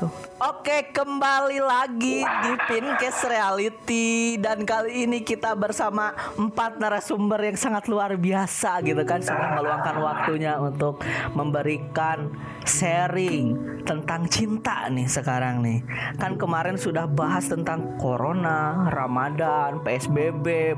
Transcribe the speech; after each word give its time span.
Assalamualaikum. 0.00 0.29
Oke, 0.40 0.88
kembali 0.88 1.60
lagi 1.60 2.24
di 2.24 2.52
Pincast 2.64 3.28
Reality 3.28 4.40
dan 4.40 4.64
kali 4.64 5.04
ini 5.04 5.20
kita 5.20 5.52
bersama 5.52 6.16
empat 6.32 6.80
narasumber 6.80 7.44
yang 7.44 7.60
sangat 7.60 7.92
luar 7.92 8.16
biasa 8.16 8.80
gitu 8.80 9.04
kan 9.04 9.20
sudah 9.20 9.52
meluangkan 9.60 10.00
waktunya 10.00 10.56
untuk 10.56 11.04
memberikan 11.36 12.32
sharing 12.64 13.52
tentang 13.84 14.24
cinta 14.32 14.88
nih 14.88 15.04
sekarang 15.04 15.60
nih. 15.60 15.84
Kan 16.16 16.40
kemarin 16.40 16.80
sudah 16.80 17.04
bahas 17.04 17.44
tentang 17.44 18.00
corona, 18.00 18.88
Ramadan, 18.88 19.84
PSBB, 19.84 20.72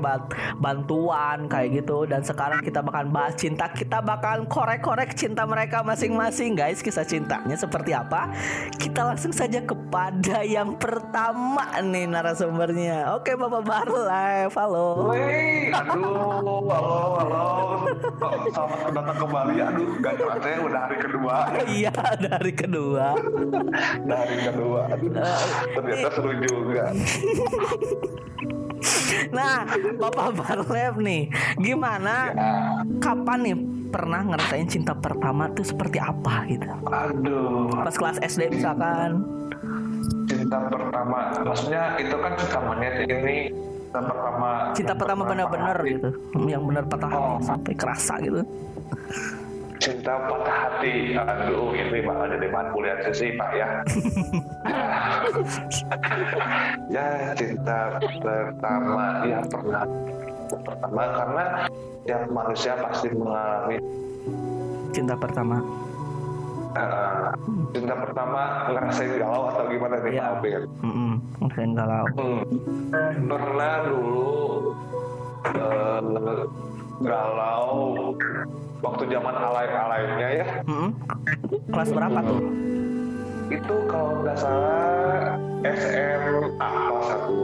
bantuan 0.59 1.47
kayak 1.47 1.79
gitu 1.79 2.03
dan 2.03 2.19
sekarang 2.19 2.59
kita 2.59 2.83
bakal 2.83 3.07
bahas 3.07 3.39
cinta. 3.39 3.71
Kita 3.71 4.03
bakal 4.03 4.43
korek-korek 4.51 5.15
cinta 5.15 5.47
mereka 5.47 5.87
masing-masing 5.87 6.51
guys. 6.51 6.83
Kisah 6.83 7.07
cintanya 7.07 7.55
seperti 7.55 7.95
apa? 7.95 8.27
Kita 8.75 9.07
langsung 9.07 9.31
saja 9.31 9.52
kepada 9.61 10.41
yang 10.41 10.73
pertama 10.81 11.77
nih 11.83 12.09
narasumbernya. 12.09 13.13
Oke, 13.13 13.37
Bapak 13.37 13.61
baru 13.61 14.09
live. 14.09 14.55
Halo. 14.57 15.13
Wey, 15.13 15.69
aduh, 15.69 16.65
halo, 16.65 16.97
halo. 17.21 17.45
Selamat 18.49 18.89
datang 18.89 19.17
kembali. 19.21 19.55
Aduh, 19.61 19.89
gak 20.01 20.13
kerasa 20.17 20.47
ya 20.49 20.59
udah 20.65 20.81
hari 20.89 20.97
kedua. 20.97 21.35
Iya, 21.69 21.93
dari 22.17 22.51
kedua. 22.55 23.05
Udah 24.01 24.17
hari 24.17 24.37
kedua. 24.41 24.81
Aduh, 24.89 25.11
ternyata 25.77 26.07
seru 26.17 26.31
juga. 26.41 26.83
Nah, 29.33 29.65
Bapak 29.97 30.27
Barlev 30.37 30.97
nih, 30.99 31.29
gimana? 31.61 32.33
Kapan 32.99 33.39
nih 33.45 33.57
pernah 33.93 34.25
ngerasain 34.25 34.65
cinta 34.65 34.91
pertama 34.91 35.45
tuh 35.53 35.61
seperti 35.61 36.01
apa 36.01 36.43
gitu? 36.49 36.65
Aduh, 36.89 37.69
Pas 37.69 37.93
kelas 37.93 38.17
SD 38.19 38.49
misalkan. 38.49 39.21
cinta 40.25 40.57
pertama. 40.65 41.29
Maksudnya 41.45 41.93
itu 41.95 42.15
kan 42.17 42.33
cinta 42.33 42.59
monyet 42.59 43.05
ini 43.05 43.53
cinta 43.85 44.01
pertama. 44.01 44.49
Cinta 44.73 44.93
pertama 44.97 45.21
bener-bener 45.23 45.77
hati. 45.77 45.89
gitu. 45.93 46.09
Yang 46.43 46.63
bener 46.65 46.83
patah 46.89 47.07
hati 47.07 47.21
Oh. 47.21 47.37
sampai 47.39 47.73
kerasa 47.77 48.13
gitu. 48.17 48.41
Cinta 49.77 50.13
patah 50.25 50.57
hati. 50.63 50.95
Aduh, 51.13 51.75
ini 51.75 51.99
bakal 52.01 52.25
jadi 52.31 52.47
bahan 52.49 52.67
bulian 52.71 52.97
sih, 53.11 53.29
Pak 53.35 53.49
ya. 53.53 53.67
ya, 56.89 57.35
cinta 57.35 57.99
pertama 58.23 59.27
ya 59.27 59.39
pernah 59.45 59.83
pertama 60.49 61.03
karena 61.13 61.45
tiap 62.03 62.27
manusia 62.27 62.73
pasti 62.77 63.07
mengalami 63.09 63.77
Cinta 64.91 65.15
pertama. 65.15 65.57
eh, 66.73 67.29
cinta 67.71 67.93
pertama 67.95 68.41
ngerasain 68.67 69.13
galau 69.15 69.45
atau 69.47 69.65
gimana 69.67 69.95
nih 69.99 70.11
Iya. 70.11 70.21
Pak 70.21 70.29
Alvin? 70.33 70.61
Mm 70.81 71.13
ngerasain 71.39 71.71
galau. 71.73 72.05
Hmm. 72.13 72.41
Pernah 73.23 73.73
dulu 73.83 74.31
eh, 75.45 76.41
galau 76.99 77.67
waktu 78.79 79.03
zaman 79.07 79.35
alay-alaynya 79.35 80.27
ya. 80.35 80.45
Mm-mm. 80.65 80.89
Kelas 81.67 81.89
berapa 81.89 82.19
tuh? 82.21 82.41
Itu 83.49 83.75
kalau 83.85 84.21
nggak 84.21 84.37
salah 84.37 85.37
SMA 85.63 86.49
kelas 86.57 87.05
satu. 87.05 87.37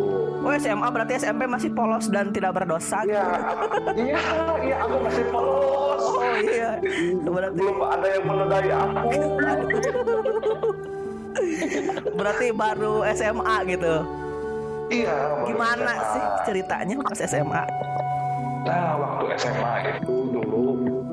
Oh 0.49 0.57
SMA 0.57 0.89
berarti 0.89 1.13
SMP 1.13 1.45
masih 1.45 1.69
polos 1.69 2.09
dan 2.09 2.33
tidak 2.33 2.57
berdosa. 2.57 3.05
Iya, 3.05 3.21
iya, 3.93 4.17
iya 4.65 4.75
aku 4.81 4.97
masih 4.97 5.25
polos. 5.29 6.01
Oh 6.09 6.25
iya. 6.41 6.73
Berarti 7.21 7.61
Belum 7.61 7.79
ada 7.85 8.07
yang 8.09 8.23
menodai 8.25 8.69
aku. 8.73 9.09
berarti 12.17 12.47
baru 12.49 13.05
SMA 13.13 13.55
gitu. 13.69 13.93
Iya. 14.89 15.17
Gimana 15.45 15.91
SMA. 15.93 16.09
sih 16.09 16.23
ceritanya 16.49 16.95
pas 16.97 17.19
SMA? 17.21 17.63
Nah, 18.65 18.91
waktu 18.97 19.25
SMA 19.37 19.73
itu 19.85 20.13
dulu 20.33 20.65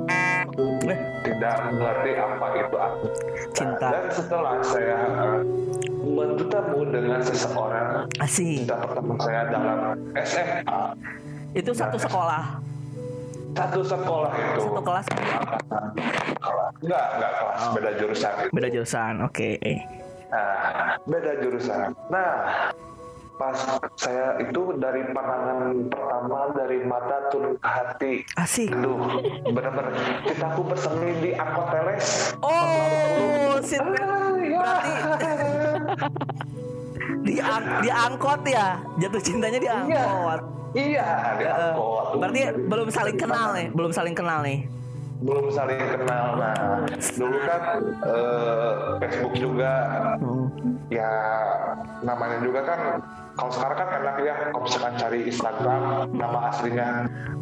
Eh, 0.09 0.99
tidak 1.29 1.55
mengerti 1.69 2.11
apa 2.17 2.47
itu 2.57 2.77
aku 2.81 3.07
Cinta. 3.53 3.89
Dan 3.93 4.07
setelah 4.09 4.57
saya 4.65 5.01
bertemu 6.17 6.81
dengan 6.89 7.21
seseorang, 7.21 8.09
asik. 8.19 8.65
cinta 8.65 8.81
pertama 8.81 9.13
saya 9.21 9.43
dalam 9.47 9.79
SMA, 10.17 10.81
Itu 11.53 11.71
satu 11.73 11.97
sekolah. 11.97 12.45
satu 13.53 13.81
sekolah 13.81 14.33
itu. 14.33 14.61
Satu 14.63 14.81
kelas. 14.83 15.07
Enggak, 16.79 17.05
enggak 17.15 17.33
kelas, 17.35 17.59
Oh. 17.59 17.73
beda 17.73 17.91
jurusan. 17.97 18.33
itu. 18.35 18.49
beda 18.53 18.69
jurusan. 18.71 19.15
Oke. 19.23 19.51
Nah, 20.27 20.97
beda 21.03 21.33
jurusan. 21.41 21.89
Nah, 22.07 22.33
pas 23.37 23.53
saya 23.95 24.41
itu 24.41 24.61
dari 24.81 25.05
pandangan 25.13 25.93
pertama 25.93 26.41
dari 26.57 26.79
mata 26.83 27.29
turun 27.29 27.53
ke 27.57 27.69
hati. 27.69 28.13
Asik. 28.35 28.73
Aduh, 28.73 28.97
benar-benar 29.47 29.93
cintaku 30.25 30.61
bersemi 30.65 31.11
di 31.21 31.31
angkot 31.33 31.67
teles. 31.69 32.33
Oh, 32.41 33.61
sit 33.61 33.81
Ah, 33.81 33.93
ya. 34.41 34.57
berarti 34.57 34.93
di 37.23 37.35
di 37.83 37.91
angkot 37.91 38.41
ya. 38.43 38.81
Jatuh 38.97 39.21
cintanya 39.21 39.59
di 39.59 39.69
Iya, 39.69 39.77
angkot. 39.77 40.41
iya 40.73 41.09
di 41.37 41.45
Eh, 41.45 41.53
angkot. 41.53 42.07
berarti 42.17 42.41
belum 42.65 42.89
saling 42.89 43.17
kenal 43.17 43.49
nih, 43.53 43.67
belum 43.71 43.93
saling 43.93 44.15
kenal 44.17 44.41
nih. 44.41 44.65
Belum 45.19 45.49
saling 45.49 45.79
kenal. 45.79 46.37
Nah, 46.37 46.85
dulu 47.11 47.39
kan 47.41 47.63
eh, 48.03 48.71
Facebook 48.99 49.35
juga 49.35 49.73
Hmm. 50.17 50.49
ya 50.87 51.13
namanya 52.01 52.39
juga 52.41 52.61
kan 52.63 52.81
kalau 53.33 53.51
sekarang 53.51 53.77
kan 53.77 53.89
enak 54.01 54.17
ya 54.19 54.35
kalau 54.49 54.65
misalkan 54.65 54.95
cari 54.97 55.21
Instagram 55.27 55.83
nama 56.11 56.39
aslinya 56.49 56.89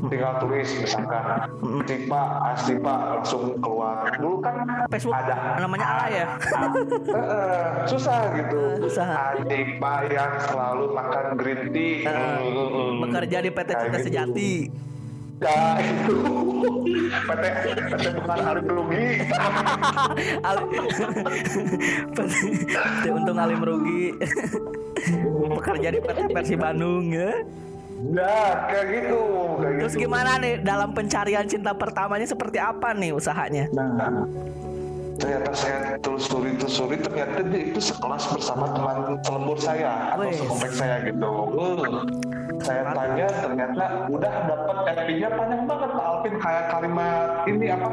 tinggal 0.05 0.33
tulis 0.39 0.67
misalkan 0.77 1.25
Cipa 1.85 2.23
Asipa 2.51 2.95
langsung 3.15 3.55
keluar 3.57 4.11
dulu 4.17 4.41
kan 4.41 4.65
Facebook 4.89 5.15
ada 5.15 5.55
namanya 5.57 5.87
A 5.87 6.05
ya. 6.09 6.27
Eh, 7.15 7.63
susah 7.87 8.19
gitu 8.35 8.59
Eh, 8.59 8.75
susah. 8.83 9.07
Asipa 9.33 9.93
yang 10.09 10.33
selalu 10.43 10.85
makan 10.91 11.25
green 11.37 11.63
tea 11.71 11.95
Eh, 12.03 12.13
Mm, 12.35 12.51
mm, 12.51 12.69
mm. 12.69 12.93
Bekerja 13.03 13.39
di 13.39 13.51
PT 13.51 13.71
Cinta 13.71 13.99
gitu. 14.01 14.35
Ya 15.43 15.83
itu 15.83 16.19
PT 17.27 17.45
PT 17.91 18.03
bukan 18.23 18.39
alim 18.45 18.67
rugi 18.71 19.07
PT 22.15 23.05
Untung 23.11 23.39
Alim 23.39 23.61
Rugi. 23.61 24.05
Bekerja 25.51 25.89
di 25.91 26.01
PT 26.01 26.19
Persi 26.31 26.55
Bandung 26.55 27.11
ya. 27.11 27.33
Ya 28.13 28.69
kayak 28.69 28.87
gitu 28.91 29.23
kayak 29.59 29.79
Terus 29.81 29.95
gitu. 29.97 30.03
gimana 30.07 30.37
nih 30.37 30.61
dalam 30.61 30.93
pencarian 30.93 31.47
cinta 31.49 31.73
pertamanya 31.73 32.29
seperti 32.29 32.61
apa 32.61 32.93
nih 32.93 33.17
usahanya? 33.17 33.65
Nah, 33.73 34.29
ternyata 35.15 35.51
saya 35.55 35.79
telusuri 36.03 36.59
telusuri 36.59 36.97
ternyata 36.99 37.41
dia 37.47 37.61
itu 37.71 37.81
sekelas 37.81 38.25
bersama 38.35 38.67
teman 38.75 38.97
selembur 39.23 39.59
saya 39.59 40.15
atau 40.15 40.31
sekomplek 40.31 40.73
saya 40.75 40.97
gitu. 41.07 41.31
Saya 42.65 42.83
tanya 42.97 43.27
ternyata 43.29 43.85
udah 44.09 44.35
dapat 44.49 44.77
FP-nya 44.95 45.29
panjang 45.35 45.63
banget 45.67 45.91
Pak 45.93 46.05
Alvin 46.07 46.35
kayak 46.41 46.65
kalimat 46.73 47.29
ini 47.45 47.67
apa 47.69 47.89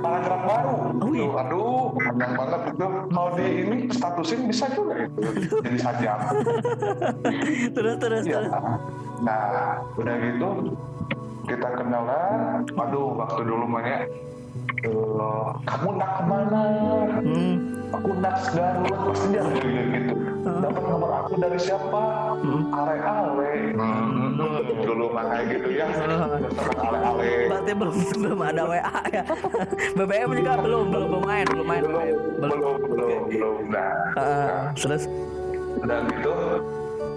paragraf 0.00 0.40
baru. 0.48 0.74
Oh, 0.96 1.10
iya. 1.12 1.26
Gitu. 1.28 1.36
Aduh, 1.36 1.84
panjang 1.92 2.32
banget 2.32 2.60
itu. 2.72 2.86
Kalau 3.12 3.30
di 3.36 3.46
ini 3.60 3.76
statusin 3.92 4.40
bisa 4.48 4.66
juga 4.72 4.94
itu 5.04 5.20
jadi 5.60 5.78
sajam. 5.78 6.18
terus 7.76 7.94
terus 8.00 8.22
Iya. 8.24 8.38
terus. 8.40 8.52
Nah, 9.20 9.84
udah 10.00 10.14
gitu 10.24 10.48
kita 11.44 11.68
kenalan. 11.76 12.64
Aduh, 12.72 13.12
waktu 13.20 13.40
dulu 13.44 13.64
banyak. 13.68 14.00
Eh, 14.84 15.46
kamu 15.66 15.88
nak 15.96 16.10
ke 16.16 16.22
mana? 16.24 16.62
Hmm. 17.20 17.54
Aku 17.90 18.10
nak 18.22 18.36
Garut 18.54 18.96
pasti 19.10 19.26
dia 19.34 19.42
bilang 19.42 19.88
gitu. 19.92 20.14
Dapat 20.40 20.82
nomor 20.86 21.10
aku 21.10 21.32
dari 21.36 21.58
siapa? 21.58 22.02
Ale 22.70 22.94
Ale. 23.02 23.52
Dulu 24.80 25.06
mah 25.10 25.24
kayak 25.26 25.44
gitu 25.58 25.68
ya. 25.74 25.86
Ale 26.80 26.98
Ale. 27.02 27.30
Berarti 27.50 27.72
belum 27.74 27.96
belum 28.14 28.40
ada 28.40 28.62
WA 28.64 29.00
ya. 29.10 29.24
BBM 29.98 30.30
juga 30.38 30.52
belum 30.62 30.84
belum 30.88 31.06
belum 31.10 31.24
main 31.26 31.46
belum 31.50 31.66
main 31.66 31.82
Belum, 31.84 32.08
belum, 32.40 32.76
belum, 32.88 33.22
belum. 33.28 33.56
Nah, 33.68 33.92
Eh, 34.16 34.58
terus 34.78 35.04
udah 35.80 35.98
gitu 36.08 36.32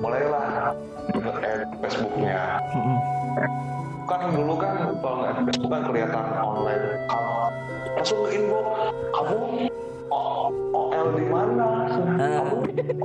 mulailah 0.01 0.75
nge-add 1.13 1.69
Facebooknya. 1.79 2.59
Mm-mm. 2.75 2.97
Kan 4.07 4.31
dulu 4.31 4.53
kan 4.59 4.73
kalau 4.99 5.15
nggak 5.23 5.33
Facebook 5.47 5.71
kan 5.71 5.81
kelihatan 5.87 6.23
online. 6.39 6.83
Kamu 7.07 7.33
langsung 7.93 8.19
ke 8.25 8.29
inbox 8.35 8.65
kamu 9.13 9.37
OL 10.73 11.07
di 11.17 11.25
mana? 11.29 11.67
Kamu 11.93 12.55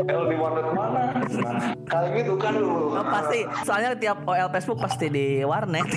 OL 0.00 0.22
di 0.28 0.36
warnet 0.36 0.68
mana? 0.72 1.00
Nah, 1.28 1.56
kayak 1.88 2.10
gitu 2.24 2.34
kan 2.40 2.52
dulu. 2.56 2.96
Oh, 2.96 3.04
pasti. 3.04 3.40
Soalnya 3.64 3.90
tiap 3.96 4.18
OL 4.24 4.48
Facebook 4.52 4.78
pasti 4.80 5.06
di 5.12 5.26
warnet. 5.44 5.88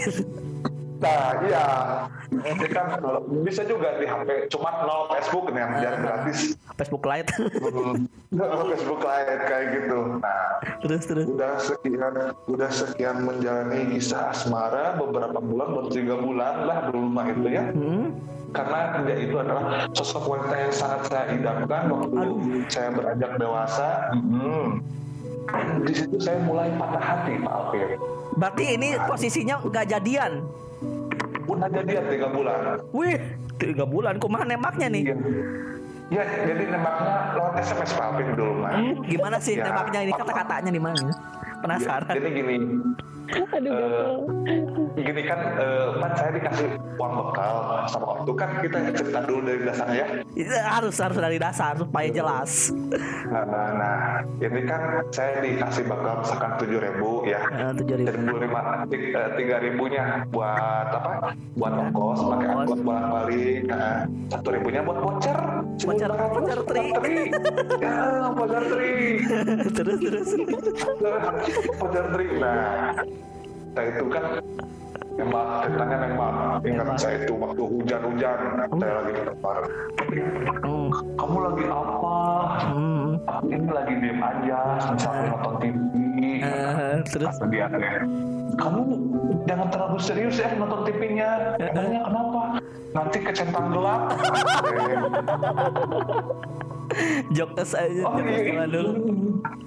Nah, 1.01 1.33
iya. 1.41 1.65
Ini 2.29 2.67
kan 2.69 3.01
bisa 3.41 3.65
juga 3.65 3.97
di 3.97 4.05
HP, 4.05 4.53
cuma 4.53 4.85
nol 4.85 5.09
Facebook 5.09 5.49
nih 5.49 5.61
yang 5.65 5.71
yang 5.81 5.95
gratis. 5.97 6.53
Facebook 6.77 7.03
Lite. 7.03 7.33
Nol 8.29 8.63
Facebook 8.69 9.01
lain 9.01 9.39
kayak 9.49 9.65
gitu. 9.81 9.97
Nah, 10.21 10.61
terus 10.85 11.03
terus. 11.09 11.25
udah 11.25 11.57
sekian 11.57 12.13
udah 12.45 12.69
sekian 12.69 13.25
menjalani 13.25 13.97
kisah 13.97 14.29
asmara 14.29 14.93
beberapa 14.95 15.41
bulan 15.41 15.67
baru 15.73 15.89
tiga 15.89 16.15
bulan 16.21 16.53
lah 16.69 16.77
belum 16.89 17.17
itu 17.33 17.49
ya 17.49 17.63
Hmm. 17.73 18.13
karena 18.53 19.01
dia 19.07 19.17
itu 19.25 19.35
adalah 19.41 19.89
sosok 19.95 20.23
wanita 20.27 20.55
yang 20.59 20.73
sangat 20.73 21.01
saya 21.09 21.23
idamkan 21.33 21.83
waktu 21.89 22.25
saya 22.69 22.89
beranjak 22.93 23.31
dewasa 23.41 23.89
Hmm. 24.13 24.81
di 25.81 25.93
situ 25.97 26.17
saya 26.21 26.37
mulai 26.45 26.69
patah 26.77 27.01
hati 27.01 27.41
Pak 27.41 27.53
Alvin 27.53 27.97
Berarti 28.31 28.65
ini 28.79 28.89
posisinya 29.01 29.59
nggak 29.59 29.85
jadian. 29.91 30.45
Udah 31.51 31.67
jadian 31.67 32.03
tiga 32.07 32.27
bulan 32.27 32.79
Wih, 32.91 33.17
tiga 33.55 33.83
bulan. 33.83 34.15
Kumaha 34.17 34.43
nembaknya 34.43 34.87
nih? 34.87 35.03
Iya. 35.05 35.15
Ya, 36.11 36.23
jadi 36.27 36.63
nembaknya 36.67 37.39
lewat 37.39 37.53
SMS 37.63 37.91
Pak 37.95 38.03
Alvin 38.03 38.35
dulu 38.35 38.53
mah. 38.59 38.75
Hmm, 38.75 38.95
gimana 39.07 39.37
sih 39.39 39.55
Ya. 39.55 39.63
nembaknya 39.63 39.99
ini 40.03 40.11
kata-katanya 40.11 40.71
di 40.71 40.81
mana? 40.83 41.07
Penasaran. 41.63 42.11
Jadi 42.11 42.29
gini, 42.33 42.55
Aduh, 43.31 43.47
gatel. 43.47 44.11
Gini 44.95 45.21
kan, 45.23 45.39
eh, 45.55 45.87
kan 45.99 46.11
saya 46.19 46.31
dikasih 46.35 46.67
uang 46.99 47.13
bekal 47.17 47.53
sama 47.87 48.05
waktu 48.17 48.31
kan 48.35 48.49
kita 48.59 48.77
cerita 48.93 49.19
dulu 49.23 49.39
dari 49.47 49.61
dasarnya 49.63 49.95
ya. 49.95 50.05
Itu 50.35 50.53
harus 50.53 50.95
harus 50.99 51.17
dari 51.17 51.37
dasar 51.39 51.73
supaya 51.79 52.07
jelas. 52.11 52.51
Nah, 53.31 53.45
nah, 53.47 53.99
ini 54.43 54.61
kan 54.67 54.81
saya 55.15 55.39
dikasih 55.39 55.83
bekal 55.87 56.21
misalkan 56.21 56.51
tujuh 56.59 56.79
ribu 56.83 57.09
ya. 57.25 57.41
Eh, 57.51 57.71
Tujuh 57.81 57.95
ribu. 58.03 58.35
Lima, 58.37 58.61
eh, 58.91 59.29
tiga 59.39 59.57
ribunya 59.63 60.27
buat 60.29 60.87
apa? 60.91 61.33
Buat 61.55 61.73
ongkos, 61.87 62.19
pakai 62.27 62.47
angkot 62.51 62.79
bolak 62.83 63.05
balik. 63.07 63.59
Nah, 63.71 63.97
satu 64.29 64.49
ribunya 64.51 64.81
buat 64.83 64.97
voucher. 64.99 65.39
Voucher, 65.81 66.11
voucher 66.11 66.59
tri. 66.67 66.85
Ya, 67.79 67.95
voucher 68.35 68.63
tri. 68.67 68.93
terus 69.77 69.99
terus. 69.99 70.29
voucher 71.79 72.05
tri. 72.13 72.25
Nah, 72.37 72.93
saya 73.71 73.87
itu 73.95 74.05
kan 74.11 74.23
memang 75.15 75.45
ceritanya 75.63 75.97
memang 76.07 76.33
ingat 76.63 76.87
saya 76.99 77.15
itu 77.23 77.33
waktu 77.39 77.61
hujan-hujan 77.63 78.39
saya 78.67 78.93
lagi 78.99 79.11
di 79.15 79.23
tempat. 79.27 79.61
Hmm. 80.63 80.89
Kamu 81.15 81.37
lagi 81.39 81.63
apa? 81.71 82.17
Hmm. 82.67 83.07
Aku 83.27 83.45
ini 83.47 83.69
lagi 83.71 83.93
diem 84.01 84.19
aja, 84.19 84.59
sambil 84.97 85.23
nonton 85.31 85.53
TV. 85.63 85.93
Eh, 86.41 86.95
terus 87.07 87.35
dia 87.47 87.67
kamu 88.59 88.81
jangan 89.47 89.67
terlalu 89.71 89.97
serius 90.03 90.35
ya 90.41 90.51
nonton 90.59 90.83
TV-nya. 90.83 91.55
Emangnya 91.59 92.01
kenapa? 92.03 92.41
Nanti 92.91 93.17
kecentang 93.23 93.71
gelap. 93.71 94.01
jokes 97.31 97.71
aja 97.71 98.03
Oh, 98.03 98.19
jokes 98.19 98.43
iya. 98.43 98.67
dulu. 98.67 98.91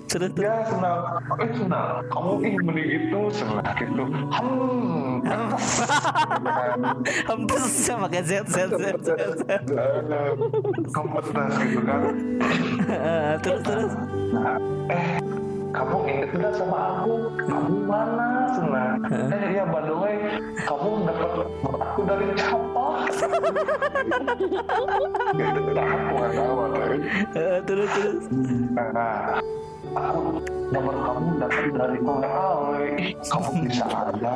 Terus 0.04 0.30
ya 0.38 0.62
senang, 0.68 1.00
eh 1.42 1.50
senang. 1.58 2.06
Kamu 2.06 2.32
ih 2.46 2.54
mending 2.62 2.88
itu 3.02 3.20
senang 3.34 3.74
gitu. 3.74 4.04
Hmm. 4.30 5.18
Hempes 7.26 7.64
sama 7.82 8.06
kayak 8.06 8.24
Z 8.28 8.32
Z 8.46 8.56
Z 8.78 8.82
Z. 9.42 9.42
Kompetensi 10.94 11.62
gitu 11.74 11.82
kan. 11.82 12.00
Terus 13.42 13.60
terus. 13.66 13.92
Nah, 14.30 14.58
eh 14.92 15.43
kamu 15.74 15.96
inget 16.06 16.30
nggak 16.38 16.54
sama 16.54 16.78
aku? 16.94 17.14
Kamu 17.50 17.76
mana 17.82 18.28
senang? 18.54 19.02
Eh 19.10 19.42
iya 19.58 19.64
by 19.66 19.82
the 19.82 19.94
way, 19.98 20.16
kamu 20.62 21.02
dapat 21.02 21.30
aku 21.82 22.00
dari 22.06 22.24
siapa? 22.38 22.86
gitu 25.34 25.60
aku 25.74 26.12
nggak 26.14 26.32
tahu. 26.38 26.54
Eh, 27.34 27.58
terus 27.66 27.90
terus. 27.90 28.24
Nah, 28.70 29.42
aku 29.98 30.38
nomor 30.70 30.94
kamu 31.02 31.28
dapat 31.42 31.64
dari 31.74 31.98
oleh. 32.06 32.90
Ih, 33.02 33.12
kamu 33.26 33.50
bisa 33.66 33.84
aja. 33.90 34.34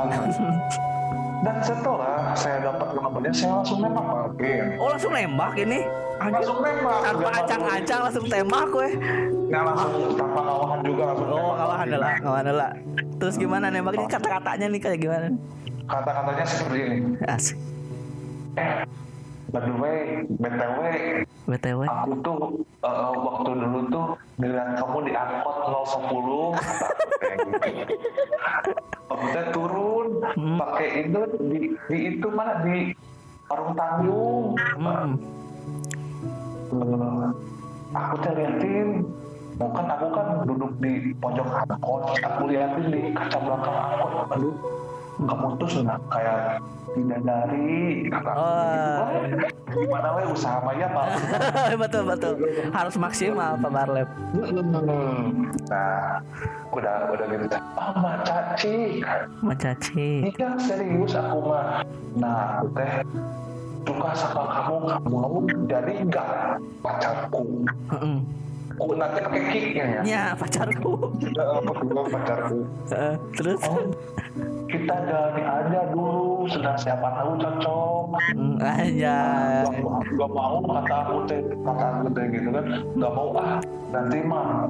Dan 1.38 1.56
setelah 1.62 2.34
saya 2.34 2.58
dapat 2.66 2.88
nomornya, 2.98 3.30
saya 3.30 3.62
langsung 3.62 3.78
nembak 3.78 4.04
Pak. 4.10 4.42
Oh 4.82 4.88
langsung 4.90 5.12
nembak 5.14 5.54
ini? 5.54 5.86
Anjir. 6.18 6.34
Langsung 6.42 6.58
nembak. 6.66 6.98
Tanpa 6.98 7.28
acang-acang 7.30 8.00
langsung 8.10 8.26
tembak 8.26 8.70
weh. 8.74 8.92
Nggak 9.46 9.62
langsung 9.62 9.92
tanpa 10.18 10.40
ngawahan 10.42 10.80
juga 10.82 11.02
langsung 11.14 11.28
Oh 11.30 11.52
kawahan 11.54 11.86
lah, 11.94 12.14
kawahan 12.18 12.46
lah. 12.50 12.72
Terus 13.22 13.34
gimana 13.38 13.66
nembaknya? 13.70 14.06
Kata-katanya 14.10 14.66
nih 14.66 14.80
kayak 14.82 14.98
gimana? 14.98 15.28
Kata-katanya 15.86 16.44
seperti 16.44 16.78
ini. 16.82 16.96
Asik. 17.24 17.58
Eh, 18.58 18.82
by 19.48 19.64
the 19.64 19.72
way, 19.80 20.28
BTW, 20.28 20.80
BTW. 21.48 21.80
aku 21.88 22.12
tuh 22.20 22.36
eh, 22.84 23.12
waktu 23.16 23.50
dulu 23.56 23.80
tuh 23.88 24.06
ngeliat 24.36 24.76
kamu 24.76 24.98
di 25.08 25.12
angkot 25.16 25.56
010 25.88 26.52
kamu 29.08 29.26
teh 29.32 29.44
turun 29.56 30.06
pakai 30.60 30.88
itu 31.08 31.20
di, 31.48 31.58
di 31.88 31.98
itu 32.12 32.28
mana? 32.28 32.60
Di 32.60 32.92
Parung 33.48 33.72
Tanjung. 33.72 34.52
Hmm. 34.76 35.16
Eh, 36.68 37.28
aku 37.96 38.14
teh 38.20 38.32
liatin 38.36 38.88
mau 39.56 39.72
kan 39.74 39.90
aku 39.90 40.06
kan 40.12 40.26
duduk 40.44 40.70
di 40.78 41.16
pojok 41.18 41.48
angkot 41.48 42.20
aku 42.20 42.42
liatin 42.52 42.84
di 42.92 43.00
kaca 43.16 43.38
belakang 43.40 43.76
angkot. 43.80 44.12
Aduh 44.36 44.54
kamu 45.18 45.48
tuh 45.56 45.68
senang 45.68 46.02
kayak 46.06 46.62
bidadari 46.88 47.76
kata 48.08 48.32
Oh. 48.32 49.20
gitu. 49.20 49.44
gimana 49.76 50.08
we 50.14 50.22
usaha 50.26 50.58
maya 50.58 50.88
pak 50.88 51.06
betul 51.82 52.02
betul. 52.04 52.32
Harus 52.70 52.96
maksimal 52.96 53.54
Pak 53.56 53.70
Barlep. 53.70 54.08
nah 55.68 56.22
udah 56.70 56.94
udah 57.08 57.26
gitu 57.28 57.46
ah 57.74 57.92
mbak 57.94 58.16
caci 58.22 58.76
Mencaci. 59.40 60.08
iya 60.30 60.48
serius 60.58 61.12
aku 61.12 61.38
mah 61.44 61.82
nah 62.14 62.58
aku 62.58 62.66
teh 62.74 62.92
suka 63.84 64.10
sama 64.12 64.42
kamu 64.46 64.74
kamu 64.86 65.16
kamu 65.18 65.38
jadi 65.66 65.92
enggak 66.02 66.28
pacarku 66.78 67.44
Heeh. 67.88 68.16
aku 68.74 68.92
nanti 68.94 69.18
pakai 69.18 69.42
kicknya 69.50 69.84
ya 69.84 70.00
Ya 70.04 70.22
pacarku. 70.32 70.92
Berdua 71.18 72.02
pacarku 72.06 72.58
Terus? 73.34 73.60
oh 73.64 73.80
kita 74.68 74.94
jalani 75.04 75.42
aja 75.42 75.80
dulu 75.90 76.44
sedang 76.46 76.76
siapa 76.76 77.08
tahu 77.14 77.32
cocok 77.36 77.96
Hmm, 78.34 78.56
Aja. 78.58 79.16
gak, 79.62 80.30
mau 80.32 80.58
kata 80.60 80.96
aku 81.06 81.16
teh 81.24 81.38
kata 81.60 81.86
aku 81.94 82.06
teh 82.10 82.24
gitu 82.28 82.48
kan 82.50 82.64
gak 82.92 83.12
mau 83.14 83.28
ah 83.36 83.60
nanti 83.88 84.18
mah 84.20 84.66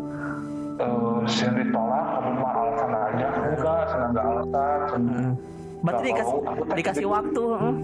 eh 0.79 1.19
sering 1.26 1.64
ditolak 1.64 2.04
kamu 2.12 2.31
mah 2.37 2.52
alasan 2.54 2.92
aja 2.92 3.26
enggak 3.40 3.81
senang 3.88 4.11
gak 4.12 4.26
alasan 4.26 4.78
Heeh. 4.92 5.31
Berarti 5.78 6.02
dikasih 6.11 6.37
mau, 6.37 6.75
dikasih 6.75 7.04
gitu. 7.07 7.14
waktu. 7.14 7.42
heeh. 7.54 7.75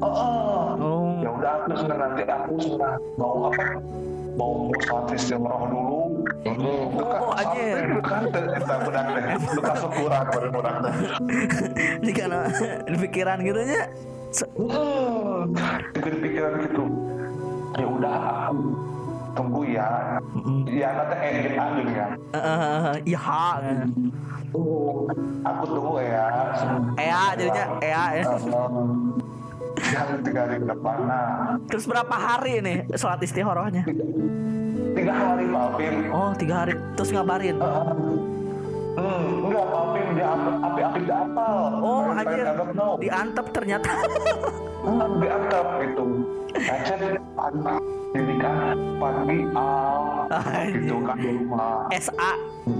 oh, 0.00 0.14
oh. 0.16 0.64
Oh. 0.74 1.12
ya 1.20 1.30
udah 1.30 1.52
aku 1.60 1.72
senang 1.76 2.00
nanti 2.00 2.22
aku 2.24 2.54
senang 2.58 2.96
mau 3.14 3.48
apa 3.48 3.64
mau 4.34 4.68
sholat 4.82 5.14
istimewa 5.14 5.66
dulu. 5.70 6.00
Oh, 6.44 7.32
anjir. 7.34 8.00
kan 8.02 8.22
kita 8.28 8.74
benar 8.82 9.06
deh. 9.12 9.24
Bekas 9.54 9.82
kurang 9.94 10.26
baru 10.28 10.48
kurang 10.50 10.76
deh. 10.82 10.94
Jika 12.02 12.22
no- 12.26 12.50
di 12.84 12.96
pikiran 13.00 13.38
gitu 13.40 13.60
nya. 13.62 13.84
Hmm, 14.58 15.54
bikin 15.94 16.14
pikiran 16.20 16.52
gitu. 16.66 16.84
Ya 17.74 17.86
udah 17.86 18.18
aku 18.50 18.62
tunggu 19.34 19.60
ya. 19.66 19.88
Ya 20.66 20.88
nanti 20.92 21.16
edit 21.22 21.54
aja 21.54 21.82
ya. 21.86 22.06
Eh, 22.34 23.14
Iya. 23.14 23.22
Oh, 24.54 25.06
aku 25.42 25.62
tunggu 25.66 25.98
ya. 25.98 26.26
Ea 26.98 27.22
jadinya 27.34 27.64
Ea 27.78 28.02
yang 29.78 30.22
tiga 30.22 30.40
hari 30.46 30.56
ke 30.58 30.66
depan 30.66 30.96
nah 31.04 31.58
Terus 31.66 31.84
berapa 31.84 32.14
hari 32.14 32.62
nih 32.62 32.78
sholat 32.94 33.20
istihorohnya? 33.20 33.82
tiga 34.94 35.12
hari 35.12 35.44
Pak 35.50 35.60
Alvin 35.74 35.94
Oh 36.14 36.30
tiga 36.34 36.54
hari. 36.62 36.72
Terus 36.94 37.10
ngabarin. 37.10 37.56
Hmm, 38.94 39.26
enggak 39.44 39.66
Alvin 39.68 40.06
dia 40.14 40.28
api 40.34 40.80
api 40.80 41.00
dia 41.02 41.16
apal 41.20 41.54
Oh 41.78 42.02
anjir. 42.10 42.46
Diantep 42.98 43.46
ternyata. 43.50 43.90
Hmm, 44.84 45.16
dianggap 45.16 45.80
gitu 45.80 46.04
Acet 46.60 47.16
pagi 47.32 47.72
jadi 48.12 48.34
kan 48.36 48.76
pagi 49.00 49.38
al 49.56 50.28
gitu 50.76 51.00
kan 51.00 51.16
di 51.16 51.32
rumah 51.32 51.88
SA 51.88 52.30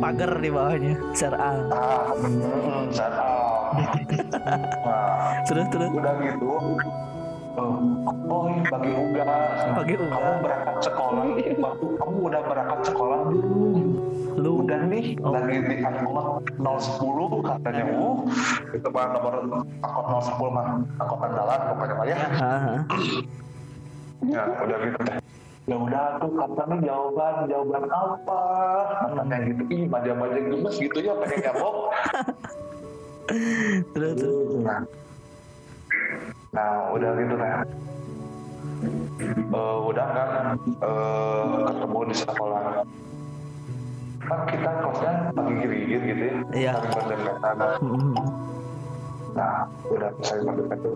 pagar 0.05 0.37
di 0.37 0.53
bawahnya. 0.53 1.01
SRA. 1.17 1.65
ah 1.73 2.13
hmm, 2.13 2.93
saat 2.93 3.17
al 3.17 3.73
nah 4.85 5.41
Terus 5.49 5.65
terus. 5.73 5.91
udah 5.91 6.13
gitu 6.21 6.45
oh 7.57 8.43
ini 8.53 8.63
pagi 8.69 8.91
ugas 8.93 9.59
Pagi 9.73 9.95
ugas. 9.97 10.13
kamu 10.13 10.31
berangkat 10.45 10.77
sekolah 10.85 11.25
waktu 11.57 11.87
kamu 12.05 12.17
udah 12.21 12.41
berangkat 12.45 12.81
sekolah 12.85 13.19
belum 13.33 13.81
Lu 14.35 14.67
udah 14.67 14.81
nih 14.91 15.15
Oh. 15.23 15.31
lagi 15.31 15.57
di 15.63 15.77
angkot 15.81 16.43
010 16.59 17.41
katanya 17.43 17.85
uh 17.91 18.19
itu 18.75 18.89
mah 18.91 19.07
nomor 19.15 19.35
angkot 19.81 20.07
010 20.11 20.51
mah 20.51 20.67
angkot 20.99 21.19
andalan 21.23 21.61
pokoknya 21.71 21.95
mah 21.95 22.07
ya. 22.07 22.19
Ya 24.25 24.43
udah 24.59 24.77
gitu 24.83 24.99
deh 25.05 25.17
ya 25.65 25.77
udah 25.81 26.21
tuh 26.21 26.29
katanya 26.37 26.77
jawaban 26.85 27.35
jawaban 27.49 27.85
apa? 27.89 28.41
Katanya 29.09 29.37
gitu 29.49 29.63
ih 29.73 29.83
maja-maja 29.89 30.37
gemes 30.37 30.77
gitu 30.77 30.99
ya 31.01 31.13
pengen 31.17 31.39
nyamuk 31.41 31.77
Terus 33.97 34.21
nah. 34.61 34.81
Nah 36.53 36.71
udah 36.93 37.11
gitu 37.17 37.35
deh 37.35 37.53
Eh, 39.25 39.79
udah 39.89 40.07
kan 40.11 40.29
eh, 40.61 41.45
ketemu 41.65 41.99
di 42.11 42.15
sekolah 42.19 42.61
kan 44.25 44.41
kita 44.49 44.71
kelasnya 44.81 45.13
pagi 45.33 45.55
gigit 45.61 46.01
gitu 46.03 46.23
ya. 46.25 46.37
Iya. 46.53 46.73
saling 46.75 46.93
berdempetan 46.97 47.55
Hmm. 47.81 48.15
nah 49.35 49.67
udah 49.89 50.11
saya 50.23 50.41
berdempetan 50.43 50.79
itu. 50.81 50.93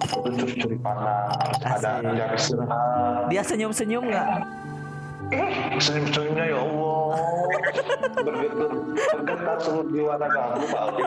Terus 0.00 0.52
curi 0.56 0.76
pandang 0.80 1.28
ada 1.60 2.00
jam 2.00 2.30
istirahat 2.32 3.28
Dia 3.28 3.42
senyum-senyum 3.44 4.04
nggak? 4.08 4.28
Eh, 5.30 5.76
senyum-senyumnya 5.78 6.44
ya 6.50 6.58
Allah. 6.58 7.08
Bergetar 8.20 8.70
bergetar 9.14 9.56
seluruh 9.60 9.86
jiwa 9.92 10.14
raga 10.18 10.40
aku 10.50 10.64
Pak 10.66 10.80
Aldi 10.80 11.04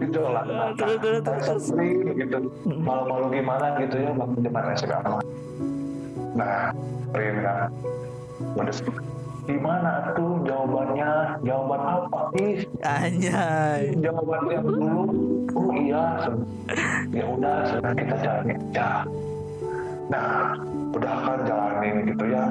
gitu 0.00 0.20
lah 0.24 0.42
Terus, 0.74 0.96
terus, 0.98 1.20
terus, 1.22 1.42
terus. 1.44 1.62
sering 1.70 2.16
gitu. 2.16 2.38
Malu-malu 2.64 3.26
gimana 3.34 3.76
gitu 3.82 3.96
ya 4.00 4.10
waktu 4.16 4.38
zaman 4.42 4.64
SMA 4.78 5.18
nah 6.36 6.68
Kan 7.16 7.64
udah 8.52 8.76
gimana 9.46 9.90
tuh 10.12 10.42
jawabannya? 10.44 11.12
Jawaban 11.46 11.80
apa 11.80 12.20
sih? 12.36 12.52
Anjay. 12.84 13.94
jawaban 14.04 14.42
yang 14.52 14.66
dulu? 14.68 15.00
Oh 15.56 15.70
iya. 15.72 16.04
Ya 17.14 17.24
udah 17.24 17.56
sekarang 17.70 17.96
kita 17.96 18.16
jalanin 18.20 18.58
aja. 18.68 19.08
Nah 20.12 20.60
udah 20.92 21.14
kan 21.24 21.38
jalanin 21.48 21.94
gitu 22.12 22.24
ya 22.28 22.44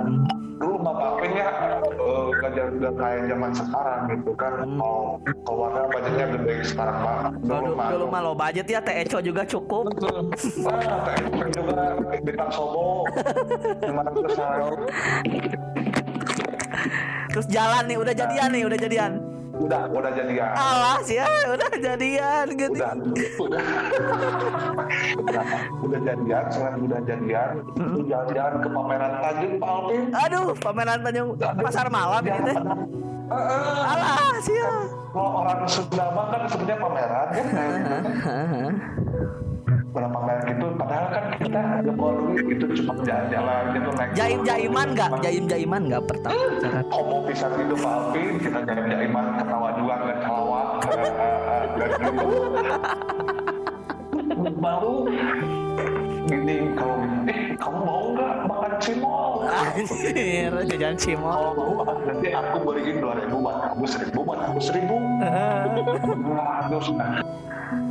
dulu 0.55 0.75
mah 0.79 0.93
pakai 0.95 1.29
ya 1.35 1.49
eh, 1.51 2.51
jauh 2.55 2.71
nggak 2.79 2.93
kayak 2.95 3.21
zaman 3.27 3.51
sekarang 3.51 3.99
gitu 4.11 4.31
kan 4.39 4.53
mau 4.63 5.19
keluarga 5.43 5.81
budgetnya 5.91 6.25
gede 6.39 6.55
sekarang 6.63 6.97
pak 7.03 7.19
Dulu, 7.45 7.71
mah 7.75 7.87
dulu 7.91 8.05
mah 8.07 8.21
lo 8.23 8.31
budget 8.33 8.67
ya 8.69 8.79
Teh 8.81 8.95
Eco 9.05 9.19
juga 9.21 9.41
cukup. 9.45 9.83
Betul. 9.93 10.33
Wah, 10.65 10.77
kayak 11.05 11.49
juga 11.53 11.83
bintang 12.21 12.49
sobo. 12.53 13.05
Gimana 13.81 14.09
saya? 14.33 14.65
Terus 17.31 17.47
jalan 17.51 17.83
nih, 17.89 17.97
udah 17.99 18.13
jadian 18.15 18.49
nih, 18.53 18.63
udah 18.63 18.79
jadian. 18.79 19.11
Udah, 19.55 19.87
udah 19.87 20.11
jadian. 20.11 20.51
Alas 20.51 21.07
ya, 21.07 21.25
udah 21.47 21.71
jadian 21.79 22.45
gitu. 22.59 22.75
Udah, 22.75 22.91
udah. 22.91 23.63
udah, 25.15 25.43
udah 25.79 25.99
jadian, 26.03 26.43
selain 26.51 26.75
udah 26.83 26.99
jadian, 27.07 27.49
itu 27.63 27.99
jalan-jalan 28.11 28.53
ke 28.59 28.69
pameran 28.69 29.11
Tanjung 29.23 29.53
Pak 29.55 29.69
Alvin. 29.71 30.01
Aduh, 30.11 30.47
pameran 30.59 30.99
Tanjung 31.01 31.29
pasar 31.39 31.87
malam 31.87 32.21
gitu. 32.23 32.51
Alas 33.31 34.45
ya. 34.45 34.71
Kalau 35.15 35.31
orang 35.47 35.63
Sunda 35.71 36.05
mah 36.11 36.25
kan 36.27 36.41
sebenarnya 36.51 36.77
pameran 36.83 37.27
kan. 37.31 38.73
Pernah 39.95 40.11
pameran 40.11 40.43
gitu, 40.51 40.65
padahal 40.75 41.07
kan 41.07 41.23
kita 41.39 41.59
nggak 41.87 41.95
duit 41.95 42.43
gitu, 42.51 42.65
cuma 42.83 42.93
jalan-jalan 43.07 43.63
gitu 43.71 43.89
naik. 43.95 44.09
Jaim-jaiman 44.11 44.87
nggak? 44.91 45.09
Jaim-jaiman 45.23 45.81
nggak 45.87 46.03
pertama? 46.03 46.43
Homo 46.91 47.17
bisa 47.23 47.47
gitu 47.55 47.75
Pak 47.79 47.91
Alvin, 47.95 48.35
kita 48.43 48.59
jaim-jaiman 48.67 49.25
ketawa 49.39 49.69
juga 49.79 49.93
nggak 50.03 50.17
dulu 54.35 54.55
baru 54.59 54.93
gini 56.25 56.55
kalau 56.73 56.95
gini, 57.05 57.31
eh 57.31 57.39
kamu 57.55 57.79
mau 57.85 58.03
nggak 58.17 58.33
makan 58.49 58.73
cimol? 58.81 59.31
Anjir, 59.45 60.53
jajan 60.73 60.95
cimol. 60.97 61.53
Kalau 61.53 61.53
mau 61.53 61.85
nanti 61.85 62.29
aku 62.33 62.57
beliin 62.65 62.97
dua 62.97 63.13
ribu 63.21 63.35
buat 63.45 63.57
kamu 63.69 63.85
seribu 63.85 64.19
buat 64.25 64.39
aku 64.41 64.59
seribu. 64.59 64.95
Nah, 66.35 66.67
terus 66.67 66.89
nah, 66.97 67.21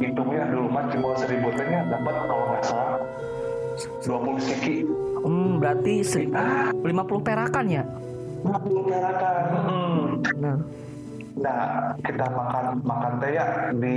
hitungnya 0.02 0.42
dulu 0.50 0.66
mah 0.70 0.84
cimol 0.90 1.14
seribu 1.18 1.48
tehnya 1.54 1.86
dapat 1.90 2.14
kalau 2.26 2.44
nggak 2.50 2.62
salah 2.64 2.98
20 4.06 4.38
seki 4.38 4.76
Hmm, 5.24 5.56
berarti 5.56 6.04
1050 6.04 7.24
perakan 7.24 7.64
ya? 7.64 7.80
50 8.44 8.84
perakan. 8.84 9.36
Hmm. 9.56 10.04
Benar. 10.20 10.56
Nah, 11.40 11.60
kita 12.04 12.26
makan 12.28 12.64
makan 12.84 13.12
teh 13.24 13.32
ya 13.32 13.72
di 13.72 13.94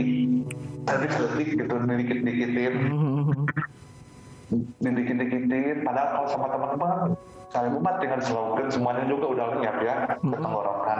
tadi 0.87 1.05
sedetik 1.11 1.49
gitu 1.59 1.75
dikit 1.83 2.19
dikitin 2.23 2.73
dikit 4.79 5.15
dikitin 5.19 5.77
padahal 5.83 6.09
kalau 6.15 6.27
sama 6.31 6.47
teman-teman 6.47 6.97
saya 7.51 7.67
umat 7.75 7.95
tinggal 7.99 8.21
slogan 8.23 8.67
semuanya 8.71 9.03
juga 9.03 9.25
udah 9.35 9.45
lenyap 9.53 9.77
ya 9.83 9.95
ke 10.15 10.37
tenggorokan 10.39 10.99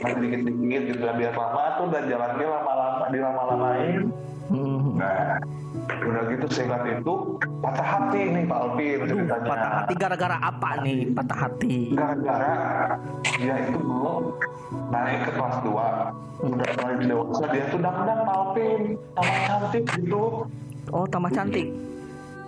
nanti 0.00 0.18
dikit 0.24 0.40
dikit 0.48 0.84
juga 0.96 1.08
biar 1.12 1.34
lama 1.36 1.64
tuh 1.76 1.86
dan 1.92 2.02
jalannya 2.08 2.46
lama-lama 2.48 2.87
dilama-lamain 3.10 4.02
nah 4.96 5.36
udah 5.88 6.22
gitu 6.32 6.46
seingat 6.48 6.82
itu 6.88 7.14
patah 7.60 7.84
hati 7.84 8.20
nih 8.32 8.44
Pak 8.48 8.58
Alvin 8.64 8.98
ceritanya 9.04 9.44
Patah 9.44 9.70
hati 9.82 9.92
gara-gara 9.94 10.36
apa 10.40 10.70
nih? 10.80 11.00
Patah 11.12 11.38
hati. 11.38 11.76
gara-gara 11.92 12.52
dia 13.36 13.54
itu 13.68 13.78
belum 13.78 14.22
naik 14.88 15.20
ke 15.28 15.32
kelas 15.36 15.56
2 15.64 16.48
udah 16.48 16.68
mulai 16.80 16.94
dewasa 17.02 17.44
dia 17.52 17.64
tuh 17.68 17.80
dangdang 17.82 18.22
Alvin 18.24 18.82
sama 19.16 19.36
cantik 19.44 19.84
gitu 19.96 20.24
Oh, 20.88 21.04
tambah 21.04 21.28
cantik. 21.28 21.68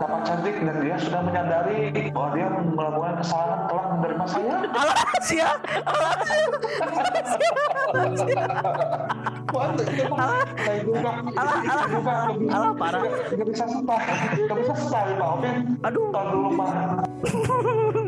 Sama 0.01 0.25
cantik 0.25 0.57
dan 0.65 0.77
dia 0.81 0.97
sudah 0.97 1.21
menyadari 1.21 1.93
bahwa 2.09 2.29
dia 2.33 2.49
melakukan 2.49 3.15
kesalahan 3.21 3.61
telah 3.69 3.85
menerima 3.93 4.25
saya 4.25 4.55
Alas 4.73 5.27
ya, 5.29 5.51
alas 5.85 6.25
ya. 6.25 6.45
Wah, 9.51 9.67
itu 9.75 10.05
mah 10.07 10.47
saya 10.57 10.79
juga 10.87 11.11
Alah, 11.35 11.59
alah, 12.49 12.71
parah. 12.73 13.03
nggak 13.29 13.47
bisa 13.51 13.67
style 13.67 14.07
nggak 14.47 14.59
bisa 14.63 14.75
style 14.79 15.13
Pak 15.13 15.27
Alvin 15.27 15.57
Aduh. 15.83 16.07
tahun 16.15 16.29
dulu 16.31 16.51
mah 16.55 16.71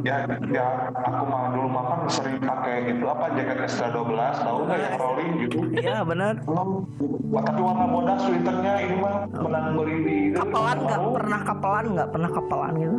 ya 0.02 0.16
ya 0.49 0.66
aku 0.94 1.25
mah 1.26 1.42
dulu 1.50 1.68
mah 1.68 1.84
kan 1.84 2.00
sering 2.08 2.38
pakai 2.38 2.94
itu 2.94 3.04
apa 3.04 3.26
jaket 3.34 3.58
extra 3.58 3.90
12 3.90 4.06
tahu 4.38 4.58
nggak 4.64 4.78
yang 4.80 4.94
rolling 4.96 5.32
gitu 5.44 5.56
Iya 5.75 5.96
benar. 6.06 6.34
tapi 7.42 7.61
warna 7.61 7.84
bodas 7.88 8.18
sweaternya 8.22 8.75
ini 8.78 8.96
mah 8.96 9.14
menang 9.34 9.66
beri 9.75 9.96
di 9.99 10.16
Kapelan 10.32 10.78
nggak? 10.78 11.00
Pernah 11.12 11.40
kapelan 11.42 11.82
nggak? 11.89 12.09
Pernah 12.09 12.31
kapelan 12.31 12.73
gitu? 12.77 12.99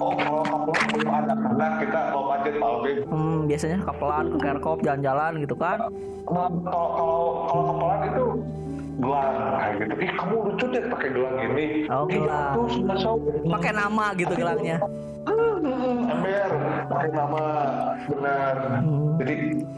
oh 0.00 0.16
kalau 0.16 0.40
kapelan 0.42 0.84
belum 0.90 1.10
ada 1.12 1.34
karena 1.36 1.66
kita 1.76 2.00
mau 2.08 2.22
Pak 2.26 2.38
Alvin 2.56 2.96
Hmm, 3.04 3.38
biasanya 3.44 3.78
kapelan 3.82 4.24
ke 4.26 4.38
kerkop 4.40 4.78
jalan-jalan 4.80 5.32
gitu 5.38 5.54
kan? 5.54 5.78
Nah, 6.24 6.48
kalau 6.62 6.88
kalau 6.90 7.20
kalau 7.46 7.62
kapelan 7.68 8.00
itu 8.06 8.24
gelang 8.96 9.32
kayak 9.56 9.74
gitu 9.78 9.94
ih 9.98 10.10
kamu 10.12 10.34
lucu 10.42 10.64
deh 10.68 10.82
pakai 10.88 11.08
gelang 11.10 11.36
ini 11.42 11.66
Oh, 11.88 12.04
gelang. 12.04 12.52
tuh 12.54 12.66
sudah 12.70 12.96
show 12.96 13.16
Pakai 13.46 13.72
nama 13.72 14.04
gitu 14.14 14.32
gelangnya. 14.34 14.76
ember 16.02 16.50
pakai 16.88 17.10
nama 17.10 17.44
benar 18.04 18.56
jadi 19.16 19.34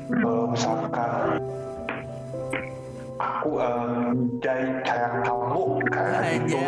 eh, 0.09 0.45
misalkan 0.49 1.11
aku 3.23 3.51
eh, 3.57 4.07
jai 4.39 4.63
sayang 4.83 5.23
kamu 5.23 5.63
kayak 5.87 6.23
gitu. 6.51 6.59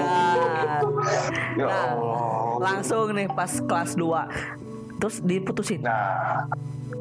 Ya 1.55 1.67
Nah, 1.67 1.83
Allah. 1.93 2.31
langsung 2.61 3.11
nih 3.11 3.27
pas 3.29 3.51
kelas 3.61 3.95
2 3.95 4.31
terus 4.97 5.19
diputusin. 5.21 5.81
nah 5.81 6.47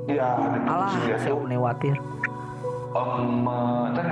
ya 0.05 0.35
Alah, 0.65 0.93
dia 0.99 1.15
saya 1.15 1.31
tuh 1.31 1.45
khawatir. 1.47 1.95
em, 2.93 3.25
eh, 3.43 3.85
teh, 3.93 4.09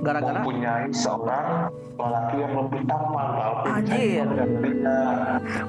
Gara-gara 0.00 0.40
mempunyai 0.40 0.88
seorang 0.92 1.72
lelaki 1.96 2.36
yang 2.36 2.52
lebih 2.56 2.80
tampan. 2.84 3.26
Anjir. 3.66 4.26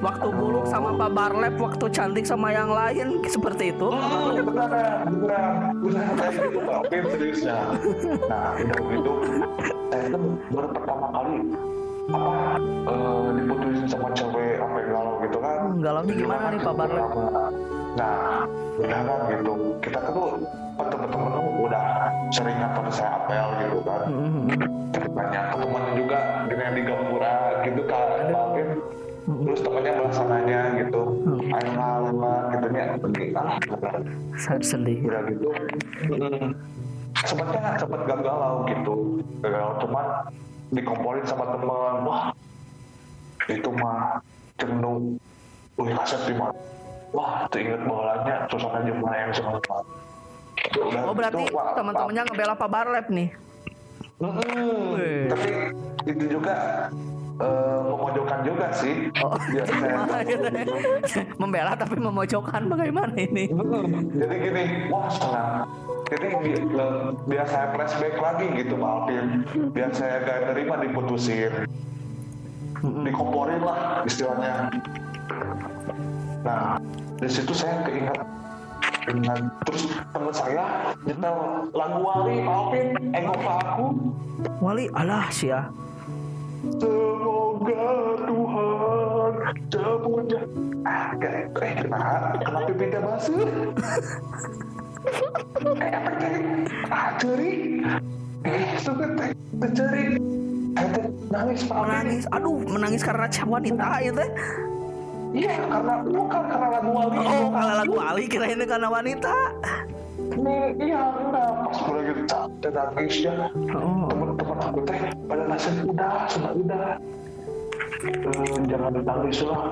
Waktu 0.00 0.28
buluk 0.32 0.64
sama 0.66 0.90
Pak 0.94 1.10
Barlep, 1.12 1.54
waktu 1.56 1.84
cantik 1.88 2.24
sama 2.24 2.52
yang 2.52 2.68
lain 2.68 3.20
seperti 3.24 3.72
itu. 3.72 3.88
Hmm, 3.88 4.36
beneran, 4.42 5.04
beneran, 5.08 5.54
beneran 5.80 6.14
kayak 6.16 6.32
gitu 6.44 6.58
Pak 6.60 6.74
Alvin 6.78 7.02
seriusnya. 7.08 7.56
Nah, 8.28 8.48
udah 8.56 8.80
gitu, 8.88 9.12
saya 9.88 10.06
kan 10.08 10.22
baru 10.48 10.68
pertama 10.70 11.06
kali 11.10 11.36
apa 12.02 12.34
eh, 12.84 13.26
diputusin 13.38 13.86
sama 13.86 14.08
cewek 14.12 14.58
apa 14.58 14.78
galau 14.84 15.14
gitu 15.22 15.38
kan 15.38 15.58
Hmm, 15.62 15.78
galaunya 15.78 16.14
gimana 16.18 16.46
nih, 16.50 16.60
Pak 16.60 16.74
Barlep? 16.74 17.08
nah 17.92 18.48
udah 18.74 19.00
kan 19.04 19.18
gitu 19.30 19.52
kita 19.78 19.98
kan 20.00 20.10
tuh 20.10 20.28
temen-temen 20.76 21.28
tuh 21.32 21.44
udah 21.68 21.86
sering 22.32 22.56
nonton 22.56 22.86
saya 22.92 23.10
apel 23.20 23.46
gitu 23.60 23.78
kan. 23.84 24.02
Hmm. 24.08 24.48
ceritanya 24.92 25.40
ketemuan 25.52 25.84
juga 25.96 26.18
dengan 26.48 26.70
di 26.76 26.82
Gapura 26.84 27.36
gitu 27.64 27.82
kan 27.88 28.28
Alvin. 28.32 28.68
Terus 29.22 29.60
temennya 29.62 29.92
belaksananya 30.02 30.60
gitu. 30.82 31.02
Ayo 31.54 31.68
ngalah 31.78 32.40
gitu. 32.58 32.66
Nya 32.74 32.84
pergi 32.98 33.24
ah 33.38 33.54
Sangat 34.34 34.62
sedih. 34.66 34.98
udah 35.06 35.22
gitu. 35.30 35.48
Mm, 36.10 36.50
sempatnya 37.22 37.78
sempat 37.78 38.02
gagal 38.10 38.50
gitu. 38.66 38.94
Gagal 39.40 39.68
cuman 39.86 40.06
dikomporin 40.74 41.24
sama 41.24 41.44
teman. 41.54 41.94
Wah 42.02 42.22
itu 43.46 43.70
mah 43.78 44.18
jenuh. 44.58 45.16
Wih 45.78 45.94
kaset 45.96 46.20
di 46.26 46.34
mana? 46.34 46.54
Wah 47.14 47.46
tuh 47.52 47.60
inget 47.62 47.80
bolanya 47.86 48.48
suasana 48.50 48.82
gimana 48.82 49.16
yang 49.22 49.32
sama 49.36 49.60
Udah 50.70 51.02
Oh 51.04 51.14
berarti 51.14 51.42
gitu, 51.42 51.56
wah, 51.56 51.74
teman-temannya 51.74 52.22
ngebela 52.26 52.54
Pak 52.54 52.68
Barlep 52.70 53.06
nih. 53.08 53.28
Wih. 54.22 55.26
tapi 55.26 55.50
itu 56.06 56.24
juga 56.30 56.86
eh, 57.36 57.80
memojokkan 57.82 58.40
juga 58.46 58.66
sih. 58.70 59.10
Oh, 59.18 59.34
gimana 59.50 60.22
gitu. 60.30 60.46
ya? 60.46 60.64
Membela 61.42 61.72
tapi 61.74 61.98
memojokkan 61.98 62.70
bagaimana 62.70 63.14
ini? 63.18 63.50
Jadi 64.14 64.34
gini 64.38 64.64
wah 64.86 65.10
senang 65.10 65.66
jadi 66.12 66.28
bi- 66.44 66.68
biar 67.24 67.48
saya 67.48 67.72
flashback 67.72 68.20
lagi 68.20 68.46
gitu 68.54 68.76
Pak 68.76 68.90
Alvin. 68.92 69.26
Biar 69.72 69.90
saya 69.90 70.20
gak 70.20 70.52
terima 70.52 70.76
diputusin. 70.78 71.64
Dikomporin 72.82 73.64
lah 73.64 74.04
istilahnya. 74.04 74.68
Nah 76.44 76.76
di 77.16 77.28
situ 77.30 77.56
saya 77.56 77.80
keinget 77.86 78.18
ingat 79.10 79.40
terus 79.66 79.82
teman 80.14 80.32
saya 80.34 80.64
nyetel 81.02 81.36
lagu 81.74 81.98
Wali 82.06 82.36
Alvin 82.46 82.86
ke 83.10 83.50
aku 83.50 83.86
Wali 84.62 84.86
alah 84.94 85.26
sih 85.30 85.50
ya. 85.50 85.70
Semoga 86.78 87.90
Tuhan 88.26 89.32
semuanya 89.70 90.40
ah 90.86 91.10
kayak 91.18 91.50
eh 91.62 91.74
kenapa 91.82 92.38
kenapa 92.42 92.70
pindah 92.74 93.00
basuh 93.02 93.42
eh 95.82 95.90
apa 95.90 96.10
teh 96.22 96.34
ah 96.90 97.08
ceri 97.18 97.82
eh 98.46 98.62
suka 98.78 99.06
teh 99.18 99.30
ceri 99.74 100.04
nangis 101.32 101.60
pak. 101.64 101.76
Menangis, 101.80 102.24
aduh 102.28 102.58
menangis 102.68 103.02
karena 103.02 103.26
cap 103.30 103.48
wanita 103.48 103.86
ya 104.04 104.12
teh. 104.12 104.30
Iya 105.32 105.52
karena 105.64 105.94
bukan 106.02 106.42
karena 106.44 106.66
lagu 106.70 106.90
wali 106.90 107.16
Oh 107.18 107.46
kalau 107.50 107.74
lagu 107.76 107.94
Wali 107.94 108.22
kira 108.26 108.46
ini 108.48 108.64
karena 108.64 108.88
wanita. 108.88 109.34
Nih, 110.32 110.64
iya 110.78 111.00
enggak 111.12 111.48
pas 111.58 111.76
gue 111.78 111.94
lagi 111.94 112.12
capek 112.24 112.70
nangis 112.70 113.14
ya 113.20 113.34
Oh. 113.72 114.08
teman-teman 114.08 114.58
aku 114.60 114.80
teh 114.82 115.00
pada 115.26 115.44
nasib 115.44 115.74
udah 115.84 116.12
sudah 116.28 116.52
udah 116.54 116.88
Eh, 118.02 118.58
jangan 118.66 118.98
nangis 118.98 119.38
lah 119.42 119.70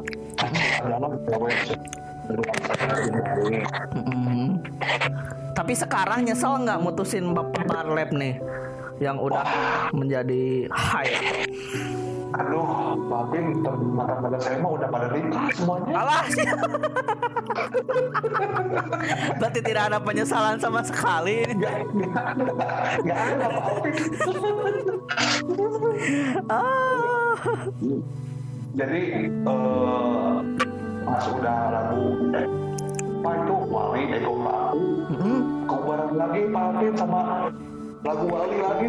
dalam 0.80 1.12
gawe 1.20 1.50
Mm-mm. 3.90 4.62
Tapi 5.50 5.72
sekarang 5.74 6.24
nyesel 6.24 6.62
nggak 6.62 6.78
mutusin 6.78 7.34
Bapak 7.34 7.66
Barlep 7.66 8.14
nih 8.14 8.38
yang 9.00 9.18
udah 9.18 9.42
menjadi 9.90 10.70
high. 10.70 11.10
Aduh 12.40 12.96
Babin 13.04 13.60
teman-teman 13.60 14.40
saya 14.40 14.56
mah 14.64 14.70
udah 14.80 14.88
pada 14.88 15.06
nikah 15.12 15.46
semuanya 15.52 15.92
Alah. 15.92 16.24
Berarti 19.40 19.60
tidak 19.60 19.82
ada 19.92 19.98
penyesalan 20.00 20.56
sama 20.56 20.80
sekali. 20.80 21.44
nggak 21.52 21.76
nggak 23.04 23.18
ada 23.20 23.46
Pak 23.50 23.66
Ah. 26.48 27.34
jadi 28.70 29.00
eh 29.26 30.36
pas 31.04 31.24
udah 31.26 31.58
lagu 31.74 32.04
eh, 32.38 32.46
apa 33.20 33.30
itu 33.36 33.56
Wali 33.68 34.02
Ego 34.14 34.32
ke 34.40 34.56
aku 35.68 35.76
bareng 35.84 36.14
lagi 36.16 36.40
Pak 36.48 36.64
sama 36.96 37.50
lagu 38.06 38.24
Wali 38.30 38.56
lagi 38.62 38.88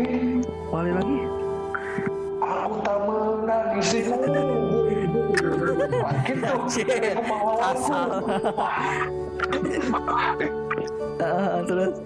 Wali 0.71 0.91
lagi. 0.95 1.40
Aku 2.51 2.75
tak 2.83 2.97
menangisimu 3.07 4.15
gitu 4.19 4.51
Aku 6.01 7.19
pahlawanku. 7.23 7.65
asal. 7.71 8.07
Ah, 11.21 11.61
terus. 11.69 12.01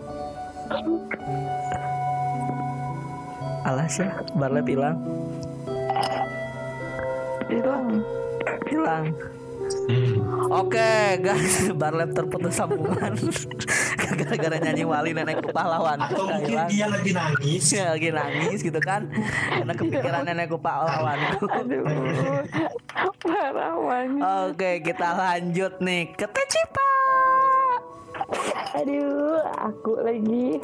Alas 3.63 3.95
ya, 3.95 4.12
Barlep 4.36 4.67
hilang. 4.67 4.99
Hilang. 7.47 8.03
Hilang. 8.67 9.05
Oke, 10.45 10.93
guys, 11.19 11.67
Barlep 11.80 12.13
terputus 12.13 12.54
sambungan 12.54 13.12
gara-gara 14.06 14.58
nyanyi 14.62 14.86
Wali 14.86 15.12
nenek 15.12 15.41
pahlawan. 15.49 15.97
atau 15.97 16.30
mungkin 16.30 16.45
hilang. 16.45 16.69
dia 16.69 16.86
lagi 16.86 17.12
nangis 17.12 17.65
Ya, 17.67 17.86
lagi 17.91 18.10
nangis 18.10 18.60
gitu 18.62 18.78
kan 18.78 19.10
karena 19.49 19.73
kepikiran 19.73 20.21
nenekku 20.23 20.58
pahlawan. 20.58 21.17
Aduh. 21.41 21.84
Parah 23.19 23.73
banget. 23.75 24.21
Oke, 24.21 24.71
kita 24.86 25.10
lanjut 25.12 25.73
nih 25.82 26.13
ke 26.13 26.25
Tecipa. 26.30 26.89
Aduh, 28.75 29.41
aku 29.58 29.91
lagi. 29.99 30.62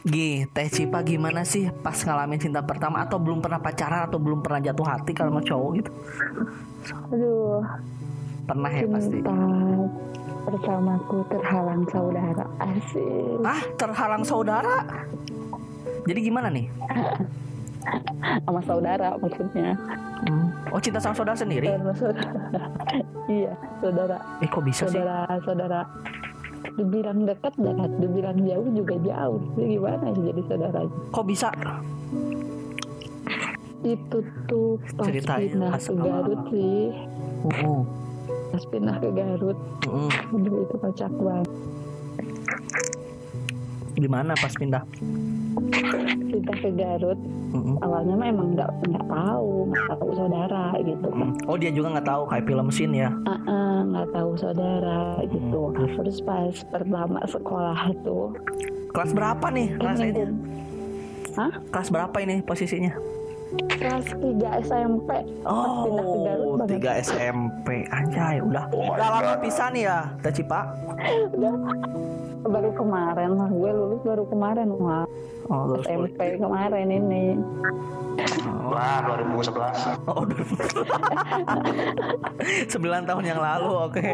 Gi, 0.00 0.48
Teh 0.48 0.68
Cipa 0.72 1.04
gimana 1.04 1.44
sih 1.44 1.68
pas 1.84 1.92
ngalamin 1.92 2.40
cinta 2.40 2.64
pertama 2.64 3.04
atau 3.04 3.20
belum 3.20 3.44
pernah 3.44 3.60
pacaran 3.60 4.08
atau 4.08 4.16
belum 4.16 4.40
pernah 4.40 4.60
jatuh 4.64 4.86
hati 4.88 5.12
kalau 5.12 5.36
sama 5.36 5.42
cowok 5.44 5.70
gitu? 5.76 5.90
Aduh, 7.12 7.60
Pernah 8.48 8.70
ya 8.72 8.86
pasti. 8.88 9.18
cinta 9.20 9.36
pertamaku 10.40 11.18
terhalang 11.28 11.82
saudara. 11.92 12.44
Asik. 12.58 13.44
Ah, 13.44 13.62
terhalang 13.76 14.24
saudara. 14.24 14.76
Jadi 16.08 16.20
gimana 16.24 16.48
nih? 16.48 16.66
Sama 18.44 18.60
saudara 18.64 19.16
maksudnya. 19.20 19.76
Hmm. 20.28 20.52
Oh, 20.68 20.80
cinta 20.80 21.00
sama 21.00 21.16
saudara 21.16 21.32
sendiri? 21.32 21.64
Saudara. 21.96 22.28
iya, 23.24 23.52
saudara. 23.80 24.16
Eh, 24.44 24.48
kok 24.52 24.60
bisa 24.60 24.84
sih? 24.84 25.00
Saudara, 25.00 25.24
saudara. 25.40 25.80
Dibilang 26.78 27.26
dekat 27.26 27.54
dekat, 27.58 27.90
dibilang 27.98 28.38
jauh 28.46 28.68
juga 28.70 28.94
jauh. 29.02 29.40
Jadi 29.58 29.66
gimana 29.76 30.06
sih 30.14 30.24
jadi 30.30 30.42
saudara? 30.46 30.80
Kok 31.10 31.24
bisa? 31.26 31.48
Itu 33.80 34.18
tuh 34.44 34.76
pas 34.94 35.08
Ceritain 35.08 35.56
pindah 35.56 35.74
ke 35.80 35.92
Garut 35.96 36.40
sih. 36.52 36.92
Uh, 37.40 37.82
Pas 38.52 38.64
pindah 38.68 38.96
ke 39.00 39.08
Garut. 39.14 39.58
uh, 39.88 40.06
uh. 40.06 40.34
Aduh, 40.36 40.68
itu 40.68 40.76
kocak 40.76 41.12
banget. 41.16 41.48
Gimana 43.96 44.32
pas 44.38 44.52
pindah? 44.54 44.82
Pindah 46.30 46.56
ke 46.62 46.70
Garut. 46.74 47.18
Uh. 47.50 47.74
Awalnya 47.82 48.14
mah 48.14 48.28
emang 48.30 48.48
nggak 48.54 48.70
nggak 48.86 49.06
tahu, 49.10 49.50
nggak 49.74 49.86
tahu 49.98 50.10
saudara 50.14 50.64
gitu 50.86 51.06
kan. 51.10 51.28
Hmm. 51.34 51.48
Oh, 51.50 51.56
dia 51.58 51.70
juga 51.74 51.98
nggak 51.98 52.06
tahu 52.06 52.22
kayak 52.30 52.44
film 52.46 52.64
mesin 52.70 52.90
ya? 52.94 53.10
Ah, 53.26 53.32
ah, 53.50 53.76
nggak 53.82 54.08
tahu 54.14 54.30
saudara 54.38 55.02
gitu. 55.26 55.60
Terus 55.74 56.18
pas 56.22 56.54
pertama 56.70 57.18
sekolah 57.26 57.90
tuh, 58.06 58.30
Kelas 58.90 59.10
berapa 59.14 59.46
nih 59.50 59.68
kan 59.78 59.94
rasanya? 59.94 60.14
lingkup. 60.14 60.30
Hah? 61.38 61.52
Kelas 61.70 61.88
berapa 61.90 62.16
ini 62.22 62.36
posisinya? 62.42 62.92
Kelas 63.50 64.06
3 64.06 64.22
SMP. 64.62 65.10
Pas 65.42 65.72
pindah 65.82 66.04
ke 66.04 66.18
Garut 66.22 66.46
Oh, 66.46 66.54
banget. 66.56 66.78
3 66.78 67.02
SMP 67.02 67.68
anjay 67.88 68.36
udah 68.38 68.64
udah 68.70 69.08
lama 69.10 69.32
pisan 69.38 69.74
ya 69.74 70.06
Teh 70.20 70.30
Cipa. 70.32 70.70
Udah 71.32 71.52
baru 72.42 72.70
kemarin 72.72 73.30
lah 73.34 73.48
gue 73.48 73.70
lulus 73.70 74.00
baru 74.00 74.24
kemarin 74.24 74.70
wah 74.72 75.04
Oh, 75.46 75.66
lulus. 75.68 75.82
SMP 75.84 76.14
kemarin 76.36 76.86
ini 76.88 77.24
Wah, 78.62 79.02
2011. 79.02 79.50
Oh, 80.06 80.22
udah. 80.22 80.38
9 82.70 82.70
tahun 83.02 83.24
yang 83.24 83.40
lalu. 83.40 83.70
Oke. 83.82 84.06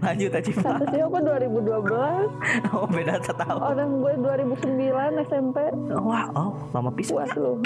Lanjut 0.00 0.28
Teh 0.32 0.42
Cipa. 0.42 0.74
Satu 0.74 0.84
sih 0.88 1.00
aku 1.00 1.18
2012 1.20 2.74
Oh, 2.74 2.86
beda 2.88 3.14
setahun. 3.20 3.60
Orang 3.62 3.90
gue 4.00 4.12
2009 4.18 5.22
SMP 5.22 5.56
Wah, 5.94 6.26
oh, 6.34 6.50
lama 6.72 6.90
pisan. 6.90 7.14
Puas 7.14 7.30
lu 7.36 7.62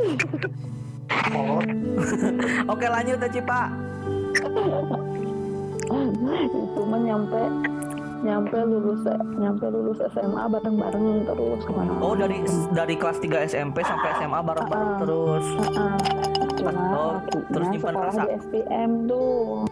Oke, 2.66 2.86
lanjut 2.86 3.18
Cipa. 3.26 3.60
Itu 6.30 6.82
mah 6.86 7.00
nyampe 7.00 7.40
Nyampe 8.20 8.58
lulus 8.62 9.02
Nyampe 9.34 9.66
lulus 9.66 9.98
SMA 10.06 10.44
bareng-bareng 10.46 11.04
terus 11.24 11.60
ke 11.64 11.72
mana 11.72 11.90
Oh, 11.98 12.12
dari 12.12 12.38
dari 12.70 12.94
kelas 12.94 13.18
3 13.18 13.48
SMP 13.48 13.80
sampai 13.80 14.12
SMA 14.14 14.38
bareng-bareng 14.38 14.90
Ah. 14.90 14.98
terus. 15.00 15.44
Cuma 16.54 16.70
Oh, 16.92 17.14
terus 17.48 17.66
nyimpan 17.70 17.94
rasa. 17.96 18.22
di 18.22 18.36
STM 18.38 18.90
tuh 19.06 19.64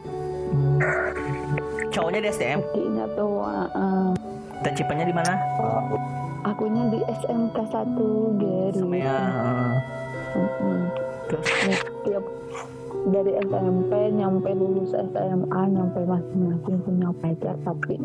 Cowoknya 1.89 2.21
di 2.21 2.29
STM, 2.31 2.59
Lakinya 2.63 3.07
tuh 3.13 3.33
ah, 3.43 3.69
ah. 3.71 4.09
Teh 4.59 4.73
Cipanya 4.75 5.05
di 5.05 5.13
mana? 5.13 5.35
Akunya 6.43 6.89
di 6.89 6.99
SMK 7.05 7.57
1 7.69 7.95
Geri 8.39 8.75
Sama 8.75 8.97
ya. 8.97 9.13
eh, 9.13 9.73
Terus 11.29 11.47
tiap 12.05 12.25
dari 13.09 13.33
SMP 13.41 13.93
nyampe 14.17 14.51
lulus 14.53 14.93
SMA 14.93 15.61
nyampe 15.73 16.01
masing-masing 16.05 16.77
punya 16.85 17.09
pacar 17.21 17.57
tapi 17.65 17.97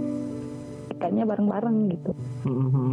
ikannya 0.96 1.24
bareng-bareng 1.28 1.78
gitu. 1.92 2.12
Mhm. 2.48 2.92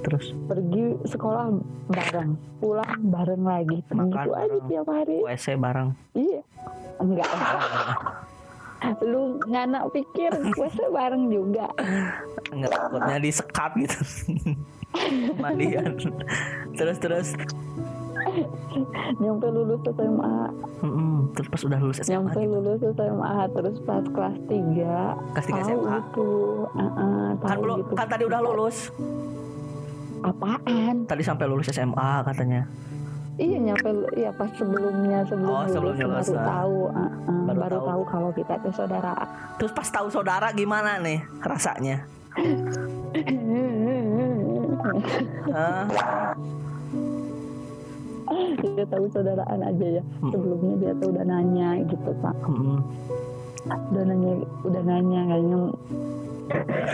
terus? 0.00 0.32
Pergi 0.48 0.96
sekolah 1.04 1.52
bareng 1.92 2.32
pulang 2.56 3.00
bareng 3.12 3.44
lagi. 3.44 3.84
Makan 3.92 4.08
gitu 4.08 4.30
aja 4.32 4.58
tiap 4.64 4.86
hari. 4.88 5.16
WC 5.20 5.46
bareng. 5.60 5.92
iya. 6.16 6.40
Enggak. 6.96 7.28
Lah 8.80 8.96
lu 9.04 9.36
nganak 9.44 9.92
pikir 9.92 10.32
puasa 10.56 10.88
bareng 10.88 11.28
juga. 11.28 11.68
Enggak 12.48 12.72
takutnya 12.72 13.16
disekap 13.20 13.76
gitu. 13.76 14.00
Mandian. 15.42 16.00
terus 16.74 16.96
terus 16.96 17.28
nyampe 19.20 19.46
lulus 19.48 19.80
SMA 19.86 20.36
Mhm. 20.80 21.16
terus 21.32 21.46
pas 21.48 21.60
udah 21.62 21.78
lulus 21.78 21.96
SMA 21.98 22.10
nyampe 22.14 22.38
gitu. 22.38 22.50
lulus 22.54 22.80
SMA 22.90 23.34
terus 23.50 23.76
pas 23.80 24.04
kelas 24.06 24.36
3 24.44 25.14
Kelas 25.30 25.44
tiga 25.44 25.58
tahu 25.58 25.70
SMA. 25.70 25.98
itu 25.98 26.28
uh-uh, 26.70 27.26
kan 27.36 27.46
tahu 27.46 27.60
belum 27.60 27.76
gitu 27.80 27.92
kan 27.94 28.06
tadi 28.06 28.22
udah 28.24 28.40
lulus. 28.40 28.76
apaan 30.20 30.94
Tadi 31.04 31.22
sampai 31.22 31.44
lulus 31.46 31.66
SMA 31.68 32.10
katanya. 32.22 32.62
iya 33.36 33.56
nyampe 33.58 33.88
iya 34.14 34.30
pas 34.30 34.48
sebelumnya 34.52 35.18
sebelum 35.24 35.50
Oh, 35.50 35.62
lulus 35.62 35.70
sebelum 35.70 35.94
lulus, 35.96 36.26
baru 36.28 36.34
ah. 36.34 36.46
tahu 36.46 36.76
uh-uh, 36.88 37.42
Baru 37.42 37.58
baru, 37.58 37.74
tahu. 37.74 37.86
tahu. 37.86 38.02
kalau 38.06 38.30
kita 38.30 38.52
itu 38.54 38.68
saudara 38.70 39.12
Terus 39.56 39.70
pas 39.70 39.86
tahu 39.86 40.06
saudara 40.08 40.46
gimana 40.50 40.98
nih 40.98 41.18
rasanya? 41.40 42.04
Hah? 45.50 45.84
Dia 48.56 48.84
tahu 48.86 49.04
saudaraan 49.08 49.60
aja 49.60 49.86
ya 49.98 50.02
Hmm. 50.18 50.30
sebelumnya 50.30 50.74
dia 50.78 50.92
tuh 50.96 51.08
udah 51.10 51.24
nanya 51.24 51.68
gitu 51.84 52.10
pak 52.18 52.34
Mhm. 52.46 52.76
udah 53.90 54.04
nanya 54.04 54.32
udah 54.62 54.82
nanya 54.84 55.20
kayaknya 55.26 55.58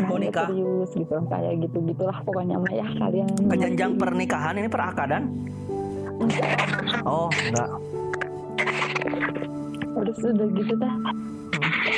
Mau 0.05 0.19
nikah? 0.19 0.47
serius 0.47 0.91
gitu 0.93 1.17
kayak 1.27 1.65
gitu 1.65 1.77
gitulah 1.83 2.19
pokoknya 2.21 2.57
mah 2.57 2.69
ya 2.71 2.85
kalian 2.93 3.29
Ke 3.43 3.57
jenjang 3.57 3.97
pernikahan 3.97 4.53
ini 4.55 4.69
perakadan? 4.69 5.23
Oh, 7.03 7.33
enggak. 7.33 7.71
terus 9.97 10.19
udah 10.23 10.49
gitu 10.53 10.75
dah 10.77 10.95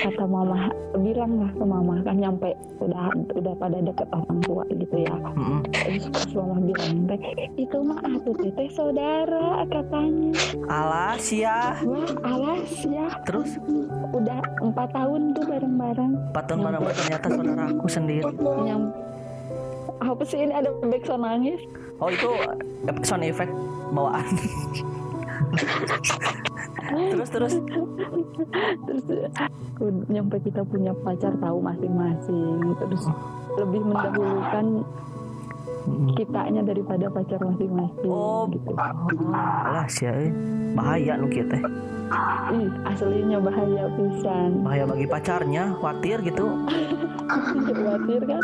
kata 0.00 0.24
mama 0.24 0.70
bilang 0.96 1.32
lah 1.36 1.50
ke 1.50 1.64
mama 1.64 1.94
kan 2.02 2.16
nyampe 2.16 2.50
udah 2.78 3.08
udah 3.32 3.54
pada 3.54 3.78
deket 3.78 4.08
orang 4.08 4.38
tua 4.42 4.62
gitu 4.70 4.96
ya 4.98 5.14
Mhm. 5.28 5.58
terus 5.68 6.04
pas 6.08 6.30
mama 6.34 6.56
bilang 6.62 6.94
teh 7.06 7.20
itu 7.56 7.76
mah 7.78 7.98
aku 8.00 8.30
teh 8.40 8.68
saudara 8.68 9.66
katanya 9.66 10.32
Alas 10.66 11.24
ya. 11.28 11.74
wah 11.82 12.08
alas 12.24 12.72
ya 12.82 13.06
Terus 13.24 13.58
udah 14.10 14.38
empat 14.60 14.88
tahun 14.90 15.32
tuh 15.32 15.44
bareng-bareng 15.44 16.12
patun 16.30 16.58
mana 16.60 16.78
ternyata 16.80 17.26
saudaraku 17.28 17.86
sendiri. 17.86 18.30
nyam 18.62 18.90
apa 19.98 20.22
sih 20.22 20.38
ini 20.38 20.52
ada 20.52 20.70
backsound 20.80 21.22
nangis 21.22 21.60
Oh 21.98 22.06
itu 22.06 22.30
sound 23.02 23.26
effect 23.26 23.50
bawaan. 23.90 24.22
terus 27.10 27.28
terus 27.28 27.54
terus 28.86 29.04
nyampe 30.08 30.40
kita 30.40 30.64
punya 30.64 30.92
pacar 30.96 31.36
tahu 31.36 31.60
masing-masing 31.60 32.74
terus 32.76 33.02
lebih 33.56 33.82
mendahulukan 33.84 34.66
kitanya 36.14 36.62
daripada 36.62 37.08
pacar 37.08 37.40
masing-masing 37.40 38.08
Oh, 38.08 38.44
gitu 38.48 38.72
alas 39.32 39.94
ya. 39.98 40.12
eh. 40.12 40.32
Bahaya 40.72 41.16
nu 41.16 41.28
kieu 41.28 41.48
teh. 41.48 41.60
ih 42.50 42.68
aslinya 42.86 43.36
bahaya 43.38 43.84
pisan 43.92 44.64
Bahaya 44.64 44.84
bagi 44.84 45.04
pacarnya, 45.04 45.76
khawatir 45.76 46.24
gitu. 46.24 46.44
khawatir 47.68 48.20
kan 48.24 48.42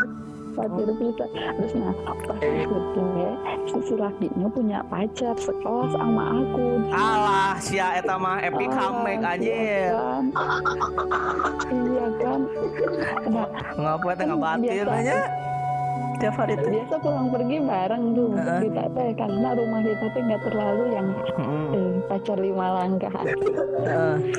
khawatir 0.55 0.87
pisan 0.95 1.29
terus 1.35 1.73
nah 1.75 1.93
pas 2.23 2.39
itu 2.39 2.77
teh 2.95 3.33
si, 3.81 3.93
lakinya 3.93 4.47
punya 4.47 4.79
pacar 4.85 5.35
sekelas 5.35 5.91
sama 5.91 6.23
aku 6.33 6.65
Alah 6.89 7.53
sia 7.59 7.87
eta 7.93 8.15
mah 8.15 8.39
epic 8.39 8.69
comeback 8.69 9.19
iya 9.19 9.29
aja. 9.29 9.91
kan 9.91 10.23
iya 11.69 12.05
kan 12.17 12.39
nah 13.27 13.47
Ngapa 13.75 14.09
teh 14.13 14.25
ngabatir 14.25 14.71
Biasa. 14.81 14.97
nya? 15.01 15.19
Tiap 16.15 16.31
hari 16.39 16.55
tuh. 16.55 16.71
biasa 16.71 16.95
pulang 16.97 17.27
pergi 17.27 17.57
bareng 17.59 18.03
tuh 18.13 18.29
Heeh. 18.31 18.59
kita 18.63 18.83
teh 18.87 19.09
karena 19.13 19.49
rumah 19.51 19.81
kita 19.83 20.05
teh 20.07 20.21
nggak 20.23 20.41
terlalu 20.41 20.83
yang 20.89 21.07
Mm-mm. 21.35 21.75
eh, 21.75 21.91
pacar 22.07 22.37
lima 22.39 22.67
langkah. 22.71 23.11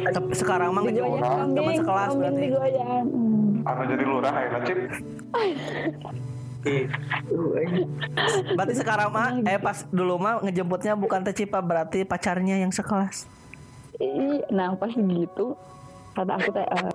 Tapi 0.09 0.33
sekarang 0.33 0.73
mah 0.73 0.83
ngejauh 0.83 1.21
teman 1.53 1.75
sekelas 1.77 2.11
berarti. 2.17 2.41
digoyang 2.43 3.07
Anu 3.67 3.83
jadi 3.91 4.05
lurah 4.07 4.31
ya 4.31 4.59
Cip 4.63 4.79
Berarti 8.55 8.75
sekarang 8.75 9.11
mah 9.11 9.29
eh 9.43 9.59
pas 9.59 9.87
dulu 9.91 10.19
mah 10.19 10.43
ngejemputnya 10.43 10.95
bukan 10.95 11.23
teh 11.27 11.35
Cipa 11.35 11.63
berarti 11.63 12.03
pacarnya 12.07 12.59
yang 12.63 12.71
sekelas. 12.75 13.27
Ih, 14.03 14.43
nah 14.51 14.75
pas 14.75 14.91
gitu 14.95 15.55
kata 16.15 16.33
aku 16.39 16.49
teh 16.51 16.67
eh, 16.67 16.93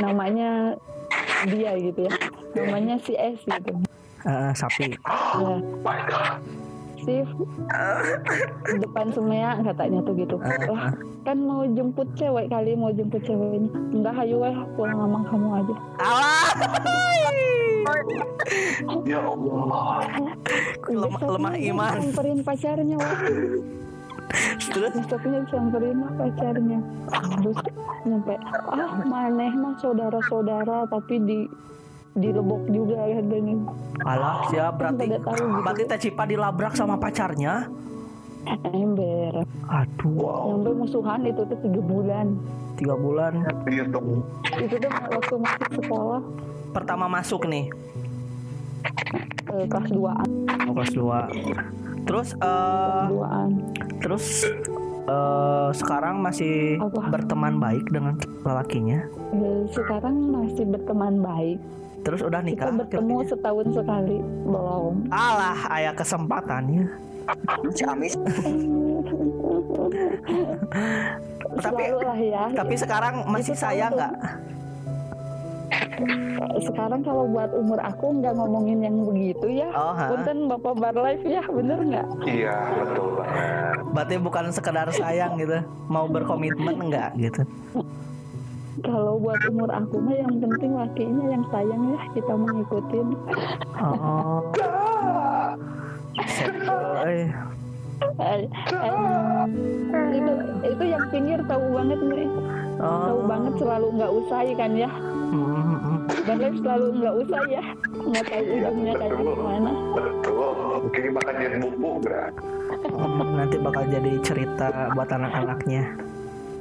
namanya 0.00 0.76
dia 1.48 1.76
gitu 1.80 2.08
ya. 2.08 2.12
Namanya 2.56 3.00
si 3.00 3.16
S 3.16 3.40
gitu. 3.44 3.72
Heeh, 4.24 4.52
sapi. 4.52 4.96
ya 5.00 5.56
My 5.80 6.00
God 6.04 6.69
Sif 7.00 7.28
depan 8.80 9.06
semea 9.14 9.56
katanya 9.64 10.00
tuh 10.04 10.14
gitu. 10.16 10.36
Lah 10.68 10.92
kan 11.24 11.36
mau 11.40 11.64
jemput 11.64 12.08
cewek 12.16 12.48
kali 12.48 12.76
mau 12.76 12.92
jemput 12.92 13.22
ceweknya. 13.24 13.70
Enggak 13.92 14.14
hayu 14.20 14.40
weh 14.40 14.54
pulang 14.76 15.00
sama 15.00 15.18
kamu 15.28 15.48
aja. 15.64 15.74
Alah. 16.00 16.48
Ya 19.06 19.20
Allah. 19.22 20.04
Lemah- 20.90 21.58
iman. 21.58 21.92
samperin 22.00 22.40
pacarnya 22.44 22.96
weh. 22.96 23.18
Terus 24.70 24.92
besoknya 24.94 25.40
samperin 25.50 25.98
pacarnya. 26.14 26.78
Terus 27.42 27.58
nyampe 28.00 28.34
ah 28.72 28.92
maneh 29.04 29.52
mah 29.60 29.76
saudara-saudara 29.76 30.88
tapi 30.88 31.20
di 31.20 31.38
dilebok 32.20 32.62
juga 32.68 32.96
katanya 33.02 33.56
alah 34.00 34.36
siap 34.46 34.72
berarti 34.76 35.04
Pada 35.06 35.18
tahu 35.20 35.36
gitu. 35.36 35.60
berarti 35.60 35.82
teh 35.84 35.98
Cipa 36.00 36.24
dilabrak 36.24 36.72
sama 36.72 36.96
pacarnya. 36.96 37.68
ember. 38.66 39.44
Aduh, 39.66 40.48
nyampe 40.48 40.70
musuhan 40.74 41.20
itu 41.22 41.42
tuh 41.42 41.58
tiga 41.60 41.80
bulan. 41.82 42.26
Tiga 42.74 42.94
bulan. 42.94 43.32
Iya 43.66 43.84
dong. 43.86 44.24
Itu 44.56 44.76
tuh 44.76 44.88
waktu 44.88 45.34
masuk 45.36 45.70
sekolah. 45.76 46.20
Pertama 46.70 47.04
masuk 47.04 47.44
nih, 47.44 47.68
eh, 49.50 49.66
kelas 49.66 49.90
2an 49.90 50.28
oh, 50.64 50.72
kelas 50.72 50.92
2 50.94 52.06
Terus 52.06 52.28
eh 52.32 53.04
duaan. 53.10 53.48
terus 54.00 54.24
eh 55.04 55.68
sekarang 55.74 56.22
masih 56.22 56.78
Apa? 56.78 57.12
berteman 57.12 57.58
baik 57.58 57.84
dengan 57.90 58.16
lelakinya. 58.40 59.04
Sekarang 59.68 60.16
masih 60.32 60.64
berteman 60.64 61.20
baik 61.20 61.58
Terus 62.00 62.20
udah 62.20 62.40
kita 62.40 62.66
nikah. 62.66 62.72
bertemu 62.74 63.16
setahun 63.24 63.66
sekali 63.70 64.18
belum 64.42 64.94
Alah, 65.08 65.58
ayah 65.70 65.92
kesempatannya. 65.92 66.84
Tapi- 71.60 71.86
selalu 71.86 71.98
lah 72.00 72.18
ya 72.18 72.44
Tapi 72.52 72.74
sekarang 72.76 73.14
masih 73.26 73.54
Itu 73.54 73.62
tuh. 73.90 73.98
nggak? 73.98 74.14
sekarang 76.60 77.04
kalau 77.04 77.28
buat 77.28 77.52
umur 77.52 77.78
aku 77.78 78.18
nggak 78.18 78.32
ngomongin 78.32 78.80
yang 78.80 78.96
begitu 79.04 79.46
ya 79.54 79.68
Oh, 79.70 79.94
punten 79.94 80.48
bapak 80.48 80.74
bar 80.74 80.96
life 80.96 81.22
ya 81.22 81.44
bener 81.46 81.78
nggak 81.78 82.06
Iya 82.24 82.56
betul 82.80 83.08
banget 83.14 83.76
Berarti 83.90 84.14
bukan 84.16 84.44
sekedar 84.50 84.88
sayang 84.90 85.36
gitu, 85.36 85.60
mau 85.86 86.06
berkomitmen 86.06 86.74
nggak 86.82 87.10
gitu? 87.16 87.42
Kalau 88.84 89.20
buat 89.20 89.40
umur 89.48 89.70
aku 89.70 89.96
mah 90.00 90.16
yang 90.16 90.34
penting 90.40 90.72
lakinya 90.76 91.24
yang 91.32 91.44
sayang 91.52 91.82
ya 91.92 92.00
kita 92.16 92.32
mengikutin 92.32 93.06
Oh. 93.80 94.44
Eh. 97.04 97.26
Eh, 98.20 98.42
eh, 98.48 99.44
itu 100.16 100.32
itu 100.64 100.84
yang 100.84 101.04
pinggir 101.12 101.40
tahu 101.48 101.64
banget 101.76 102.00
nih 102.00 102.28
tahu 102.80 103.18
Oh. 103.20 103.28
banget 103.28 103.52
selalu 103.60 103.86
nggak 103.96 104.12
usai 104.12 104.48
kan 104.56 104.72
ya 104.76 104.90
Hmm, 105.30 105.46
hmm, 105.46 105.78
hmm. 105.78 105.98
bar 106.26 106.36
life 106.42 106.58
selalu 106.58 106.86
nggak 106.98 107.14
usai 107.22 107.44
ya 107.54 107.62
nggak 107.94 108.24
tahu 108.26 108.44
ujungnya 108.50 108.92
kayak 108.98 109.12
gimana 109.14 109.70
Betul 109.94 110.56
Mungkin 110.80 111.12
bakal 111.14 111.34
jadi 111.38 111.56
buku 111.60 111.88
Oh, 112.90 113.08
nanti 113.36 113.56
bakal 113.60 113.84
jadi 113.92 114.10
cerita 114.24 114.90
buat 114.96 115.10
anak-anaknya. 115.12 116.09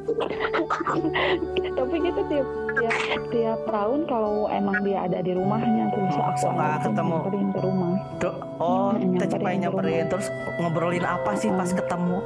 tapi 1.77 1.95
gitu 2.03 2.21
tiap 2.27 2.47
tiap 2.79 2.97
tiap 3.29 3.59
tahun 3.67 3.99
kalau 4.07 4.47
emang 4.49 4.77
dia 4.83 5.05
ada 5.05 5.19
di 5.19 5.31
rumahnya 5.35 5.91
terus 5.93 6.15
aku 6.15 6.37
Suka 6.39 6.63
ajakin 6.79 6.83
ketemu. 6.93 7.15
nyamperin 7.15 7.47
ke 7.51 7.59
rumah 7.59 7.93
Tuh, 8.19 8.35
oh, 8.59 8.91
teh 8.95 9.27
nyamperin 9.27 9.57
nyamperin 9.63 10.05
terus 10.07 10.27
ngobrolin 10.59 11.05
apa 11.05 11.31
sih 11.35 11.49
pas 11.53 11.69
ketemu? 11.71 12.17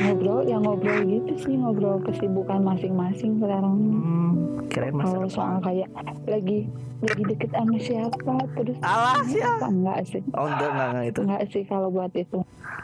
Ngobrol 0.00 0.40
ya 0.42 0.56
ngobrol 0.56 1.00
gitu 1.02 1.32
sih 1.38 1.54
ngobrol 1.54 1.98
kesibukan 2.02 2.60
masing-masing 2.60 3.36
sekarang 3.38 3.76
Hmm, 4.00 4.32
kirain 4.66 4.94
masa 4.94 5.12
kalau 5.12 5.28
soal 5.28 5.58
kayak 5.60 5.88
lagi 6.24 6.66
lagi 7.00 7.22
deket 7.26 7.50
sama 7.50 7.76
siapa 7.76 8.18
terus 8.54 8.76
Alah, 8.80 9.24
siap. 9.24 9.58
apa 9.58 9.68
enggak 9.68 9.98
sih 10.06 10.22
Oh 10.32 10.46
enggak, 10.46 10.68
enggak, 10.68 10.88
enggak 10.88 11.06
itu. 11.06 11.20
enggak 11.22 11.42
sih 11.48 11.62
kalau 11.64 11.88
buat 11.88 12.12
itu 12.12 12.38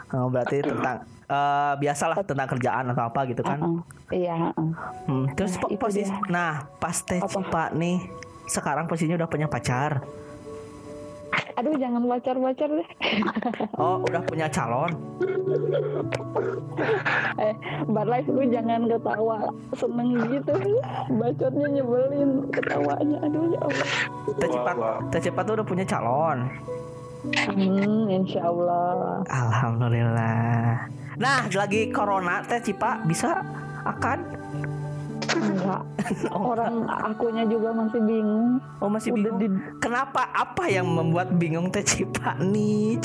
Oh, 0.07 0.31
berarti 0.31 0.63
tentang 0.63 1.03
eh, 1.27 1.73
biasalah 1.77 2.23
tentang 2.23 2.47
kerjaan 2.47 2.87
atau 2.87 3.03
apa 3.05 3.27
gitu 3.27 3.43
kan. 3.43 3.59
Uh-uh. 3.59 3.79
iya 4.07 4.55
uh-uh. 4.55 4.71
Hmm, 5.03 5.25
terus 5.35 5.59
Nah, 5.59 5.75
posisi 5.75 6.07
nah 6.27 6.63
pas 6.79 6.95
teh? 6.97 7.19
Cipa 7.19 7.75
nih 7.75 7.99
sekarang 8.47 8.87
posisinya 8.87 9.19
udah 9.19 9.27
punya 9.27 9.47
pacar. 9.47 10.07
Aduh 11.57 11.73
jangan 11.73 12.05
pacar-pacar 12.05 12.69
deh 12.69 12.89
Oh, 13.81 14.01
udah 14.05 14.21
punya 14.25 14.49
calon. 14.49 14.89
eh 17.45 17.53
Mbak 17.85 18.05
Life 18.09 18.29
lu 18.29 18.41
jangan 18.49 18.89
ketawa 18.89 19.37
seneng 19.73 20.09
gitu 20.29 20.53
bacotnya 21.13 21.67
nyebelin 21.77 22.29
ketawanya 22.53 23.17
aduh 23.25 23.43
ya 23.53 23.59
Allah. 23.65 23.89
Teh 25.09 25.21
Cipa 25.21 25.41
tuh 25.41 25.53
udah 25.57 25.65
punya 25.65 25.85
calon. 25.85 26.37
hmm, 27.27 28.07
insya 28.13 28.45
Allah 28.45 29.25
Alhamdulillah. 29.25 30.85
Nah, 31.17 31.49
lagi 31.49 31.89
corona 31.89 32.45
Teh 32.45 32.61
Cipa 32.61 33.01
bisa 33.05 33.41
akan 33.85 34.17
enggak 35.39 35.81
orang 36.31 36.75
akunya 36.87 37.43
juga 37.43 37.69
masih 37.71 38.01
bingung 38.01 38.49
Oh 38.77 38.87
masih 38.87 39.09
Udah 39.11 39.31
bingung. 39.31 39.57
di- 39.57 39.77
Kenapa? 39.77 40.29
Apa 40.29 40.67
yang 40.67 40.87
membuat 40.87 41.33
bingung 41.33 41.67
Teh 41.67 41.81
Cipa 41.81 42.35
nih? 42.39 42.97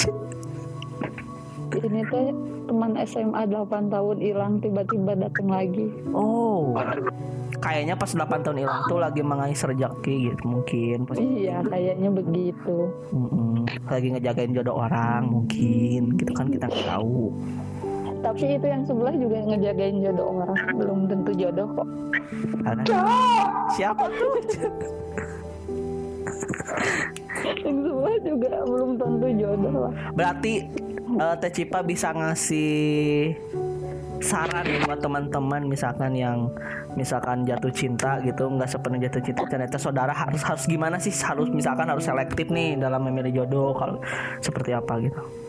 ini 1.73 2.05
teh 2.05 2.29
teman 2.63 2.93
SMA 3.03 3.43
8 3.43 3.65
tahun 3.89 4.19
hilang 4.19 4.61
tiba-tiba 4.61 5.17
datang 5.17 5.49
lagi 5.49 5.89
Oh, 6.13 6.77
kayaknya 7.59 7.97
pas 7.97 8.13
8 8.13 8.29
tahun 8.39 8.61
hilang 8.61 8.81
tuh 8.87 8.99
lagi 8.99 9.21
mengais 9.21 9.57
rezeki 9.59 10.17
gitu 10.29 10.43
mungkin. 10.45 11.09
Pas- 11.09 11.17
iya 11.17 11.65
kayaknya 11.65 12.13
begitu 12.13 12.93
Mm-mm. 13.09 13.65
lagi 13.87 14.09
ngejagain 14.11 14.53
jodoh 14.53 14.77
orang 14.79 15.25
mungkin 15.27 16.13
gitu 16.15 16.33
kan 16.33 16.47
kita 16.47 16.69
nggak 16.69 16.87
tahu. 16.87 17.33
Tapi 18.23 18.55
itu 18.55 18.67
yang 18.71 18.83
sebelah 18.87 19.15
juga 19.19 19.37
ngejagain 19.43 19.97
jodoh 19.99 20.27
orang. 20.31 20.55
Belum 20.79 20.99
tentu 21.11 21.31
jodoh 21.35 21.67
kok. 21.75 21.89
Ada 22.63 22.97
siapa 23.75 24.07
tuh? 24.07 24.33
yang 27.67 27.79
sebelah 27.83 28.17
juga 28.23 28.51
belum 28.63 28.91
tentu 28.97 29.27
jodoh 29.35 29.75
lah. 29.89 29.93
Berarti 30.15 30.53
eh, 31.19 31.35
Teh 31.43 31.53
Cipa 31.53 31.83
bisa 31.83 32.15
ngasih 32.15 33.35
saran 34.23 34.63
nih 34.63 34.87
buat 34.87 35.03
teman-teman 35.03 35.67
misalkan 35.67 36.15
yang 36.15 36.47
misalkan 36.95 37.43
jatuh 37.43 37.75
cinta 37.75 38.23
gitu 38.23 38.47
nggak 38.47 38.71
sepenuhnya 38.71 39.11
jatuh 39.11 39.23
cinta. 39.27 39.43
Ternyata 39.51 39.77
saudara 39.83 40.15
harus 40.15 40.47
harus 40.47 40.65
gimana 40.71 40.97
sih? 41.03 41.11
Harus 41.11 41.51
misalkan 41.51 41.91
harus 41.91 42.07
selektif 42.07 42.47
nih 42.49 42.79
dalam 42.79 43.03
memilih 43.03 43.43
jodoh 43.43 43.75
kalau 43.75 43.99
seperti 44.39 44.71
apa 44.71 45.03
gitu 45.03 45.42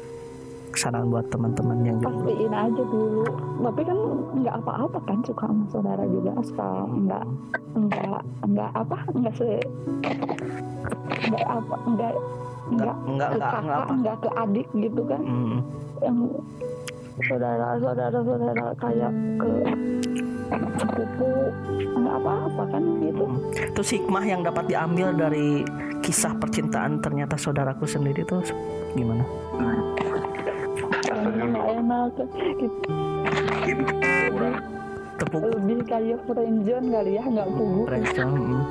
saran 0.78 1.10
buat 1.10 1.26
teman-teman 1.30 1.78
yang 1.86 1.98
jomblo 2.02 2.26
pastiin 2.26 2.54
aja 2.54 2.84
dulu. 2.90 3.24
Tapi 3.64 3.82
kan 3.86 4.00
nggak 4.44 4.56
apa-apa 4.64 4.98
kan 5.06 5.18
suka 5.24 5.46
sama 5.48 5.66
saudara 5.70 6.04
juga 6.10 6.32
asal 6.42 6.76
nggak 7.08 7.26
nggak 7.74 8.22
nggak 8.50 8.72
apa 8.74 8.98
nggak 9.18 9.34
se 9.38 9.50
nggak 11.30 11.48
apa 11.48 11.76
nggak 11.94 12.14
nggak 12.74 12.98
nggak 13.06 13.30
ke 13.30 13.40
kakak 13.40 13.88
nggak 14.02 14.18
ke 14.20 14.30
adik 14.36 14.68
gitu 14.76 15.02
kan. 15.06 15.22
Hmm. 15.22 15.60
yang 16.04 16.20
saudara 17.24 17.80
saudara 17.80 18.20
saudara 18.20 18.68
kayak 18.82 19.14
ke 19.40 19.50
sepupu 20.78 21.30
nggak 21.94 22.16
apa-apa 22.20 22.64
kan 22.74 22.84
gitu. 23.00 23.26
Terus 23.78 23.90
hikmah 23.96 24.26
yang 24.26 24.42
dapat 24.44 24.66
diambil 24.68 25.14
dari 25.14 25.64
kisah 26.04 26.36
percintaan 26.36 27.00
ternyata 27.00 27.40
saudaraku 27.40 27.88
sendiri 27.88 28.28
tuh 28.28 28.44
gimana? 28.94 29.24
Nggak 31.44 31.68
enak 31.80 32.12
gitu. 32.60 32.90
Tepuk 35.14 35.42
lebih 35.46 35.80
kayak 35.86 36.20
friendzone 36.26 36.88
kali 36.90 37.12
ya 37.16 37.24
nggak 37.24 37.48
pugu 37.54 37.82
mm. 37.86 38.62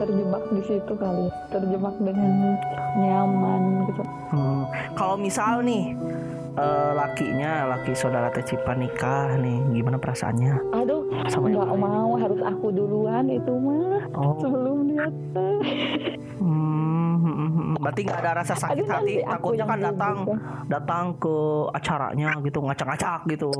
terjebak 0.00 0.44
di 0.48 0.62
situ 0.64 0.92
kali 0.96 1.26
terjebak 1.52 1.96
dengan 2.00 2.56
nyaman 2.96 3.62
gitu 3.92 4.02
Hmm. 4.30 4.62
Kalau 4.94 5.18
misal 5.18 5.58
nih 5.66 5.90
eh, 6.52 6.92
lakinya, 6.92 7.52
laki 7.68 7.92
saudara 7.92 8.28
Teh 8.28 8.42
Cipa 8.42 8.72
nikah 8.72 9.36
nih, 9.36 9.58
gimana 9.72 9.96
perasaannya? 9.96 10.54
aduh 10.72 11.02
Sama 11.26 11.46
yang 11.46 11.60
nggak 11.60 11.76
mau 11.76 12.10
harus 12.16 12.40
aku 12.40 12.66
duluan 12.70 13.26
itu 13.26 13.52
mah 13.52 14.02
Oh, 14.12 14.34
sebelum 14.36 14.78
dia 14.86 15.06
teh 15.30 15.58
hmm, 16.40 17.76
berarti 17.76 18.00
nggak 18.02 18.20
ada 18.20 18.32
rasa 18.36 18.54
sakit 18.54 18.76
Aduh, 18.78 18.88
hati. 18.88 19.14
Takutnya 19.22 19.64
kan 19.64 19.78
datang, 19.80 20.14
gugup. 20.24 20.38
datang 20.66 21.04
ke 21.16 21.36
acaranya 21.70 22.30
gitu, 22.40 22.58
ngacak-ngacak 22.60 23.20
gitu, 23.28 23.50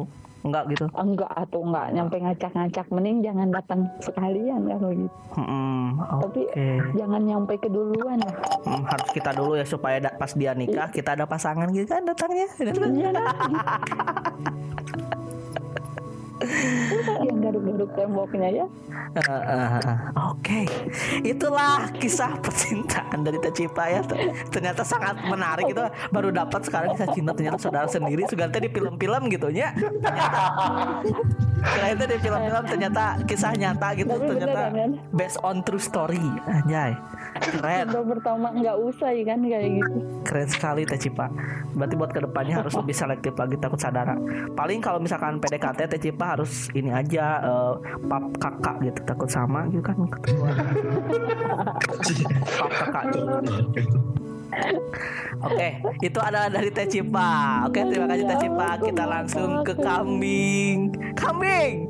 enggak 0.40 0.64
gitu? 0.68 0.85
enggak 0.90 1.31
atau 1.31 1.61
enggak 1.62 1.87
nyampe 1.90 2.16
ngacak-ngacak 2.18 2.87
mending 2.90 3.18
jangan 3.20 3.48
datang 3.50 3.81
sekalian 3.98 4.61
ya 4.62 4.76
kalau 4.76 4.94
gitu. 4.94 5.16
Hmm, 5.33 5.87
Tapi- 6.18 6.48
Oke, 6.50 6.68
jangan 6.94 7.22
nyampe 7.22 7.55
keduluan 7.59 8.18
lah. 8.18 8.35
Hmm, 8.62 8.83
harus 8.85 9.09
kita 9.11 9.31
dulu 9.31 9.53
ya 9.55 9.64
supaya 9.64 9.96
da- 9.98 10.14
pas 10.14 10.33
dia 10.33 10.53
nikah 10.53 10.88
kita 10.90 11.14
ada 11.14 11.24
pasangan 11.24 11.68
gitu 11.70 11.87
kan 11.87 12.03
datangnya. 12.03 12.48
Iya 12.88 13.11
lah 13.12 13.29
yang 17.27 17.38
garuk-garuk 17.45 17.90
temboknya 17.93 18.49
ya 18.64 18.66
Eh, 19.11 19.27
eh, 19.27 19.69
eh. 19.90 19.99
Oke, 20.31 20.61
itulah 21.27 21.90
kisah 21.99 22.38
percintaan 22.38 23.27
dari 23.27 23.43
Teh 23.43 23.51
Cipa 23.51 23.90
ya. 23.90 24.07
Ternyata 24.55 24.87
sangat 24.87 25.19
menarik 25.27 25.66
itu. 25.66 25.83
Baru 26.14 26.31
dapat 26.31 26.62
sekarang 26.62 26.95
kisah 26.95 27.11
cinta 27.11 27.35
ternyata 27.35 27.59
saudara 27.59 27.90
sendiri. 27.90 28.23
Suganti 28.31 28.62
di 28.62 28.71
film-film 28.71 29.27
gitu 29.35 29.51
ya. 29.51 29.75
Ternyata 29.75 30.43
kirain 31.61 31.94
tuh 31.96 32.09
di 32.09 32.16
film-film 32.18 32.62
ternyata 32.66 33.05
kisah 33.25 33.53
nyata 33.55 33.88
gitu. 33.96 34.11
Tapi 34.11 34.27
Ternyata 34.27 34.53
beneran, 34.53 34.73
kan? 34.75 34.90
based 35.12 35.38
on 35.44 35.57
true 35.62 35.83
story. 35.83 36.20
Anjay, 36.49 36.92
keren, 37.40 37.87
Udah 37.92 38.05
pertama 38.16 38.46
nggak 38.57 38.77
usah 38.81 39.09
ya 39.12 39.25
kan 39.29 39.38
kayak 39.44 39.70
gitu 39.81 39.99
keren 40.25 40.49
sekali 40.49 40.83
Teh 40.87 40.99
Cipa. 41.01 41.27
Berarti 41.75 41.94
buat 41.96 42.11
ke 42.12 42.20
depannya 42.23 42.55
harus 42.62 42.75
lebih 42.81 42.94
selektif 42.94 43.33
lagi 43.35 43.57
takut 43.59 43.81
saudara. 43.81 44.14
Paling 44.55 44.79
kalau 44.79 45.03
misalkan 45.03 45.40
PDKT 45.42 45.90
Teh 45.90 46.01
Cipa 46.01 46.38
harus 46.38 46.70
ini 46.73 46.94
aja 46.94 47.40
eh, 47.42 47.75
pap 48.07 48.25
kakak 48.38 48.77
gitu 48.85 49.01
takut 49.05 49.31
sama 49.31 49.66
gitu 49.73 49.83
kan 49.83 49.96
pap 52.61 52.73
kakak 52.73 53.03
gitu. 53.14 53.35
Oke, 55.41 55.69
itu 56.05 56.19
adalah 56.21 56.53
dari 56.53 56.69
Teh 56.69 56.87
Cipa. 56.87 57.65
Oke, 57.65 57.81
terima 57.89 58.07
kasih 58.11 58.25
Teh 58.29 58.39
Cipa. 58.45 58.69
Kita 58.83 59.05
langsung 59.09 59.65
ke 59.65 59.75
kambing. 59.79 60.93
Kambing. 61.17 61.89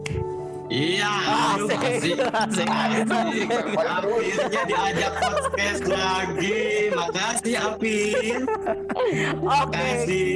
Iya, 0.71 1.11
aduh, 1.59 1.67
Asik, 1.67 1.83
asik. 1.83 2.15
asik. 2.23 2.69
Asik. 2.71 3.49
Akhirnya 3.75 4.63
diajak 4.71 5.13
podcast 5.19 5.83
lagi. 5.83 6.59
Makasih, 6.95 7.55
Apin. 7.59 8.41
Oke. 8.47 9.43
Makasih. 9.43 10.35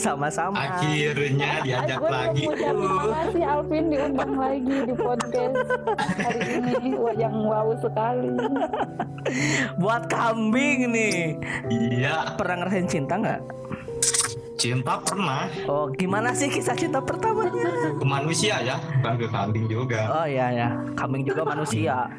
Sama-sama. 0.00 0.56
Akhirnya 0.56 1.60
diajak 1.60 2.00
Aku 2.00 2.08
lagi. 2.08 2.42
mengucapkan 2.48 2.72
Uh, 2.72 2.80
terima 2.80 3.04
kasih 3.12 3.44
Alvin 3.44 3.84
diundang 3.92 4.32
lagi 4.32 4.76
di 4.80 4.94
podcast 4.96 5.56
hari 6.16 6.40
ini 6.56 6.90
Wah, 6.96 7.14
yang 7.14 7.36
wow 7.44 7.68
sekali. 7.76 8.32
Buat 9.76 10.08
kambing 10.08 10.88
nih. 10.88 11.36
Iya, 11.68 12.32
Pernah 12.40 12.64
ngerasain 12.64 12.88
cinta 12.88 13.20
nggak? 13.20 13.40
Cinta 14.66 14.98
pernah 14.98 15.46
Oh, 15.70 15.86
gimana 15.94 16.34
sih 16.34 16.50
kisah 16.50 16.74
cinta 16.74 16.98
pertamanya? 16.98 17.94
ke 17.94 18.02
manusia 18.02 18.58
ya, 18.58 18.76
bukan 18.98 19.14
ke 19.14 19.26
kambing 19.30 19.66
juga. 19.70 20.00
Oh 20.10 20.26
iya 20.26 20.46
ya, 20.50 20.68
kambing 20.98 21.22
juga 21.22 21.46
manusia. 21.46 22.10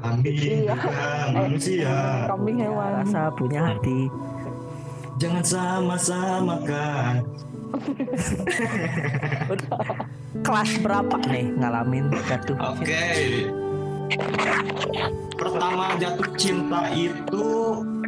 Kambing 0.00 0.36
Iya. 0.38 0.72
juga 0.72 1.04
manusia. 1.34 1.94
Kambing 2.30 2.56
hewan. 2.62 2.90
Rasa 3.04 3.28
punya 3.34 3.60
hati. 3.66 4.08
Jangan 5.20 5.44
sama-sama 5.44 6.56
kan. 6.64 7.20
Kelas 10.40 10.70
berapa 10.80 11.16
nih 11.28 11.46
ngalamin 11.60 12.08
jatuh? 12.24 12.56
Oke. 12.56 13.04
Pertama 15.36 15.92
jatuh 16.00 16.28
cinta 16.40 16.88
itu 16.90 17.44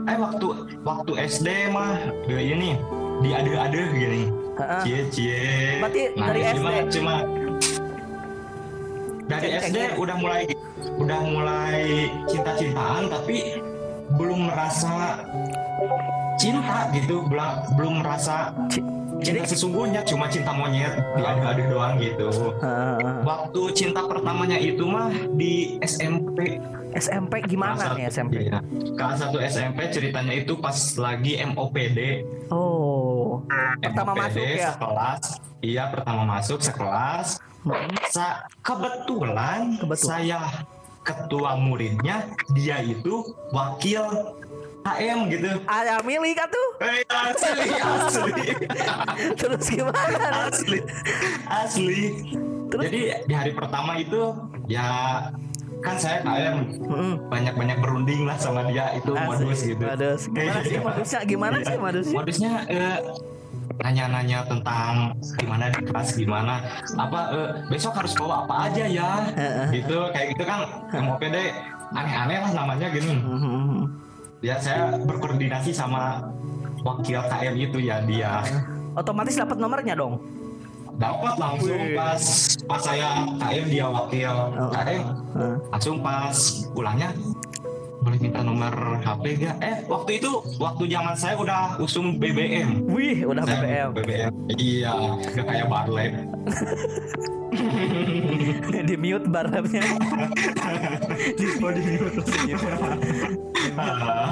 eh 0.03 0.19
waktu 0.19 0.47
waktu 0.83 1.13
SD 1.29 1.49
mah 1.71 1.95
eh, 2.27 2.43
ini 3.23 3.31
diade-ade 3.31 3.81
gini. 3.95 4.23
Cie 4.83 5.01
cie. 5.09 5.43
Berarti 5.79 6.03
dari 6.13 6.41
cuma, 6.53 6.71
SD? 6.75 6.91
cuma 6.93 7.15
dari 9.25 9.49
Cek- 9.49 9.63
SD 9.65 9.77
cek. 9.79 9.93
udah 9.97 10.17
mulai 10.19 10.43
udah 10.93 11.21
mulai 11.25 11.79
cinta-cintaan 12.29 13.09
tapi 13.09 13.63
belum 14.13 14.51
merasa 14.51 15.25
cinta 16.37 16.91
gitu 16.93 17.25
belum 17.31 17.51
belum 17.79 17.95
merasa 18.05 18.53
Ci- 18.69 18.85
cinta 19.23 19.47
sesungguhnya 19.49 20.05
cuma 20.05 20.29
cinta 20.29 20.53
monyet 20.53 20.99
diadu-adu 21.17 21.63
doang 21.71 21.95
gitu 21.97 22.29
waktu 23.25 23.63
cinta 23.73 24.05
pertamanya 24.05 24.59
itu 24.59 24.85
mah 24.85 25.09
di 25.33 25.79
SMP 25.81 26.61
SMP 26.95 27.41
gimana 27.43 27.93
nih 27.93 28.07
SMP? 28.07 28.45
Iya. 28.45 28.61
Kelas 28.93 29.17
satu 29.19 29.39
SMP 29.39 29.89
ceritanya 29.89 30.35
itu 30.35 30.57
pas 30.57 30.75
lagi 30.97 31.41
MOPD 31.43 31.99
Oh, 32.49 33.41
pertama 33.79 34.13
MOPD 34.13 34.23
masuk 34.29 34.45
ya? 34.55 34.69
sekelas 34.71 35.23
iya 35.61 35.83
pertama 35.89 36.23
masuk 36.29 36.59
sekelas 36.61 37.39
Hmm. 37.63 37.95
Sa- 38.09 38.43
kebetulan, 38.59 39.79
Kebetulan. 39.79 40.03
saya 40.03 40.41
ketua 41.01 41.55
muridnya 41.55 42.27
dia 42.51 42.79
itu 42.79 43.23
wakil 43.49 44.03
HM 44.83 45.31
gitu 45.31 45.63
Ada 45.63 46.03
milih 46.03 46.35
kan 46.35 46.51
tuh? 46.51 46.69
Eh, 46.83 47.07
asli 47.07 47.71
asli 47.79 48.45
Terus 49.39 49.65
gimana? 49.69 50.51
asli 50.51 50.83
asli 51.47 52.03
Terus? 52.67 52.83
jadi 52.83 53.01
di 53.23 53.35
hari 53.37 53.53
pertama 53.53 53.95
itu 53.95 54.35
ya 54.67 55.31
kan 55.83 55.97
saya 55.99 56.23
Mm-mm. 56.23 57.27
banyak-banyak 57.27 57.79
berunding 57.79 58.23
lah 58.23 58.39
sama 58.39 58.63
dia 58.65 58.95
itu 58.95 59.11
Asik. 59.11 59.27
modus 59.27 59.61
gitu 59.61 59.83
Modus. 59.83 60.21
Gimana 60.29 60.61
sih 60.63 60.79
modusnya? 60.79 61.21
Gimana 61.25 61.57
sih 61.61 61.77
modusnya? 61.77 62.15
modusnya 62.15 62.53
eh, 62.67 62.99
nanya-nanya 63.75 64.39
tentang 64.47 64.95
gimana 65.35 65.65
di 65.69 65.81
kelas 65.83 66.09
gimana 66.15 66.55
apa 66.95 67.21
eh, 67.33 67.49
besok 67.67 67.99
harus 67.99 68.13
bawa 68.15 68.47
apa 68.47 68.55
aja 68.69 68.85
ya 68.87 69.11
gitu 69.71 70.07
kayak 70.13 70.37
gitu 70.37 70.45
kan 70.45 70.61
MOPD 70.93 71.37
aneh-aneh 71.91 72.39
lah 72.41 72.53
namanya 72.55 72.87
gini 72.89 73.11
Mhm. 73.17 73.81
ya 74.39 74.55
saya 74.57 74.97
berkoordinasi 74.99 75.71
sama 75.71 76.31
wakil 76.81 77.23
KM 77.23 77.55
itu 77.57 77.79
ya 77.81 77.99
dia 78.03 78.43
Otomatis 78.93 79.33
dapat 79.33 79.57
nomornya 79.57 79.97
dong. 79.97 80.21
Dapat 80.95 81.35
langsung 81.37 81.81
pas 81.93 82.23
pas 82.63 82.81
saya 82.81 83.27
KM 83.39 83.65
dia 83.67 83.87
wakil 83.87 84.35
Oh. 84.53 84.71
KM 84.71 85.03
Heeh. 85.35 85.55
langsung 85.69 85.97
pas 85.99 86.35
pulangnya 86.71 87.11
boleh 88.03 88.19
minta 88.19 88.43
nomor 88.43 88.99
HP 88.99 89.39
gak? 89.39 89.57
Eh 89.63 89.77
waktu 89.87 90.19
itu 90.19 90.31
waktu 90.59 90.91
zaman 90.91 91.15
saya 91.15 91.39
udah 91.39 91.79
usung 91.79 92.19
BBM 92.19 92.83
Wih, 92.85 93.23
udah 93.23 93.47
Saya 93.47 93.63
BBM. 93.63 93.89
BBM. 93.95 94.33
Iya, 94.53 94.93
gak 95.23 95.45
kayak 95.47 95.67
Barlet. 95.71 96.13
di 98.83 98.97
mute 98.97 99.29
barlamnya. 99.29 99.85
di, 101.37 101.47
Oh, 101.63 101.71
di 101.71 101.83
mute. 101.87 102.23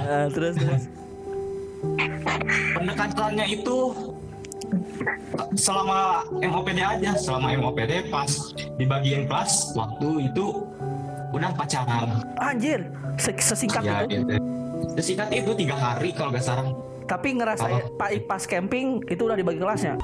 Eh, 0.03 0.27
terus 0.35 0.55
terus. 0.57 0.83
Pendekatannya 2.75 3.44
itu 3.51 3.79
selama 5.57 6.26
MOPD 6.38 6.79
aja, 6.81 7.11
selama 7.16 7.55
MOPD 7.57 8.11
pas 8.12 8.31
dibagiin 8.76 9.26
kelas 9.26 9.74
waktu 9.74 10.31
itu 10.31 10.66
udah 11.31 11.50
pacaran. 11.55 12.22
Anjir, 12.42 12.90
se- 13.18 13.38
sesingkat 13.38 13.83
ya, 13.87 14.03
itu. 14.05 14.22
gitu. 14.22 14.35
Sesikat 14.98 15.29
itu 15.31 15.50
tiga 15.55 15.76
hari 15.76 16.11
kalau 16.11 16.35
gak 16.35 16.42
salah. 16.42 16.66
Tapi 17.07 17.38
ngerasa 17.38 17.66
Pak 17.98 18.11
pas 18.31 18.42
camping 18.46 19.03
itu 19.11 19.22
udah 19.26 19.35
dibagi 19.38 19.59
kelasnya. 19.59 19.94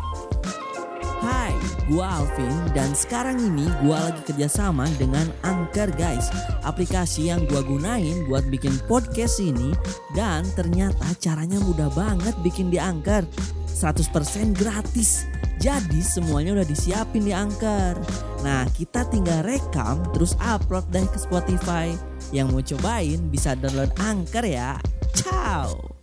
Hai, 1.22 1.54
gua 1.90 2.22
Alvin 2.22 2.54
dan 2.74 2.92
sekarang 2.92 3.38
ini 3.38 3.66
gua 3.82 4.10
lagi 4.10 4.22
kerjasama 4.26 4.86
dengan 4.98 5.26
Anchor 5.46 5.90
guys. 5.94 6.30
Aplikasi 6.66 7.30
yang 7.30 7.46
gua 7.46 7.62
gunain 7.62 8.26
buat 8.26 8.46
bikin 8.50 8.74
podcast 8.90 9.38
ini 9.38 9.74
Dan 10.14 10.46
ternyata 10.54 11.12
caranya 11.18 11.58
mudah 11.62 11.90
banget 11.94 12.34
bikin 12.42 12.72
di 12.72 12.80
Anchor. 12.80 13.26
100% 13.76 14.56
gratis. 14.56 15.28
Jadi 15.60 16.00
semuanya 16.00 16.56
udah 16.60 16.66
disiapin 16.68 17.24
di 17.24 17.32
Anchor. 17.32 17.96
Nah 18.44 18.64
kita 18.72 19.04
tinggal 19.08 19.44
rekam 19.44 20.00
terus 20.16 20.32
upload 20.40 20.88
deh 20.92 21.04
ke 21.04 21.18
Spotify. 21.20 21.92
Yang 22.32 22.46
mau 22.52 22.62
cobain 22.64 23.20
bisa 23.28 23.52
download 23.56 23.92
Anchor 24.00 24.44
ya. 24.44 24.80
Ciao 25.12 25.95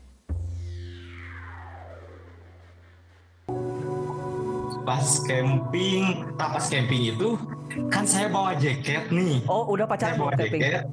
Pas 4.83 4.99
camping, 5.23 6.03
tak 6.35 6.49
pas 6.51 6.65
camping 6.65 7.01
itu 7.09 7.39
kan 7.87 8.03
saya 8.03 8.27
bawa 8.27 8.53
jaket 8.53 9.07
nih. 9.09 9.39
Oh, 9.45 9.65
udah 9.67 9.87
Saya 9.87 9.93
pacaran 10.11 10.15
bawa 10.17 10.29
belum 10.29 10.39
camping? 10.43 10.61
jaket. 10.61 10.83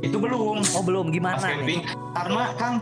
Itu 0.00 0.16
belum. 0.18 0.56
Oh, 0.60 0.82
belum. 0.82 1.06
pas 1.06 1.14
Gimana 1.14 1.40
camping 1.40 1.80
nih? 1.80 1.92
karena 2.14 2.44
kan 2.54 2.72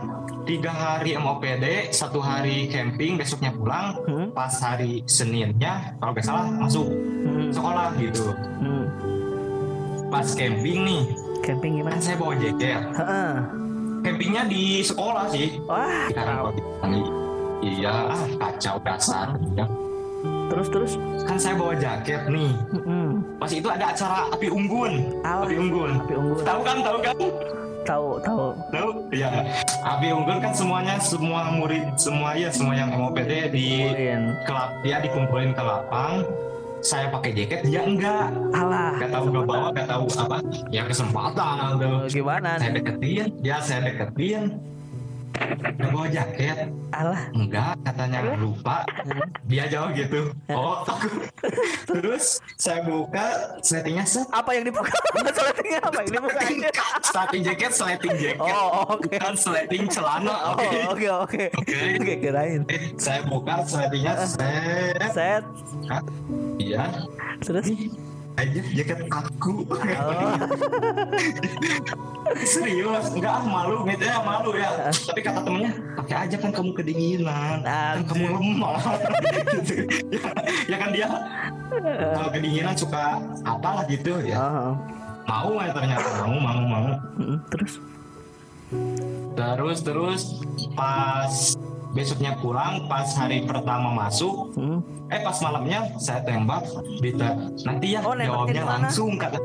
tiga 0.43 0.69
hari 0.69 1.15
MOPD 1.15 1.65
satu 1.89 2.19
hari 2.19 2.67
camping 2.67 3.15
besoknya 3.15 3.49
pulang 3.49 3.95
Hmm. 4.03 4.27
pas 4.29 4.51
hari 4.53 4.99
Seninnya 5.05 5.95
kalau 5.97 6.11
nggak 6.11 6.21
salah 6.21 6.45
masuk 6.51 6.87
Hmm. 7.23 7.47
sekolah 7.49 7.87
gitu 7.95 8.27
Hmm. 8.59 8.85
pas 10.09 10.27
camping 10.29 10.83
nih 10.83 11.03
Camping 11.39 11.71
gimana? 11.79 11.95
kan 11.95 12.01
saya 12.03 12.15
bawa 12.17 12.35
jaket 12.35 12.75
Heeh. 12.91 13.31
campingnya 14.03 14.43
di 14.43 14.63
sekolah 14.79 15.25
sih 15.29 15.47
Wah, 15.63 16.11
ditanya, 16.11 16.99
iya 17.63 17.93
ah 18.11 18.23
kacau 18.37 18.75
dasar 18.83 19.27
ya. 19.49 19.63
Terus 20.53 20.67
terus. 20.69 20.93
kan 21.25 21.37
saya 21.41 21.57
bawa 21.57 21.73
jaket 21.73 22.21
nih. 22.29 22.53
Mm-mm. 22.77 23.25
pas 23.41 23.49
itu 23.49 23.65
ada 23.65 23.89
acara 23.89 24.29
api 24.29 24.47
unggun. 24.53 24.93
Alah, 25.25 25.49
api 25.49 25.55
unggun. 25.57 25.91
Api 26.05 26.13
unggun. 26.13 26.43
tahu 26.45 26.61
kan 26.61 26.77
tahu 26.85 26.97
kan? 27.01 27.17
Tahu 27.83 28.07
tahu. 28.21 28.45
tahu? 28.69 28.89
Ya 29.09 29.29
api 29.81 30.07
unggun 30.13 30.37
kan 30.39 30.53
semuanya 30.53 30.95
semua 31.01 31.49
murid 31.57 31.83
semua 31.97 32.37
ya 32.37 32.53
semua 32.53 32.77
yang 32.77 32.93
MOPD 32.93 33.49
di 33.49 33.67
kelap 34.45 34.69
dia 34.85 35.01
dikumpulin 35.01 35.57
ke 35.57 35.63
lapang. 35.65 36.21
Saya 36.83 37.07
pakai 37.07 37.31
jaket 37.31 37.63
dia 37.63 37.81
enggak. 37.81 38.29
Alah. 38.53 38.99
nggak 38.99 39.11
tahu 39.11 39.25
nggak 39.31 39.45
bawa 39.47 39.67
nggak 39.73 39.87
tahu 39.89 40.05
apa. 40.19 40.37
Ya 40.69 40.83
kesempatan 40.85 41.81
tuh. 41.81 41.97
Gimana 42.11 42.61
saya 42.61 42.71
deketin 42.77 43.27
ya 43.41 43.57
saya 43.63 43.87
deketin 43.87 44.72
nggak 45.33 45.89
bawa 45.89 46.07
jaket 46.07 46.57
Alah. 46.93 47.21
enggak 47.33 47.73
katanya 47.83 48.37
lupa 48.37 48.85
dia 49.43 49.65
jawab 49.65 49.91
gitu 49.93 50.29
oh 50.47 50.81
takut 50.87 51.25
terus 51.83 52.37
saya 52.55 52.85
buka 52.85 53.25
settingnya 53.59 54.05
set 54.05 54.29
Apa 54.29 54.53
yang 54.53 54.69
dibuka? 54.69 54.93
Sletingnya 55.33 55.79
apa 55.81 55.97
yang 55.99 56.11
dibuka? 56.13 56.39
aja? 56.39 56.69
sleting 57.01 57.41
jaket 57.43 57.71
sleting 57.73 58.13
jaket 58.15 58.37
Oh, 58.39 58.93
oke. 58.93 59.09
bukan 59.09 59.33
sleting 59.33 59.83
celana 59.89 60.35
Oh, 60.45 60.55
oke 60.55 60.79
oke 60.93 61.07
oke. 61.25 61.43
Oke. 61.57 62.13
Kirain. 62.19 62.61
Eh, 62.69 62.93
saya 62.95 63.25
buka 63.25 63.65
sletingnya 63.65 64.13
set 64.23 65.01
Set. 65.11 65.43
Iya 66.57 66.85
Terus 67.41 67.67
aja 68.33 68.61
jaket 68.73 68.99
aku. 69.09 69.65
Oh, 69.69 69.77
serius 72.49 73.13
enggak 73.13 73.33
ah 73.33 73.43
malu 73.45 73.85
gitu 73.85 74.03
ya 74.03 74.17
malu 74.25 74.51
ya. 74.57 74.89
Tapi 74.89 75.19
kata 75.21 75.39
temennya 75.45 75.71
pakai 75.99 76.15
aja 76.27 76.35
kan 76.41 76.49
kamu 76.49 76.71
kedinginan. 76.73 77.61
Kan 77.61 78.03
kamu 78.09 78.25
lemah. 78.33 78.81
Gitu. 79.61 79.85
ya, 80.17 80.21
ya 80.65 80.77
kan 80.81 80.89
dia 80.89 81.07
kalau 82.17 82.29
kedinginan 82.33 82.75
suka 82.75 83.21
apalah 83.45 83.85
gitu 83.85 84.17
ya. 84.25 84.41
Oh. 84.41 84.73
mau 85.23 85.55
ya 85.61 85.71
ternyata? 85.71 86.09
Mau 86.25 86.37
mau 86.41 86.61
mau. 86.67 86.87
Terus? 87.53 87.73
Terus 89.33 89.79
terus 89.85 90.21
pas 90.73 91.33
besoknya 91.93 92.33
pulang 92.41 92.89
pas 92.89 93.05
hari 93.13 93.45
pertama 93.45 93.93
masuk 93.93 94.49
Hmm. 94.57 94.81
eh 95.07 95.21
pas 95.21 95.37
malamnya 95.39 95.93
saya 95.97 96.25
tembak 96.25 96.65
Dita 96.99 97.37
nanti 97.63 97.93
ya 97.93 98.01
Oh, 98.01 98.17
jawabnya 98.17 98.63
langsung 98.65 99.15
kata 99.15 99.37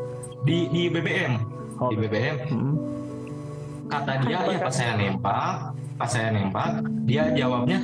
di 0.43 0.65
di 0.73 0.89
BBM 0.89 1.37
Oh, 1.77 1.93
di 1.93 1.97
BBM 2.01 2.37
Hmm. 2.49 2.75
kata 3.87 4.13
dia 4.25 4.39
ya 4.49 4.59
pas 4.59 4.73
saya 4.73 4.93
nembak 4.97 5.77
pas 5.97 6.09
saya 6.09 6.29
nembak 6.33 6.85
dia 7.05 7.29
jawabnya 7.33 7.79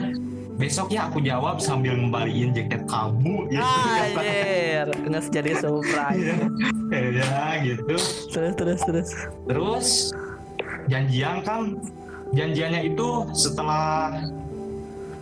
besok 0.54 0.94
ya 0.94 1.10
aku 1.10 1.18
jawab 1.18 1.58
sambil 1.58 1.98
ngembaliin 1.98 2.54
jaket 2.54 2.86
kamu. 2.86 3.50
Gitu. 3.50 3.58
Anjir, 3.58 4.86
nggak 5.02 5.26
jadi 5.34 5.52
surprise. 5.58 6.30
ya 7.18 7.58
gitu. 7.58 7.82
Terus 8.30 8.54
terus 8.54 8.80
terus. 8.86 9.08
terus 9.50 9.88
janjian 10.86 11.42
kan 11.42 11.74
janjiannya 12.38 12.86
itu 12.86 13.08
setelah 13.34 14.14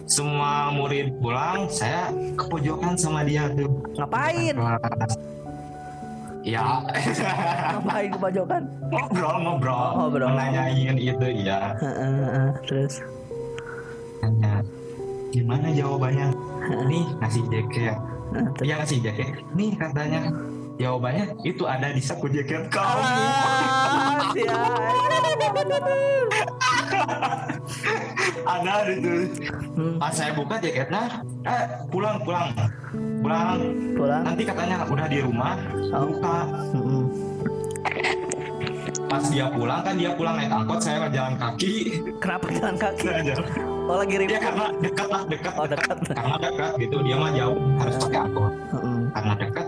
semua 0.05 0.51
murid 0.71 1.15
pulang 1.19 1.67
saya 1.67 2.09
ke 2.35 2.45
pojokan 2.45 2.95
sama 2.95 3.23
dia 3.23 3.49
tuh 3.49 3.71
Ngapain? 3.95 4.55
ya 6.43 6.83
Ngapain 7.73 8.09
ke 8.09 8.19
pojokan? 8.19 8.63
ngobrol 8.89 9.37
ngobrol 9.41 9.89
ngobrol. 9.95 10.29
menanyain 10.29 10.97
itu 10.97 11.27
ya. 11.41 11.73
Terus 12.67 12.99
tanya 14.19 14.63
gimana 15.31 15.71
jawabannya 15.71 16.29
nih 16.87 17.05
ngasih 17.19 17.43
jaket 17.49 17.97
dia 18.59 18.75
ngasih 18.77 18.99
jaket 19.01 19.29
nih 19.53 19.71
katanya 19.75 20.29
jawabannya 20.77 21.25
itu 21.43 21.65
ada 21.65 21.89
di 21.89 21.99
saku 21.99 22.27
jaket 22.29 22.69
kamu 22.69 23.01
Ah. 23.03 24.23
ada 28.45 28.75
itu 28.89 29.13
Hmm. 29.73 29.97
pas 29.97 30.13
saya 30.13 30.33
buka 30.33 30.57
jaketnya 30.59 31.03
eh 31.43 31.63
pulang 31.89 32.21
pulang 32.21 32.53
pulang 33.19 33.57
Pulang. 33.95 34.23
nanti 34.23 34.43
katanya 34.43 34.85
udah 34.85 35.07
di 35.07 35.19
rumah 35.21 35.57
Oh. 35.91 36.05
buka 36.07 36.37
pas 39.07 39.25
dia 39.29 39.47
pulang 39.47 39.81
kan 39.81 39.95
dia 39.95 40.11
pulang 40.11 40.35
naik 40.35 40.49
angkot 40.51 40.81
saya 40.81 41.09
jalan 41.09 41.37
kaki 41.37 42.01
Kenapa 42.17 42.47
jalan 42.51 42.77
kaki? 42.77 43.07
Oh 43.83 43.97
lagi 43.99 44.15
dia 44.15 44.25
ribut. 44.25 44.41
karena 44.41 44.65
dekat 44.79 45.09
lah 45.09 45.23
dekat 45.27 45.53
Oh 45.55 45.67
dekat. 45.67 45.97
karena 46.09 46.37
dekat 46.39 46.71
gitu 46.79 46.97
dia 47.03 47.17
mah 47.17 47.31
jauh 47.31 47.59
harus 47.77 47.97
pakai 47.99 48.19
angkot 48.23 48.53
karena 49.13 49.35
dekat 49.37 49.67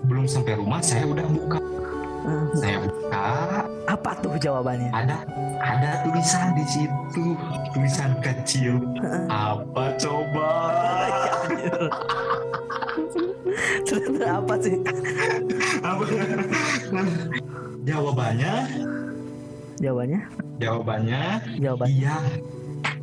belum 0.00 0.24
sampai 0.24 0.52
rumah 0.54 0.80
saya 0.80 1.04
udah 1.04 1.26
buka 1.26 1.58
Mm. 2.28 2.52
saya 2.54 2.76
buka 2.82 3.26
Apa 3.88 4.10
tuh 4.20 4.36
jawabannya? 4.36 4.92
ada 4.92 5.24
ada 5.58 6.04
tulisan 6.04 6.52
di 6.52 6.64
situ 6.66 7.32
tulisan 7.72 8.12
kecil 8.20 8.84
apa 9.26 9.96
coba 9.96 10.50
Terus 13.80 14.04
apa 14.20 14.54
sih? 14.60 14.76
apa 15.80 16.04
jawabannya 17.82 18.54
Jawabannya? 19.78 20.20
jawabannya 20.58 21.22
Jawaban. 21.56 21.88
iya 21.88 22.16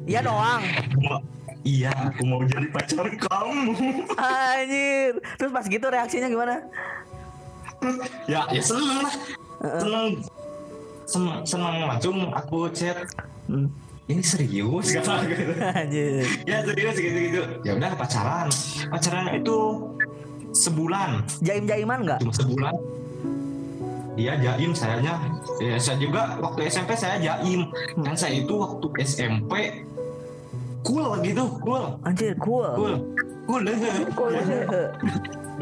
Iya 0.05 0.19
doang. 0.21 0.61
Iya 1.65 1.89
aku 1.89 2.21
mau 2.23 2.45
jadi 2.45 2.67
pacar 2.69 3.09
kamu 3.09 3.73
Anjir. 4.13 5.17
Terus 5.33 5.49
pas 5.49 5.65
gitu 5.65 5.81
reaksinya 5.81 6.29
gimana? 6.29 6.61
Ya 8.31 8.41
ya 8.51 8.61
seneng 8.61 8.99
lah. 9.05 9.13
Seneng. 9.79 10.07
Seneng, 11.05 11.37
seneng 11.45 11.75
langsung 11.85 12.17
aku 12.33 12.69
chat. 12.73 12.97
Hmm. 13.45 13.69
ini 14.05 14.21
serius? 14.21 14.93
Kata 14.93 15.21
gitu. 15.29 15.53
Anjir. 15.61 16.25
ya 16.45 16.61
serius 16.61 16.95
gitu 16.97 17.17
gitu. 17.29 17.41
Ya 17.65 17.73
udah 17.77 17.93
pacaran. 17.97 18.47
Pacaran 18.89 19.25
itu 19.33 19.57
sebulan. 20.53 21.25
Jaim-jaiman 21.41 22.05
nggak? 22.05 22.19
cuma 22.21 22.33
sebulan. 22.33 22.73
Dia 24.15 24.33
jaim 24.39 24.71
sayanya. 24.71 25.19
Ya, 25.59 25.75
saya 25.75 25.97
juga 25.99 26.37
waktu 26.39 26.69
SMP 26.69 26.95
saya 26.95 27.17
jaim. 27.19 27.67
Dan 27.99 28.15
saya 28.15 28.39
itu 28.39 28.53
waktu 28.55 28.87
SMP 29.03 29.83
cool 30.85 31.17
gitu 31.25 31.43
cool. 31.65 31.97
Anjir 32.05 32.33
cool. 32.37 32.69
cool 32.77 32.95
cool. 33.45 33.61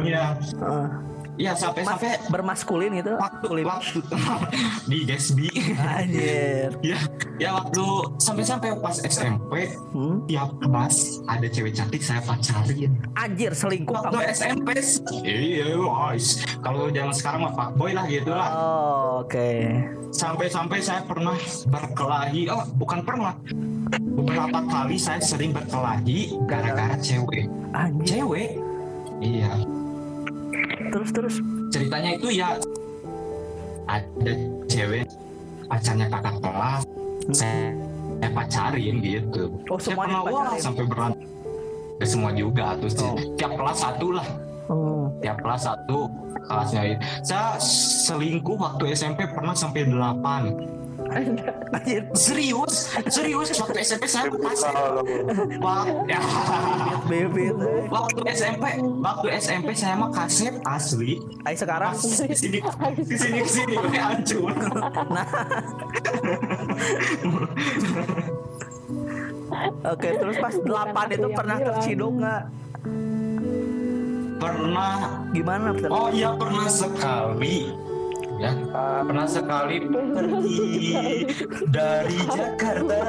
Iya. 0.03 0.35
Heeh. 0.35 0.87
Iya 1.35 1.51
sampai 1.51 1.81
Mas 1.81 1.89
sampai 1.91 2.11
bermaskulin 2.27 2.91
gitu. 2.93 3.17
waktu 3.17 3.47
waktu 3.63 3.99
di 4.89 4.97
Gatsby 5.03 5.47
Anjir. 5.75 6.69
ya 6.85 6.99
ya 7.35 7.49
waktu 7.53 7.83
sampai 8.17 8.43
sampai 8.43 8.69
pas 8.77 8.97
SMP 8.99 9.73
Hmm? 9.93 10.25
tiap 10.25 10.49
kelas 10.57 11.21
ada 11.25 11.45
cewek 11.45 11.73
cantik 11.73 11.99
saya 11.99 12.21
pacarin 12.21 12.93
Anjir 13.13 13.53
selingkuh 13.53 13.93
waktu 13.93 14.13
kamu. 14.15 14.29
SMP 14.31 14.67
iya 15.21 15.69
guys 15.73 16.27
kalau 16.59 16.89
zaman 16.89 17.13
sekarang 17.13 17.39
mah 17.41 17.53
fuckboy 17.53 17.91
lah 17.91 18.05
gitu 18.05 18.29
lah 18.29 18.49
Oh, 18.53 19.21
oke. 19.21 19.49
sampai-sampai 20.09 20.79
saya 20.79 21.01
pernah 21.01 21.33
berkelahi 21.65 22.45
oh 22.47 22.65
bukan 22.73 23.01
pernah 23.01 23.33
beberapa 24.13 24.59
kali 24.63 24.97
saya 24.97 25.17
sering 25.17 25.49
berkelahi 25.49 26.37
gara-gara 26.45 26.93
cewek 26.97 27.49
Anjir. 27.71 28.21
cewek 28.21 28.49
iya 29.19 29.49
Terus 30.93 31.09
terus. 31.09 31.35
ceritanya 31.73 32.09
itu 32.13 32.29
ya 32.29 32.53
ada 33.89 34.33
cewek 34.69 35.09
pacarnya 35.65 36.05
kakak 36.07 36.35
kelas 36.37 36.81
saya, 37.33 37.73
saya 38.21 38.29
pacarin 38.31 38.95
gitu 39.01 39.43
Oh, 39.67 39.79
saya 39.81 39.95
pernah 39.97 40.21
wah 40.21 40.53
sampai 40.55 40.85
berantem 40.85 41.27
ya, 41.97 42.05
semua 42.05 42.31
juga 42.31 42.77
sih 42.85 43.01
Oh. 43.01 43.17
tiap 43.35 43.51
kelas 43.57 43.77
satu 43.81 44.07
lah 44.13 44.27
Oh. 44.69 45.09
tiap 45.19 45.41
kelas 45.41 45.65
satu 45.65 46.07
kelasnya 46.45 46.81
saya 47.25 47.57
selingkuh 47.59 48.55
waktu 48.55 48.93
SMP 48.93 49.25
pernah 49.27 49.51
sampai 49.51 49.89
8 49.89 49.97
Anjir. 50.21 50.69
Serius? 52.15 52.93
Serius? 53.09 53.49
Waktu 53.59 53.79
SMP 53.83 54.05
saya 54.09 54.29
kasih 54.29 54.73
Wah, 55.61 55.85
ya. 56.07 56.19
Bebet. 57.09 57.55
waktu 57.91 58.19
SMP 58.31 58.65
waktu 59.01 59.27
SMP 59.37 59.69
saya 59.75 59.95
mah 59.99 60.09
kasep 60.13 60.53
asli. 60.65 61.19
Ayo 61.43 61.57
sekarang. 61.57 61.93
Di 61.97 62.37
sini 62.37 62.59
di 63.03 63.15
sini 63.17 63.39
di 63.43 63.51
sini 63.51 63.75
hancur. 63.97 64.53
Oke, 69.83 70.09
terus 70.17 70.37
pas 70.41 70.55
8 70.57 71.13
itu 71.13 71.27
pernah 71.29 71.57
terciduk 71.61 72.11
nggak? 72.17 72.43
pernah. 74.43 74.95
Gimana? 75.31 75.67
oh 75.87 76.09
iya 76.11 76.35
pernah 76.35 76.67
sekali 76.67 77.71
ya 78.43 78.51
pernah 79.07 79.23
sekali 79.23 79.87
pergi 79.87 80.83
dari 81.71 82.19
Jakarta 82.27 82.99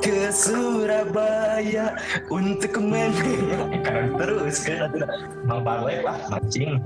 ke 0.00 0.32
Surabaya 0.32 1.92
untuk 2.32 2.80
men 2.80 3.12
kan 3.84 4.16
terus 4.16 4.64
kan 4.64 4.88
mau 5.44 5.60
balik 5.60 6.00
lah 6.00 6.16
mancing 6.32 6.80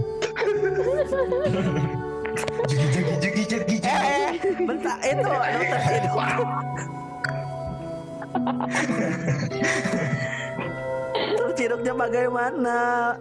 jugi 2.66 2.86
jugi 2.90 3.14
jugi 3.22 3.42
jugi 3.46 3.76
Eh, 3.82 4.40
bentar 4.64 4.96
itu 5.04 5.28
lu 5.28 5.62
terciduk. 5.68 6.16
Terciduknya 11.12 11.92
bagaimana? 11.92 12.78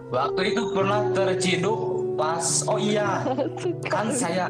Waktu 0.08 0.40
itu 0.56 0.62
pernah 0.72 1.00
terciduk 1.12 1.91
pas 2.12 2.44
oh 2.64 2.76
iya 2.76 3.24
kan 3.92 4.06
saya 4.10 4.46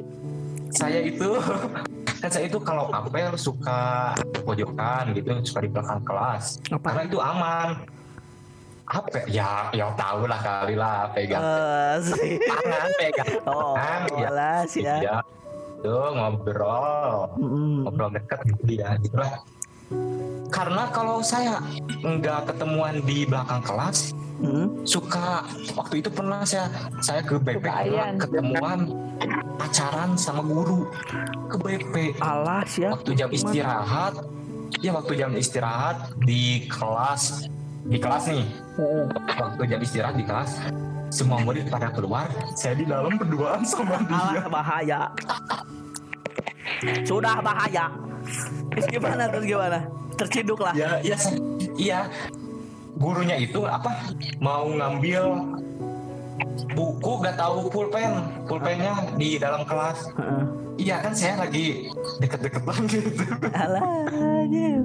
saya 0.68 0.98
itu 1.02 1.30
kan 2.20 2.28
saya 2.28 2.44
itu 2.46 2.58
kalau 2.58 2.86
apel 2.90 3.34
suka 3.34 4.12
pojokan 4.42 5.10
gitu 5.12 5.30
suka 5.44 5.60
di 5.60 5.68
belakang 5.68 6.02
kelas 6.02 6.44
Apa? 6.68 6.86
karena 6.88 7.02
itu 7.04 7.18
aman 7.18 7.68
apa 8.82 9.24
ya 9.24 9.70
ya 9.72 9.88
tahu 9.94 10.26
lah 10.26 10.36
kali 10.38 10.74
lah 10.74 11.08
pegang 11.10 11.40
sih. 12.02 12.36
tangan 12.42 12.90
pegang 12.94 13.30
Oh, 13.46 13.72
tangan 13.72 14.00
ya 14.12 14.28
jelas 14.28 14.70
ya. 14.74 14.94
Iya. 15.00 15.16
tuh 15.80 16.06
ngobrol 16.12 17.30
Mm-mm. 17.38 17.86
ngobrol 17.86 18.10
deket 18.10 18.38
gitu 18.44 18.72
ya 18.76 18.94
gitu 18.98 19.16
lah 19.16 19.40
karena 20.52 20.84
kalau 20.92 21.24
saya 21.24 21.58
nggak 22.04 22.52
ketemuan 22.52 23.00
di 23.04 23.24
belakang 23.24 23.62
kelas 23.64 24.12
Mm. 24.42 24.82
suka 24.82 25.46
waktu 25.78 26.02
itu 26.02 26.10
pernah 26.10 26.42
saya 26.42 26.66
saya 26.98 27.22
ke 27.22 27.38
BP 27.38 27.62
ketemuan 28.18 28.90
pacaran 29.54 30.18
sama 30.18 30.42
guru 30.42 30.90
ke 31.46 31.56
BP 31.62 31.94
Allah 32.18 32.66
ya. 32.74 32.90
waktu 32.90 33.14
jam 33.14 33.30
istirahat 33.30 34.18
ya 34.82 34.90
waktu 34.98 35.14
jam 35.14 35.30
istirahat 35.38 36.10
di 36.26 36.66
kelas 36.66 37.46
di 37.86 38.02
kelas 38.02 38.34
nih 38.34 38.46
waktu 39.38 39.62
jam 39.70 39.78
istirahat 39.78 40.18
di 40.18 40.26
kelas 40.26 40.58
semua 41.12 41.38
murid 41.44 41.70
pada 41.70 41.94
keluar 41.94 42.26
saya 42.58 42.74
di 42.74 42.82
dalam 42.82 43.14
berduaan 43.20 43.62
sama 43.62 44.00
dia 44.10 44.16
Allah 44.16 44.48
bahaya. 44.48 45.00
Sudah 47.04 47.38
bahaya. 47.44 47.86
Terus 48.72 48.86
gimana? 48.88 49.22
Terus 49.28 49.44
gimana? 49.46 49.78
Terciduk 50.12 50.60
lah. 50.60 50.74
ya 50.76 51.00
ya 51.02 51.16
iya 51.74 52.00
gurunya 53.00 53.34
itu 53.40 53.64
apa 53.64 54.12
mau 54.38 54.68
ngambil 54.68 55.40
buku 56.76 57.12
gak 57.24 57.36
tahu 57.40 57.66
pulpen 57.68 58.12
pulpennya 58.46 58.92
di 59.16 59.40
dalam 59.40 59.64
kelas 59.64 60.12
Heeh. 60.14 60.44
iya 60.78 60.96
kan 61.00 61.12
saya 61.16 61.42
lagi 61.42 61.88
deket-deketan 62.20 62.76
gitu 62.86 63.24
anjir. 64.22 64.78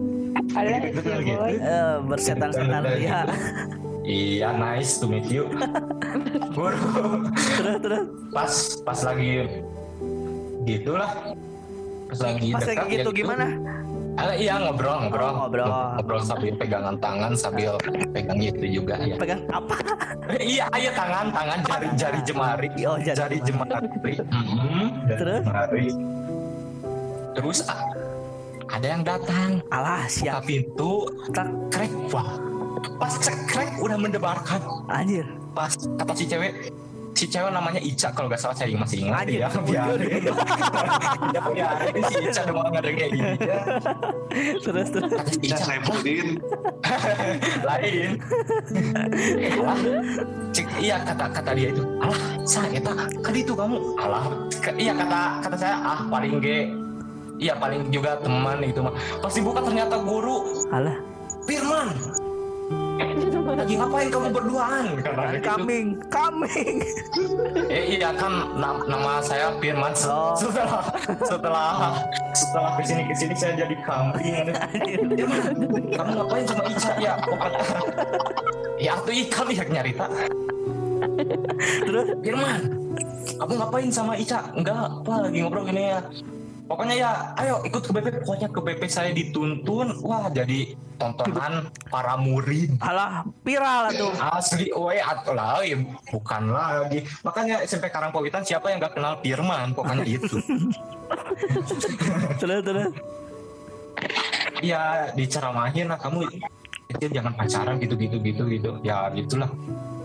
Alah, 0.57 0.79
Betul 0.95 1.17
ya 1.21 1.21
gitu. 1.27 1.43
Eh, 1.59 1.95
bersetan-setan 2.07 2.81
Betul, 2.81 3.03
ya. 3.03 3.19
iya 4.07 4.49
nice 4.55 4.97
to 4.97 5.05
meet 5.11 5.27
you 5.27 5.45
guru 6.55 6.73
Terus 7.59 7.77
terus. 7.83 8.03
pas 8.31 8.53
pas 8.87 8.99
lagi 9.11 9.31
gitulah 10.63 11.11
pas 12.07 12.19
lagi 12.21 12.47
Pas 12.49 12.61
dekat 12.61 12.75
lagi 12.77 12.87
ya 12.87 12.97
gitu 12.97 13.09
gimana? 13.13 13.45
Ah, 14.17 14.33
iya 14.33 14.57
ngobrol 14.57 14.97
ngobrol 14.99 15.23
Oh, 15.23 15.33
ngobrol. 15.43 15.69
ngobrol 15.93 16.21
sambil 16.21 16.49
pegangan 16.55 16.95
tangan 16.97 17.31
sambil 17.33 17.77
pegang 18.09 18.39
itu 18.39 18.81
juga 18.81 18.97
ya 18.97 19.13
Pegang 19.15 19.45
apa? 19.47 19.75
iya 20.43 20.65
iya 20.73 20.91
tangan 20.91 21.29
tangan 21.29 21.59
jari 21.63 21.87
jari 21.93 22.19
jemari 22.23 22.67
Oh, 22.81 22.97
jari 22.97 23.13
jari 23.13 23.37
jemari 23.39 23.87
Mhm, 24.25 24.85
jari 25.05 25.15
Terus? 25.15 25.41
jemari. 25.43 25.87
terus 27.31 27.59
ah, 27.63 27.85
ada 28.67 28.87
yang 28.89 29.03
datang 29.05 29.61
Alah, 29.69 30.01
buka 30.03 30.17
siap. 30.17 30.41
pintu 30.43 31.05
Tak 31.29 31.45
krek 31.69 31.93
wah 32.09 32.29
pas 32.97 33.13
cekrek 33.15 33.69
udah 33.77 33.93
mendebarkan 33.95 34.61
anjir. 34.87 35.25
pas 35.51 35.69
kata 35.95 36.13
si 36.13 36.25
cewek 36.25 36.73
si 37.17 37.25
cewek 37.25 37.49
namanya 37.49 37.81
Ica 37.81 38.13
kalau 38.13 38.29
nggak 38.29 38.37
salah 38.37 38.53
saya 38.53 38.77
masih 38.77 39.09
ingat 39.09 39.25
Anjir, 39.25 39.41
ya. 39.41 39.49
Ini 41.89 42.01
si 42.05 42.15
Ica 42.29 42.41
doang 42.45 42.69
ada 42.69 42.89
kayak 42.93 43.09
gini. 43.09 43.31
Ya 43.41 43.59
terus. 44.61 44.87
Terus 44.93 45.09
Kata 45.09 45.31
Ica 45.41 45.57
Saifuddin. 45.57 46.27
lain. 47.65 48.09
Alah 49.57 49.77
cik 50.53 50.67
iya 50.77 51.01
kata 51.01 51.25
kata 51.33 51.51
dia 51.57 51.73
itu 51.73 51.83
alah 52.01 52.19
saya 52.45 52.69
eta 52.77 52.91
kan 52.93 53.33
itu 53.33 53.53
kamu. 53.57 53.77
Alah. 53.97 54.23
Ke- 54.61 54.77
iya 54.77 54.93
kata 54.93 55.41
kata 55.41 55.55
saya 55.57 55.75
ah 55.81 55.99
paling 56.05 56.37
ge 56.37 56.69
iya 57.41 57.57
paling 57.57 57.89
juga 57.89 58.21
teman 58.21 58.61
itu 58.61 58.77
mah 58.81 58.93
pasti 59.25 59.41
bukan 59.41 59.65
ternyata 59.65 59.97
guru 60.05 60.69
alah. 60.69 60.93
Firman 61.49 61.95
lagi 62.97 63.73
ngapain 63.75 64.07
kamu 64.07 64.27
berduaan 64.31 64.83
gitu. 64.95 65.09
coming 65.43 65.87
coming 66.07 66.75
eh 67.67 67.97
iya 67.97 68.09
kan 68.13 68.33
nam- 68.55 68.85
nama 68.85 69.21
saya 69.21 69.53
Firman 69.57 69.93
Oh. 70.07 70.37
setelah 70.37 70.83
setelah 71.25 71.71
setelah 72.31 72.71
ke 72.77 72.83
sini 72.85 73.01
ke 73.09 73.13
sini 73.17 73.33
saya 73.33 73.53
jadi 73.57 73.75
kambing 73.81 74.45
kamu 75.97 76.11
ngapain 76.15 76.45
sama 76.45 76.63
Ica 76.69 76.91
ya 76.97 77.13
ya 78.77 78.93
tuh 79.01 79.13
ikan 79.25 79.47
ya 79.49 79.63
nyarita 79.65 80.05
terus 81.83 82.07
Firman, 82.21 82.61
kamu 83.37 83.53
ngapain 83.57 83.89
sama 83.89 84.13
Ica? 84.17 84.49
Enggak, 84.53 84.89
apa 85.01 85.13
lagi 85.27 85.37
ngobrol 85.41 85.65
gini 85.65 85.93
ya. 85.93 85.99
Pokoknya 86.67 86.95
ya, 86.99 87.11
ayo 87.39 87.63
ikut 87.63 87.79
ke 87.79 87.91
BP. 87.95 88.27
Pokoknya 88.27 88.51
ke 88.51 88.59
BP 88.59 88.81
saya 88.91 89.15
dituntun. 89.15 90.03
Wah, 90.03 90.27
jadi 90.27 90.75
tontonan 90.99 91.71
para 91.87 92.19
murid. 92.19 92.75
alah 92.81 93.23
viral 93.45 93.87
lah 93.87 93.91
tuh 93.93 94.11
Asli, 94.17 94.67
we 94.73 94.97
atau 94.97 95.37
lain, 95.37 95.93
bukan 96.09 96.51
lagi. 96.51 97.05
Makanya 97.21 97.61
SMP 97.63 97.87
Karangpawitan 97.93 98.43
siapa 98.43 98.73
yang 98.73 98.81
gak 98.81 98.97
kenal 98.97 99.21
Firman? 99.21 99.71
Pokoknya 99.71 100.03
itu. 100.03 100.37
terus 102.41 102.59
terus 102.65 102.91
ya 104.59 105.13
diceramahin 105.13 105.87
lah 105.87 106.01
kamu 106.01 106.27
kecil 106.91 107.09
jangan 107.13 107.31
pacaran 107.37 107.77
gitu 107.79 107.95
gitu 107.95 108.17
gitu 108.19 108.43
gitu. 108.49 108.69
Ya 108.83 109.07
gitulah. 109.13 109.47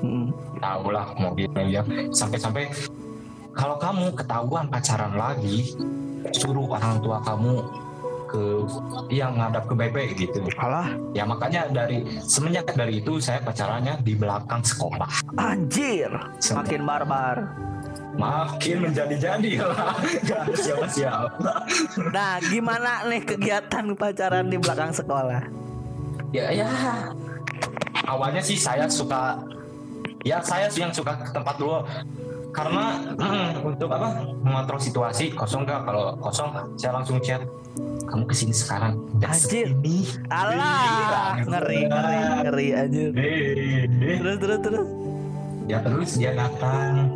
Mm. 0.03 0.35
tahu 0.59 0.91
lah 0.91 1.15
mau 1.15 1.31
gimana 1.31 1.63
ya 1.63 1.83
sampai-sampai 2.11 2.75
kalau 3.55 3.79
kamu 3.79 4.11
ketahuan 4.19 4.67
pacaran 4.67 5.15
lagi 5.15 5.79
suruh 6.31 6.71
orang 6.71 7.03
tua 7.03 7.19
kamu 7.27 7.55
ke 8.33 8.45
yang 9.13 9.37
ngadap 9.37 9.69
ke 9.69 9.75
BP 9.77 9.97
gitu. 10.17 10.41
Alah. 10.57 10.89
Ya 11.13 11.29
makanya 11.29 11.69
dari 11.69 12.09
semenjak 12.25 12.73
dari 12.73 13.05
itu 13.05 13.21
saya 13.21 13.45
pacarannya 13.45 14.01
di 14.01 14.17
belakang 14.17 14.65
sekolah. 14.65 15.11
Anjir. 15.37 16.09
Makin 16.41 16.81
barbar. 16.89 17.37
Makin 18.17 18.89
menjadi-jadi. 18.89 19.53
Lah 19.61 19.97
siapa-siapa. 20.57 21.53
Nah 22.13 22.41
gimana 22.41 23.05
nih 23.09 23.21
kegiatan 23.21 23.93
pacaran 23.93 24.49
di 24.49 24.57
belakang 24.57 24.93
sekolah? 24.97 25.45
Ya 26.33 26.49
ya. 26.49 26.73
Awalnya 28.09 28.41
sih 28.41 28.57
saya 28.57 28.89
suka 28.89 29.37
ya 30.25 30.41
saya 30.41 30.73
sih 30.73 30.81
yang 30.81 30.95
suka 30.95 31.19
ke 31.21 31.31
tempat 31.35 31.55
dulu 31.61 31.85
karena 32.53 32.85
mm, 33.17 33.65
untuk 33.73 33.89
apa? 33.89 34.09
Mengontrol 34.45 34.81
situasi 34.81 35.33
kosong 35.33 35.65
nggak 35.65 35.89
kalau 35.89 36.13
kosong 36.21 36.53
saya 36.77 36.93
langsung 37.01 37.17
chat 37.25 37.41
kamu 38.05 38.29
ke 38.29 38.35
sini 38.37 38.53
sekarang 38.53 39.01
Anjir. 39.25 39.73
segini. 39.73 40.05
Alah 40.29 41.41
ngeri 41.49 41.81
ngeri 41.89 42.19
ngeri 42.45 42.67
anjir. 42.77 43.11
Terus 44.21 44.37
terus 44.37 44.59
terus. 44.61 44.89
Ya 45.65 45.79
terus 45.81 46.11
dia 46.21 46.33
datang. 46.37 47.09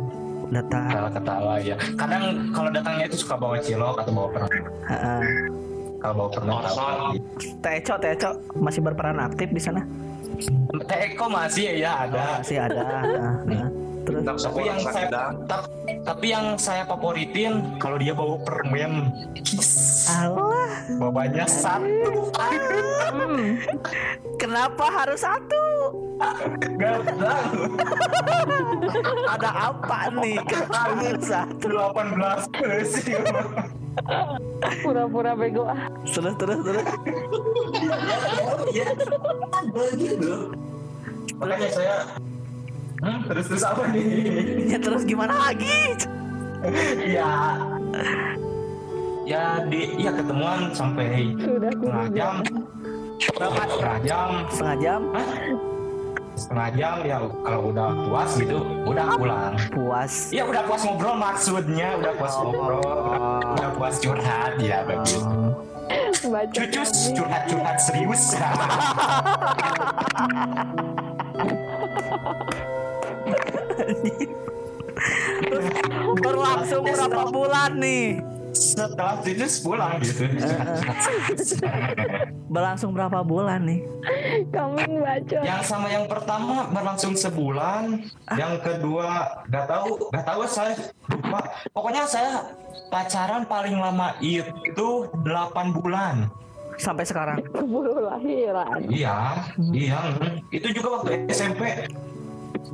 Datang. 0.49 0.89
Ketawa-ketawa 0.89 1.53
ya. 1.61 1.75
Kadang 1.99 2.23
kalau 2.49 2.69
datangnya 2.73 3.05
itu 3.05 3.17
suka 3.21 3.35
bawa 3.37 3.61
cilok 3.61 3.95
atau 4.01 4.11
bawa 4.15 4.27
permen 4.33 4.63
Heeh. 4.89 5.21
kalau 6.01 6.13
bawa 6.25 6.29
permen 6.33 6.55
Teco 7.61 7.95
Teco. 8.01 8.29
Masih 8.57 8.81
berperan 8.81 9.21
aktif 9.21 9.53
di 9.53 9.61
sana? 9.61 9.85
Teko 10.89 11.29
masih 11.29 11.77
ya 11.77 12.09
ada. 12.09 12.41
Masih 12.41 12.57
ada. 12.57 12.81
Heeh, 13.05 13.33
heeh. 13.53 13.69
Tapi 14.35 14.61
yang 14.67 14.79
saya 14.83 15.07
tap- 15.47 15.71
tapi 16.03 16.25
yang 16.27 16.45
saya 16.59 16.83
favoritin 16.83 17.79
kalau 17.79 17.95
dia 17.95 18.11
bawa 18.11 18.35
permen. 18.43 19.07
Alah. 20.07 20.71
Bawanya 20.99 21.45
satu. 21.47 22.31
Hmm. 23.07 23.59
kenapa 24.35 24.85
harus 24.91 25.23
satu? 25.23 25.63
Gak 26.75 26.97
tahu. 27.15 27.61
Ada 29.31 29.49
apa 29.71 29.99
nih? 30.19 30.37
Kenapa 30.43 31.15
satu? 31.21 31.67
18 31.71 32.83
sih 32.87 33.15
pura-pura 34.83 35.33
bego. 35.33 35.65
Ah 35.65 35.89
terus 36.05 36.35
terus. 36.37 36.59
Terus 36.61 36.85
ya 38.71 38.87
begitu. 39.73 40.33
Makanya 41.37 41.69
saya 41.69 41.95
hmm, 43.01 43.19
terus 43.29 43.45
terus 43.49 43.63
apa 43.65 43.83
nih? 43.91 44.05
Ya 44.71 44.77
terus 44.81 45.03
gimana 45.03 45.35
lagi? 45.51 45.77
Ya. 47.05 47.31
Ya 49.27 49.43
di 49.67 49.81
ya 49.99 50.11
ketemuan 50.15 50.71
sampai 50.71 51.35
sudah 51.35 51.71
setengah 51.71 52.07
jam. 52.15 52.35
Berapa? 53.35 53.61
Setengah 53.67 53.99
jam. 54.05 54.29
Setengah 54.49 54.77
jam? 54.79 55.01
Hah? 55.11 55.29
setengah 56.37 56.69
jam 56.77 57.01
ya 57.01 57.17
kalau 57.41 57.73
udah 57.73 57.89
puas 58.05 58.29
gitu 58.37 58.61
udah 58.85 59.17
pulang. 59.17 59.57
Puas. 59.73 60.29
Ya 60.29 60.45
udah 60.45 60.61
puas 60.69 60.85
ngobrol 60.85 61.17
maksudnya 61.17 61.97
udah 61.97 62.13
puas 62.13 62.33
ngobrol. 62.37 62.77
udah, 62.77 63.57
udah 63.57 63.69
puas 63.73 63.97
curhat 63.97 64.53
ya 64.61 64.85
begitu. 64.85 65.17
Cucus 66.53 67.09
curhat 67.17 67.49
curhat 67.49 67.77
serius 67.81 68.37
berlangsung 76.23 76.83
berapa 76.85 77.21
bulan 77.29 77.71
nih? 77.77 78.21
Setelah 78.57 79.21
cucus 79.21 79.61
pulang 79.61 80.01
gitu. 80.01 80.25
Berlangsung 82.49 82.91
berapa 82.95 83.21
bulan 83.21 83.69
nih? 83.69 83.85
Kambing 84.49 84.97
baca. 84.97 85.39
Yang 85.45 85.61
sama 85.67 85.87
yang 85.93 86.09
pertama 86.09 86.65
berlangsung 86.73 87.13
sebulan 87.13 88.01
yang 88.33 88.57
kedua 88.65 89.43
nggak 89.45 89.65
tahu 89.69 90.09
nggak 90.09 90.25
tahu 90.25 90.41
saya 90.49 90.73
lupa. 91.05 91.39
Pokoknya 91.69 92.03
saya 92.09 92.49
pacaran 92.89 93.45
paling 93.45 93.77
lama 93.77 94.17
itu 94.25 95.05
8 95.21 95.77
bulan. 95.77 96.25
Sampai 96.77 97.05
sekarang? 97.05 97.41
Keburu 97.53 98.05
lahiran 98.05 98.85
iya 98.89 99.41
iya 99.73 100.13
itu 100.53 100.69
juga 100.77 101.01
waktu 101.01 101.25
SMP 101.29 101.89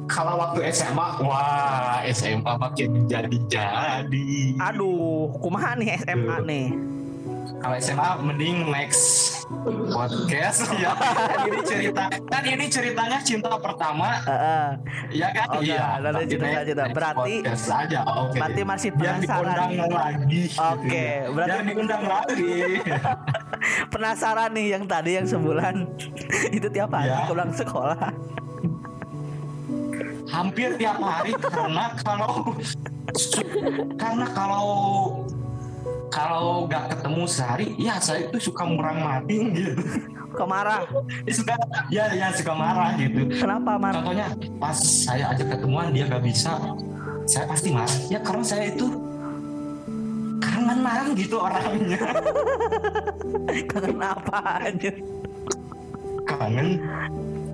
kalau 0.05 0.37
waktu 0.37 0.67
SMA 0.69 1.07
wah 1.21 1.99
SMA 2.07 2.53
makin 2.55 3.05
jadi 3.05 3.37
jadi 3.47 4.27
aduh 4.59 5.31
kumaha 5.37 5.75
nih 5.75 5.97
SMA 5.99 6.37
nih? 6.43 6.67
Kalau 7.55 7.79
SMA 7.79 8.09
mending 8.21 8.67
next 8.67 9.03
podcast. 9.89 10.67
Ya 10.83 10.91
ini 11.43 11.63
cerita 11.63 12.11
kan 12.27 12.43
ini 12.43 12.65
ceritanya 12.67 13.23
cinta 13.23 13.55
pertama. 13.55 14.19
Heeh. 14.19 14.67
ya 15.15 15.31
kan? 15.31 15.47
Oke, 15.53 15.63
iya 15.63 15.95
tapi 15.95 16.27
cerita, 16.27 16.43
next- 16.43 16.75
next 16.75 16.91
Berarti- 16.91 17.39
podcast 17.39 17.65
aja 17.69 17.99
oke. 18.03 18.35
berarti 18.35 18.61
masih 18.63 18.89
Jangan 18.91 19.19
penasaran 19.21 19.55
diundang 19.63 19.93
lagi 19.93 20.41
Oke, 20.51 21.05
berarti- 21.29 21.47
jangan 21.49 21.65
diundang 21.65 22.03
lagi. 22.03 22.55
Penasaran 23.93 24.49
nih 24.51 24.67
yang 24.69 24.83
tadi 24.83 25.11
yang 25.15 25.27
sebulan. 25.27 25.75
Itu 26.57 26.67
tiap 26.67 26.91
hari 26.91 27.09
Ya. 27.09 27.23
pulang 27.27 27.51
sekolah 27.53 28.11
hampir 30.29 30.75
tiap 30.79 30.99
hari 30.99 31.35
karena 31.35 31.91
kalau 31.99 32.55
karena 33.99 34.27
kalau 34.31 34.67
kalau 36.13 36.69
nggak 36.69 36.93
ketemu 36.93 37.23
sehari 37.25 37.67
ya 37.81 37.97
saya 37.97 38.29
itu 38.29 38.37
suka 38.51 38.63
murang 38.63 39.01
mating 39.01 39.51
gitu. 39.57 39.81
Kemarah 40.33 40.81
Dia 41.29 41.33
suka 41.33 41.53
ya 41.93 42.09
ya 42.13 42.33
suka 42.33 42.53
marah 42.57 42.97
gitu. 42.97 43.29
Kenapa 43.37 43.77
marah? 43.77 44.01
Contohnya 44.01 44.27
pas 44.57 44.77
saya 44.77 45.29
ajak 45.33 45.57
ketemuan 45.57 45.93
dia 45.93 46.09
nggak 46.09 46.25
bisa 46.25 46.57
saya 47.29 47.45
pasti 47.49 47.69
marah. 47.73 47.97
Ya 48.09 48.19
karena 48.21 48.45
saya 48.45 48.69
itu 48.73 48.87
kangenan 50.41 51.13
gitu 51.17 51.37
orangnya. 51.37 52.01
Kangen 53.69 53.99
apa 54.01 54.37
aja? 54.69 54.91
Kangen 56.25 56.69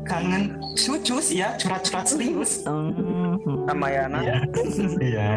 kangen 0.10 0.58
cucus 0.74 1.30
ya 1.30 1.54
curhat-curhat 1.62 2.10
serius. 2.10 2.66
Hmm. 2.66 3.38
Ramayana. 3.70 4.20
iya. 4.26 4.38
Iya. 4.98 5.30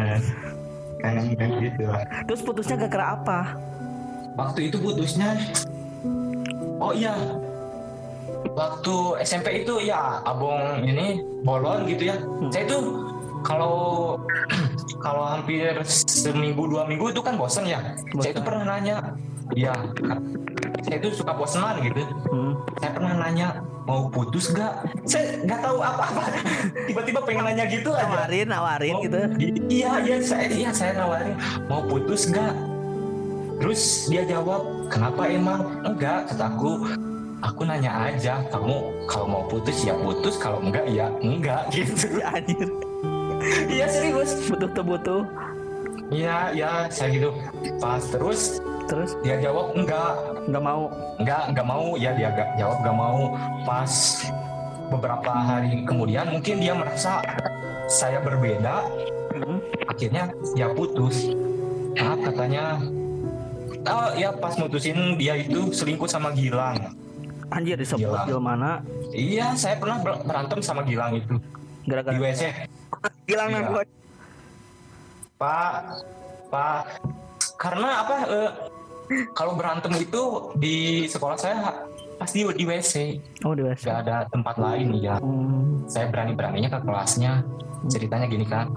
Kangen 0.97 1.37
kan 1.37 1.49
gitu. 1.61 1.83
Lah 1.85 2.03
terus 2.25 2.41
putusnya 2.41 2.75
gara-gara 2.81 3.05
apa? 3.13 3.39
Waktu 4.33 4.73
itu 4.73 4.77
putusnya 4.81 5.37
oh 6.81 6.91
iya. 6.91 7.13
Waktu 8.53 9.23
SMP 9.23 9.63
itu 9.63 9.87
ya 9.87 10.19
abong 10.25 10.83
ini 10.83 11.21
bolon 11.45 11.85
gitu 11.85 12.09
ya. 12.11 12.15
Saya 12.49 12.65
itu 12.65 12.77
kalau 13.45 14.17
kalau 15.05 15.23
hampir 15.27 15.75
seminggu 15.85 16.65
dua 16.65 16.89
minggu 16.89 17.13
itu 17.13 17.21
kan 17.21 17.37
bosan 17.37 17.69
ya. 17.69 17.79
Saya 18.19 18.31
itu 18.35 18.41
pernah 18.43 18.63
nanya, 18.77 19.15
iya, 19.51 19.73
saya 20.81 20.95
itu 20.97 21.09
suka 21.13 21.31
bosanan 21.33 21.83
gitu. 21.83 22.03
Hmm. 22.31 22.53
Saya 22.79 22.91
pernah 22.91 23.13
nanya 23.19 23.47
mau 23.83 24.07
putus 24.07 24.51
gak? 24.51 24.87
Saya 25.03 25.43
nggak 25.43 25.59
tahu 25.59 25.77
apa-apa. 25.79 26.23
Tiba-tiba 26.87 27.19
pengen 27.23 27.43
nanya 27.45 27.65
gitu 27.67 27.91
aja. 27.91 28.07
Nawarin, 28.07 28.47
nawarin 28.47 28.93
Mau- 28.95 29.03
gitu. 29.03 29.19
Iya, 29.67 29.91
iya, 30.01 30.17
saya, 30.19 30.45
iya, 30.47 30.69
saya 30.71 30.91
nawarin 30.95 31.35
mau 31.67 31.83
putus 31.83 32.31
gak? 32.31 32.55
Terus 33.59 33.81
dia 34.07 34.23
jawab, 34.23 34.63
kenapa 34.87 35.27
emang? 35.27 35.83
Enggak, 35.83 36.31
kataku, 36.31 36.83
aku 37.39 37.61
nanya 37.63 38.11
aja, 38.11 38.43
kamu 38.49 38.75
kalau 39.07 39.27
mau 39.29 39.43
putus 39.47 39.83
ya 39.83 39.95
putus, 39.95 40.35
kalau 40.35 40.59
enggak 40.59 40.83
ya 40.89 41.07
enggak 41.19 41.67
gitu. 41.75 42.19
Ya, 42.19 42.33
anjir. 42.33 42.67
Iya 43.67 43.87
serius. 43.87 44.47
Butuh 44.47 44.69
tuh 44.71 44.83
butuh. 44.83 45.21
Iya, 46.11 46.51
iya, 46.51 46.71
saya 46.87 47.09
gitu. 47.11 47.29
Pas 47.79 48.03
terus 48.03 48.59
Terus 48.85 49.15
dia 49.21 49.39
jawab 49.39 49.73
enggak, 49.73 50.11
nggak 50.47 50.63
mau. 50.63 50.83
enggak, 51.17 51.41
enggak 51.49 51.67
mau. 51.67 51.85
Ya 51.95 52.11
dia 52.13 52.29
gak, 52.29 52.49
jawab 52.55 52.77
enggak 52.83 52.97
mau. 52.97 53.21
Pas 53.63 53.93
beberapa 54.91 55.31
hari 55.31 55.83
kemudian 55.83 56.29
mungkin 56.29 56.59
dia 56.59 56.73
merasa 56.75 57.23
saya 57.87 58.19
berbeda, 58.19 58.85
Hmm. 59.33 59.59
akhirnya 59.85 60.29
dia 60.53 60.69
putus. 60.69 61.31
Nah, 61.93 62.17
katanya 62.21 62.77
Oh 63.83 64.15
ya 64.15 64.31
pas 64.31 64.55
mutusin 64.55 65.19
dia 65.19 65.35
itu 65.35 65.67
selingkuh 65.69 66.07
sama 66.07 66.31
Gilang. 66.31 66.95
Anjir 67.51 67.75
disebut 67.75 68.07
Gila. 68.07 68.23
Gil 68.23 68.39
mana? 68.39 68.79
Iya, 69.11 69.51
saya 69.53 69.75
pernah 69.75 69.99
ber- 69.99 70.23
berantem 70.23 70.63
sama 70.63 70.87
Gilang 70.87 71.19
itu 71.19 71.35
di 71.83 71.91
Gara-gara 71.91 72.15
WC. 72.15 72.41
Gilang 73.27 73.51
Iya. 73.51 73.83
Pak, 75.35 75.73
Pak, 76.47 76.81
karena 77.59 77.89
apa? 78.01 78.15
eh, 78.23 78.49
kalau 79.33 79.53
berantem 79.57 79.91
itu 79.97 80.21
di 80.57 81.05
sekolah 81.09 81.37
saya 81.37 81.87
pasti 82.17 82.45
di 82.45 82.63
WC. 82.63 82.93
Oh 83.43 83.53
di 83.57 83.63
WC. 83.65 83.83
Gak 83.89 83.99
ada 84.07 84.25
tempat 84.31 84.55
lain 84.57 84.95
ya. 85.01 85.17
Hmm. 85.19 85.83
Saya 85.89 86.07
berani-beraninya 86.07 86.69
ke 86.71 86.79
kelasnya. 86.85 87.43
Ceritanya 87.91 88.25
gini 88.31 88.47
kan. 88.47 88.71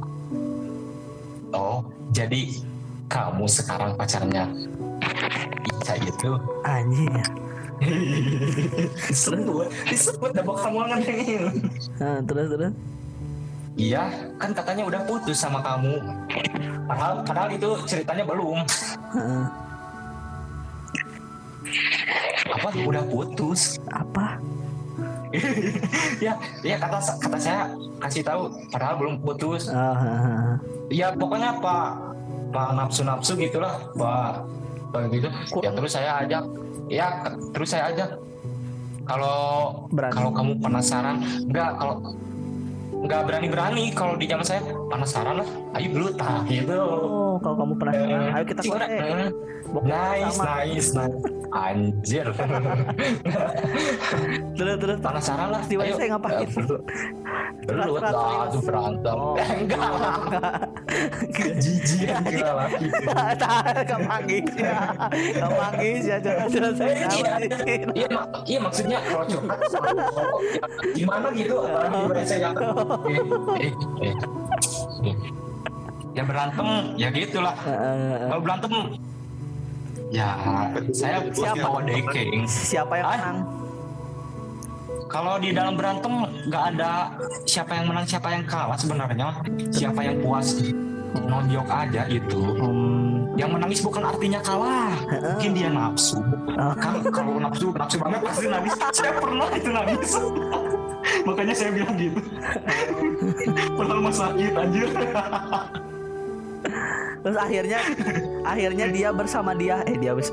Oh, 1.54 1.86
jadi 2.10 2.58
kamu 3.06 3.46
sekarang 3.46 3.94
pacarnya 3.94 4.50
Ica 5.62 5.94
itu 6.02 6.30
Anjir. 6.66 7.22
disebut 9.12 9.68
disebut 9.84 10.30
dah 10.32 10.40
kamu 10.42 10.80
ngomongin 10.80 11.52
Nah, 12.00 12.18
terus 12.24 12.46
terus. 12.48 12.72
iya 13.76 14.08
kan 14.40 14.56
katanya 14.56 14.88
udah 14.88 15.04
putus 15.04 15.36
sama 15.36 15.60
kamu 15.60 16.00
padahal 16.88 17.20
padahal 17.20 17.48
itu 17.52 17.68
ceritanya 17.84 18.24
belum. 18.24 18.64
Apa? 22.46 22.68
Udah 22.82 23.04
putus. 23.06 23.78
Apa? 23.90 24.38
ya 26.24 26.32
ya 26.64 26.76
kata 26.80 26.98
kata 27.18 27.36
saya 27.36 27.68
kasih 28.00 28.22
tahu 28.24 28.48
padahal 28.72 28.94
belum 28.96 29.14
putus. 29.20 29.68
Heeh. 29.68 30.54
ya 30.94 31.10
pokoknya 31.12 31.58
pak 31.58 31.98
pak 32.54 32.68
nafsu 32.78 33.02
nafsu 33.04 33.32
gitulah 33.36 33.74
pak. 33.98 34.46
Pak 34.94 35.10
gitu. 35.12 35.28
Ya 35.60 35.70
terus 35.74 35.92
saya 35.92 36.10
ajak. 36.24 36.44
Ya 36.88 37.06
terus 37.52 37.68
saya 37.74 37.90
ajak. 37.92 38.10
Kalau 39.06 39.38
Berani. 39.94 40.14
kalau 40.14 40.30
kamu 40.34 40.52
penasaran 40.58 41.22
enggak 41.46 41.78
kalau 41.78 41.94
enggak 42.96 43.22
berani 43.28 43.46
berani 43.50 43.84
kalau 43.92 44.14
di 44.16 44.26
zaman 44.30 44.46
saya. 44.46 44.62
Penasaran 44.88 45.34
lah. 45.42 45.48
Ayo 45.76 45.86
dulu 45.92 46.08
tak 46.16 46.48
gitu 46.48 46.74
Oh, 46.80 47.36
kalau 47.42 47.56
kamu 47.60 47.72
penasaran, 47.76 48.32
ayo 48.32 48.44
kita 48.48 48.62
korek. 48.64 48.88
Nice 49.82 50.36
sama. 50.36 50.44
nice 50.64 50.88
nice 50.94 51.16
anjir. 51.56 52.26
Terus 54.56 54.74
terus. 54.76 54.98
penasaran 55.00 55.48
lah 55.50 55.62
Di 55.64 55.74
WC 55.76 56.00
ayo. 56.00 56.08
ngapain? 56.16 56.48
Curhat-curhat 57.66 58.12
lah 58.14 58.46
tuh 58.52 58.62
berantem. 58.62 59.16
Oh. 59.16 59.34
Eh, 59.36 59.48
enggak. 59.64 59.80
lah 59.80 60.16
kejijian 61.34 62.22
kira 62.24 62.50
lagi 62.56 62.86
Gak 63.86 64.00
manggis 64.06 64.48
ya, 64.54 64.80
gak 65.34 65.50
manggis 65.50 66.02
ya, 66.06 66.16
jangan 66.22 66.48
selesai 66.48 66.86
Eh, 66.86 67.08
iya, 67.10 67.32
iya, 67.92 68.08
mak- 68.08 68.32
iya 68.46 68.58
maksudnya 68.62 68.98
ya, 69.02 69.40
gimana 70.94 71.28
gitu? 71.34 71.56
Yang 72.16 72.54
eh. 73.60 73.74
ya 76.16 76.22
berantem 76.24 76.66
ya 76.96 77.08
gitulah. 77.12 77.56
Kalau 78.30 78.40
berantem 78.40 78.72
ya 80.10 80.38
saya 80.94 81.18
Siapa? 81.34 81.66
bawa 81.66 81.80
deking 81.82 82.46
Siapa 82.46 82.94
yang 82.98 83.08
menang? 83.10 83.38
kalau 85.06 85.38
di 85.38 85.54
dalam 85.54 85.78
berantem 85.78 86.12
nggak 86.50 86.64
ada 86.76 87.08
siapa 87.46 87.78
yang 87.78 87.86
menang 87.88 88.04
siapa 88.04 88.28
yang 88.34 88.44
kalah 88.44 88.76
sebenarnya. 88.78 89.28
Siapa 89.70 90.00
yang 90.02 90.18
puas 90.20 90.58
nonjok 91.16 91.66
aja 91.70 92.02
gitu. 92.10 92.42
Hmm, 92.42 93.32
yang 93.38 93.54
menangis 93.54 93.80
bukan 93.80 94.02
artinya 94.02 94.40
kalah. 94.42 94.92
Mungkin 95.08 95.50
dia 95.54 95.70
nafsu. 95.70 96.18
Kan 96.76 97.00
kalau 97.14 97.38
nafsu 97.38 97.72
nafsu 97.72 97.96
banget 98.02 98.20
pasti 98.26 98.46
nangis. 98.50 98.74
Saya 98.92 99.12
pernah 99.16 99.48
itu 99.54 99.70
nangis. 99.70 100.12
Makanya 101.26 101.54
saya 101.54 101.70
bilang 101.70 101.96
gitu. 101.96 102.20
Mah 103.78 104.12
sakit 104.12 104.52
anjir 104.52 104.86
Terus 107.26 107.42
akhirnya, 107.42 107.82
akhirnya 108.46 108.86
dia 108.86 109.10
bersama 109.10 109.50
dia, 109.50 109.82
eh 109.82 109.98
dia 109.98 110.14
bes 110.14 110.30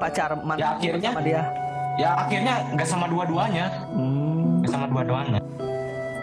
pacar 0.00 0.32
mantan 0.40 0.64
Ya, 0.64 0.68
akhirnya- 0.72 1.12
sama 1.12 1.20
dia. 1.20 1.42
ya 2.00 2.10
akhirnya 2.16 2.54
nggak 2.72 2.88
sama 2.88 3.04
dua-duanya. 3.12 3.68
Hmm, 3.92 4.64
nggak 4.64 4.72
sama 4.72 4.86
dua-duanya. 4.88 5.38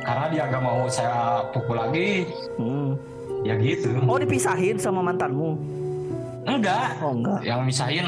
Karena 0.02 0.26
dia 0.34 0.44
nggak 0.50 0.64
mau 0.66 0.90
saya 0.90 1.46
pukul 1.54 1.78
lagi. 1.78 2.26
Hmm. 2.58 2.98
ya 3.40 3.56
gitu. 3.56 3.94
Oh 4.04 4.18
dipisahin 4.20 4.76
sama 4.76 5.00
mantanmu? 5.00 5.54
Enggak. 6.48 6.88
Oh 7.04 7.14
enggak. 7.16 7.40
yang 7.44 7.62
misahin 7.68 8.06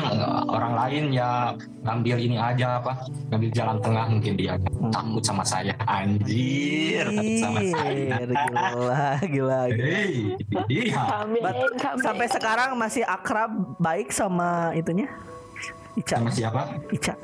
orang 0.47 0.73
lain 0.75 1.03
ya 1.11 1.51
ngambil 1.83 2.17
ini 2.19 2.37
aja 2.37 2.79
apa 2.79 2.93
ngambil 3.31 3.49
jalan 3.51 3.77
tengah 3.81 4.05
mungkin 4.07 4.33
dia 4.39 4.53
takut 4.91 5.23
sama 5.23 5.43
saya. 5.43 5.75
Anjir 5.83 7.05
takut 7.11 7.35
sama 7.41 7.59
saya. 7.75 7.91
Ih, 7.91 8.09
Gila, 8.31 9.05
gila. 9.27 9.61
Hei, 9.71 10.13
iya. 10.69 11.03
Sampai 11.99 12.27
sekarang 12.31 12.69
masih 12.79 13.03
akrab 13.03 13.51
baik 13.81 14.13
sama 14.13 14.71
itunya? 14.77 15.09
Ica. 15.99 16.23
sama 16.23 16.31
siapa? 16.31 16.61
Ica. 16.91 17.15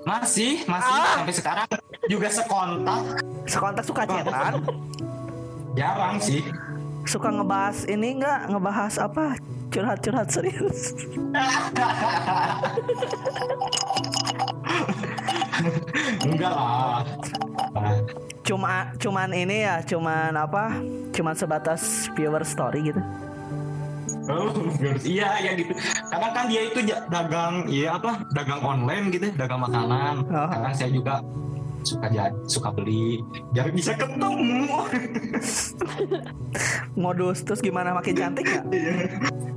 masih 0.00 0.64
masih. 0.64 0.96
Ah. 0.96 1.20
sampai 1.20 1.34
sekarang 1.36 1.68
juga 2.08 2.28
sekontak. 2.32 3.02
Sekontak 3.44 3.84
suka 3.84 4.02
chatan, 4.08 4.64
jarang 5.78 6.16
sih 6.18 6.40
suka 7.10 7.26
ngebahas 7.34 7.90
ini 7.90 8.22
enggak 8.22 8.46
ngebahas 8.46 8.94
apa 9.02 9.34
curhat-curhat 9.74 10.30
serius. 10.30 10.94
enggak 16.22 16.52
lah 16.54 17.02
Cuma 18.46 18.94
cuman 18.98 19.30
ini 19.34 19.66
ya, 19.66 19.82
cuman 19.82 20.34
apa? 20.34 20.74
Cuman 21.14 21.34
sebatas 21.34 22.10
viewer 22.14 22.42
story 22.46 22.94
gitu. 22.94 23.02
Oh, 24.30 24.50
iya 25.02 25.38
ya 25.42 25.54
gitu. 25.58 25.74
Kadang 26.10 26.32
kan 26.34 26.44
dia 26.46 26.62
itu 26.66 26.80
dagang, 27.10 27.66
iya 27.70 27.98
apa? 27.98 28.22
Dagang 28.34 28.62
online 28.62 29.10
gitu, 29.14 29.30
dagang 29.34 29.66
makanan. 29.66 30.26
Oh. 30.30 30.50
Kadang 30.50 30.74
saya 30.74 30.90
juga 30.90 31.22
suka 31.82 32.06
jadi 32.08 32.36
suka 32.46 32.68
beli, 32.70 33.24
biar 33.50 33.70
bisa 33.70 33.96
ketemu. 33.96 34.68
Modus 36.98 37.42
terus 37.42 37.60
gimana 37.60 37.94
makin 37.94 38.14
cantik 38.14 38.44
nggak? 38.44 38.64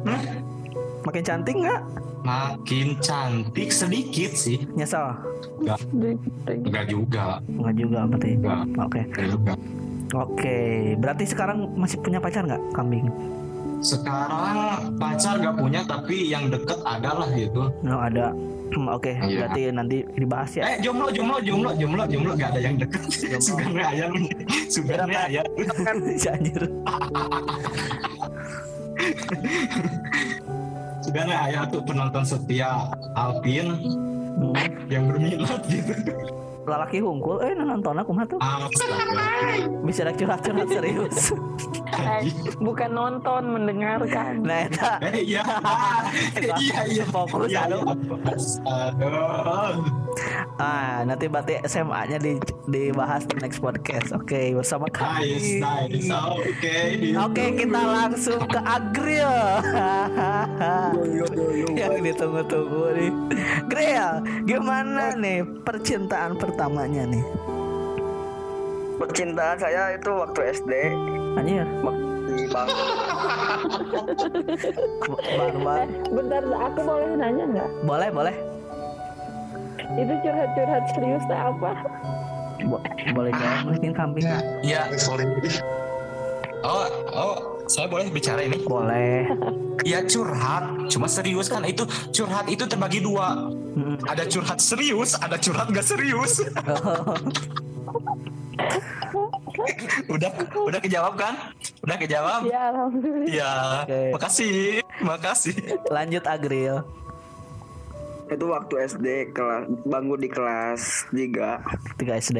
Hah? 0.08 0.22
Makin 1.04 1.24
cantik 1.24 1.56
nggak? 1.60 1.82
Makin 2.24 2.88
cantik 3.04 3.70
sedikit 3.70 4.32
sih, 4.32 4.64
Nyesel? 4.80 5.12
enggak, 5.60 5.80
enggak 6.48 6.86
juga, 6.88 7.26
Enggak 7.44 7.76
juga 7.76 8.00
berarti. 8.08 8.30
enggak, 8.40 8.60
Oke. 8.80 9.02
juga. 9.28 9.54
Oke, 10.14 10.58
berarti 11.02 11.24
sekarang 11.26 11.74
masih 11.76 12.00
punya 12.00 12.24
pacar 12.24 12.48
nggak 12.48 12.64
kambing? 12.72 13.10
Sekarang 13.84 14.96
pacar 14.96 15.44
gak 15.44 15.60
punya, 15.60 15.84
tapi 15.84 16.32
yang 16.32 16.48
deket 16.48 16.80
adalah 16.88 17.28
gitu. 17.36 17.68
No 17.84 18.00
ada. 18.00 18.32
Hmm, 18.74 18.90
Oke, 18.90 19.14
Iya. 19.14 19.46
berarti 19.46 19.62
nanti 19.70 19.98
dibahas 20.14 20.52
ya. 20.52 20.64
Eh 20.66 20.78
jomblo, 20.80 21.08
jomblo, 21.10 21.38
jomblo, 21.40 21.72
jomblo, 21.74 22.04
jomblo, 22.06 22.32
gak 22.34 22.50
ada 22.52 22.60
yang 22.60 22.76
deket. 22.76 23.02
Sugarnya 23.40 23.86
ayam, 23.88 24.12
sugarnya 24.68 25.20
ayam. 25.24 25.46
kan 25.78 25.98
anjir. 26.34 26.64
Sugarnya 31.02 31.38
ayam 31.44 31.64
tuh 31.70 31.82
penonton 31.84 32.24
setia 32.24 32.90
Alvin 33.14 33.68
Hmm. 34.34 34.58
yang 34.90 35.06
berminat 35.06 35.62
gitu. 35.70 35.94
Lalaki 36.64 37.04
hungkul 37.04 37.44
eh 37.44 37.54
nonton 37.56 38.00
aku 38.00 38.12
mah 38.16 38.26
tuh? 38.28 38.40
Bisa 39.84 40.08
ada 40.08 40.14
curhat-curhat 40.16 40.68
serius. 40.68 41.36
Bukan 42.60 42.90
nonton 42.92 43.42
mendengarkan. 43.52 44.44
Nah 44.44 44.68
eta. 44.68 44.98
Eh, 45.04 45.24
iya. 45.36 45.44
Iya, 46.40 46.80
iya. 46.90 47.06
Fokus, 47.08 47.52
Iya, 47.52 47.68
aduh. 47.68 47.84
Ah 50.62 51.02
nanti 51.02 51.26
berarti 51.26 51.58
SMA 51.66 52.14
nya 52.14 52.18
di 52.22 52.38
dibahas 52.70 53.26
di 53.26 53.36
next 53.42 53.58
podcast. 53.58 54.14
Oke 54.14 54.54
bersama 54.54 54.86
Nice, 54.90 54.98
kami. 54.98 55.28
Nice. 55.60 56.10
Oke. 56.14 56.78
Oke 57.18 57.44
kita 57.58 57.82
langsung 57.82 58.42
ke 58.46 58.60
Agril 58.62 59.34
Yang 61.74 61.96
ditunggu-tunggu 62.06 62.84
nih. 62.94 63.12
Gril 63.66 64.10
Gimana 64.46 65.18
nih 65.18 65.42
percintaan 65.66 66.38
pertamanya 66.38 67.10
nih? 67.10 67.24
Percintaan 69.02 69.58
saya 69.58 69.98
itu 69.98 70.12
waktu 70.14 70.40
SD 70.54 70.72
Anjir. 71.34 71.66
Di 72.34 72.46
bang. 72.50 72.68
Barbar 75.38 75.86
bentar 76.14 76.44
aku 76.46 76.80
boleh 76.82 77.10
nanya 77.18 77.46
nggak? 77.46 77.70
Boleh 77.86 78.10
boleh 78.14 78.36
itu 79.94 80.14
curhat-curhat 80.22 80.84
serius 80.92 81.24
tak 81.26 81.42
apa 81.50 81.72
Bo- 82.64 82.84
Boleh 83.12 83.32
jawab 83.34 83.60
mungkin 83.68 83.92
kambing 83.92 84.26
Iya. 84.64 84.88
sorry 84.96 85.28
Oh, 86.64 86.88
oh, 87.12 87.36
saya 87.68 87.92
boleh 87.92 88.08
bicara 88.08 88.40
ini? 88.40 88.64
Boleh 88.64 89.28
Ya 89.84 90.00
curhat, 90.00 90.88
cuma 90.88 91.12
serius 91.12 91.52
kan 91.52 91.68
itu 91.68 91.84
curhat 92.16 92.48
itu 92.48 92.64
terbagi 92.64 93.04
dua. 93.04 93.52
Mm. 93.76 94.00
Ada 94.08 94.32
curhat 94.32 94.64
serius, 94.64 95.12
ada 95.18 95.36
curhat 95.36 95.68
gak 95.68 95.84
serius. 95.84 96.40
udah, 100.08 100.32
udah 100.56 100.80
kejawab 100.80 101.20
kan? 101.20 101.34
Udah 101.84 101.98
kejawab? 102.00 102.48
ya 102.48 102.72
alhamdulillah 102.72 103.28
Iya. 103.28 103.52
Oke. 103.84 104.02
Makasih, 104.16 104.54
makasih. 105.04 105.56
Lanjut 105.92 106.24
Agril 106.24 106.80
itu 108.34 108.46
waktu 108.50 108.76
SD 108.90 109.08
kelas 109.34 109.70
bangun 109.86 110.20
di 110.20 110.30
kelas 110.30 111.08
3 111.14 112.00
3 112.02 112.24
SD 112.24 112.40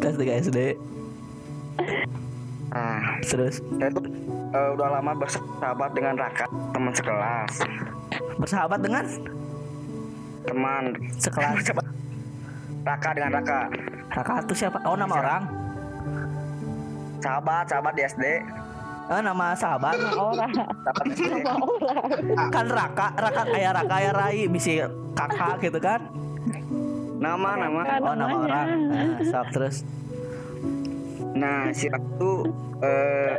Kelas 0.00 0.16
3 0.20 0.42
SD 0.48 0.58
nah 2.74 3.14
Terus? 3.24 3.58
Saya 3.80 3.90
tuh 3.90 4.04
eh, 4.54 4.68
udah 4.78 4.88
lama 5.00 5.12
bersahabat 5.16 5.90
dengan 5.96 6.14
Raka 6.14 6.46
teman 6.70 6.92
sekelas. 6.94 7.52
Bersahabat 8.38 8.78
dengan? 8.84 9.04
Teman. 10.44 10.84
Sekelas. 11.18 11.64
Raka 12.84 13.10
dengan 13.16 13.30
Raka. 13.40 13.60
Raka 14.12 14.32
itu 14.44 14.54
siapa? 14.54 14.78
Oh 14.86 14.94
nama 14.94 15.14
orang? 15.18 15.42
Sahabat 17.24 17.64
sahabat 17.72 17.92
di 17.96 18.02
SD 18.04 18.24
Oh 19.04 19.20
nama 19.20 19.52
sahabat. 19.52 20.00
Orang. 20.16 20.52
Sama 20.52 21.64
orang. 21.76 22.48
Kan 22.48 22.66
Raka 22.72 23.08
Raka 23.12 23.42
kayak 23.52 23.72
Raka 23.76 23.96
ya 24.00 24.12
Rai 24.16 24.48
Bisa 24.48 24.88
kakak 25.12 25.60
gitu 25.60 25.76
kan? 25.76 26.00
Nama 27.20 27.50
nama. 27.60 27.80
Kan 27.84 28.00
Oh 28.00 28.16
nama 28.16 28.36
orang. 28.48 28.66
Nah, 28.88 29.44
terus? 29.52 29.84
Nah 31.36 31.68
si 31.76 31.92
Raka 31.92 32.08
tuh 32.16 32.48
eh, 32.80 33.36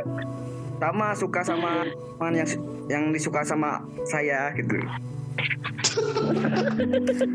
sama 0.78 1.08
suka 1.18 1.40
sama 1.42 1.82
teman 2.14 2.34
yang 2.36 2.48
yang 2.86 3.02
disuka 3.10 3.42
sama 3.42 3.82
saya 4.06 4.54
gitu. 4.54 4.78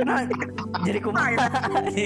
Nah, 0.05 0.21
jadi 0.85 0.99
kumaha 1.01 1.33
jadi 1.89 2.05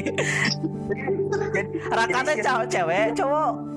Raka 1.92 2.20
teh 2.24 2.36
jadi 2.40 2.44
cowok 2.48 2.66
cewek 2.72 3.08
cowok 3.20 3.75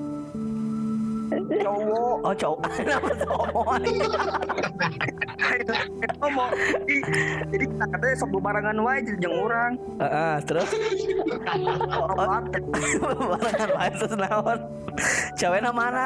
cowok. 1.37 2.17
Oh 2.25 2.33
cowok. 2.33 2.59
Nama 2.89 3.11
cowok? 3.25 3.65
Ngomong. 6.19 6.49
Jadi, 6.53 6.95
jadi 7.51 7.65
kita 7.65 7.85
katanya 7.95 8.15
sok 8.19 8.29
bebarengan 8.35 8.77
wae 8.83 8.99
jadi 9.01 9.17
jeung 9.23 9.35
urang. 9.43 9.73
Heeh, 9.99 10.33
terus? 10.45 10.69
Obat 11.89 12.43
barengan 13.31 13.69
lain 13.75 13.93
terus 13.97 14.13
naon? 14.15 14.59
Cewek 15.39 15.59
nama 15.63 15.75
mana? 15.75 16.05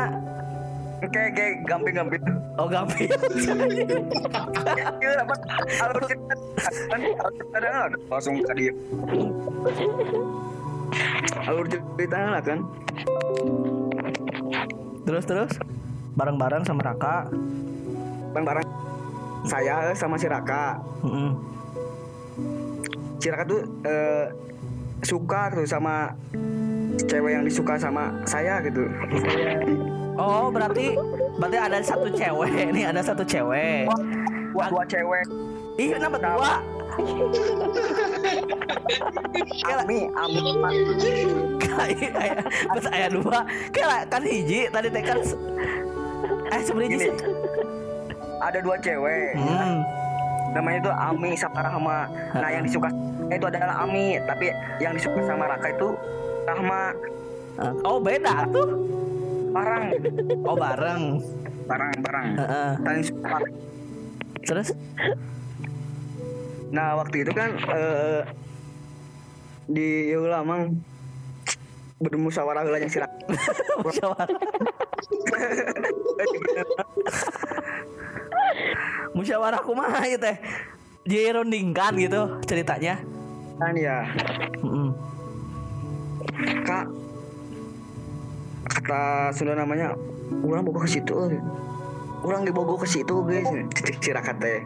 Kayak 1.12 1.32
kayak 1.36 1.54
gamping-gamping. 1.68 2.24
Oh 2.56 2.70
gampang 2.70 3.10
Iya, 5.04 5.26
apa? 5.26 5.36
Alur 5.84 6.04
cerita 6.08 6.34
kan 7.60 7.92
langsung 8.08 8.36
dia. 8.56 8.74
Alur 11.44 11.66
cerita 11.68 12.18
lah 12.30 12.42
kan. 12.46 12.60
Terus 15.04 15.24
terus 15.28 15.52
bareng-bareng 16.16 16.64
sama 16.64 16.82
Raka 16.84 17.28
Bareng-bareng 18.34 18.66
saya 19.46 19.94
sama 19.94 20.18
si 20.18 20.26
Raka. 20.26 20.82
Heeh. 21.06 21.32
Si 23.22 23.28
Raka 23.30 23.44
tuh 23.46 23.62
eh, 23.86 24.26
suka 25.06 25.54
tuh 25.54 25.68
sama 25.70 26.10
cewek 27.06 27.32
yang 27.38 27.46
disuka 27.46 27.78
sama 27.78 28.10
saya 28.26 28.58
gitu. 28.66 28.90
oh 30.18 30.50
berarti 30.50 30.98
berarti 31.38 31.58
ada 31.58 31.78
satu 31.82 32.08
cewek 32.10 32.70
nih 32.74 32.86
ada 32.90 33.02
satu 33.02 33.26
cewek 33.26 33.90
Dua, 34.54 34.66
dua 34.70 34.84
cewek. 34.86 35.26
ih 35.82 35.90
kenapa 35.98 36.18
dua 36.22 36.54
Ami, 39.64 40.00
Ami. 40.14 40.40
kayak 41.64 42.38
pas 42.70 42.86
ayah 42.92 43.10
dua 43.10 43.40
kayak 43.70 44.02
kan 44.08 44.22
hiji 44.22 44.70
tadi 44.70 44.88
teh 44.88 45.02
kan 45.02 45.18
se- 45.20 45.40
eh 46.48 46.62
sebenarnya 46.62 46.98
sih 47.00 47.14
Ada 48.38 48.60
dua 48.60 48.76
cewek. 48.78 49.40
hmm. 49.40 49.76
Namanya 50.52 50.80
tuh 50.84 50.94
Ami 50.94 51.32
sama 51.34 51.64
Rahma. 51.64 52.12
Nah, 52.36 52.50
yang 52.52 52.62
disuka 52.62 52.92
itu 53.26 53.42
adalah 53.42 53.82
Ami, 53.82 54.20
tapi 54.22 54.52
yang 54.78 54.94
disuka 54.94 55.24
sama 55.24 55.48
Raka 55.48 55.72
itu 55.72 55.96
Rahma. 56.44 56.92
oh 57.82 57.98
beda 57.98 58.44
tuh 58.50 58.68
Barang, 59.54 59.86
oh 60.44 60.58
bareng 60.58 61.04
barang, 61.64 61.94
barang. 62.02 62.28
Heeh. 62.36 62.72
Saling 62.76 63.06
suka. 63.06 63.30
terus 64.44 64.70
Nah 66.74 66.98
waktu 66.98 67.22
itu 67.22 67.30
kan 67.38 67.54
eh, 67.54 68.26
di 69.70 70.10
Yulamang 70.10 70.74
bermusyawarah 72.02 72.66
heula 72.66 72.82
jeung 72.82 72.90
si 72.90 72.98
Raka. 73.00 73.16
musyawarah 73.86 74.28
musyawarah 79.16 79.62
kumaha 79.62 80.10
ieu 80.10 80.18
teh? 80.18 80.36
Dirundingkan 81.06 81.94
gitu 82.02 82.42
ceritanya. 82.50 82.98
Kan 83.62 83.78
ya. 83.78 84.10
Heeh. 84.60 84.90
kak 86.66 86.90
kata 88.66 89.30
Sunda 89.38 89.54
namanya 89.54 89.94
orang 90.42 90.66
bogo 90.66 90.82
ke 90.82 90.90
situ 90.90 91.14
euy. 91.14 91.38
orang 92.24 92.48
dibogo 92.48 92.80
ke 92.82 92.88
situ 92.90 93.22
guys. 93.28 93.48
Cicik 93.78 94.18
teh 94.42 94.66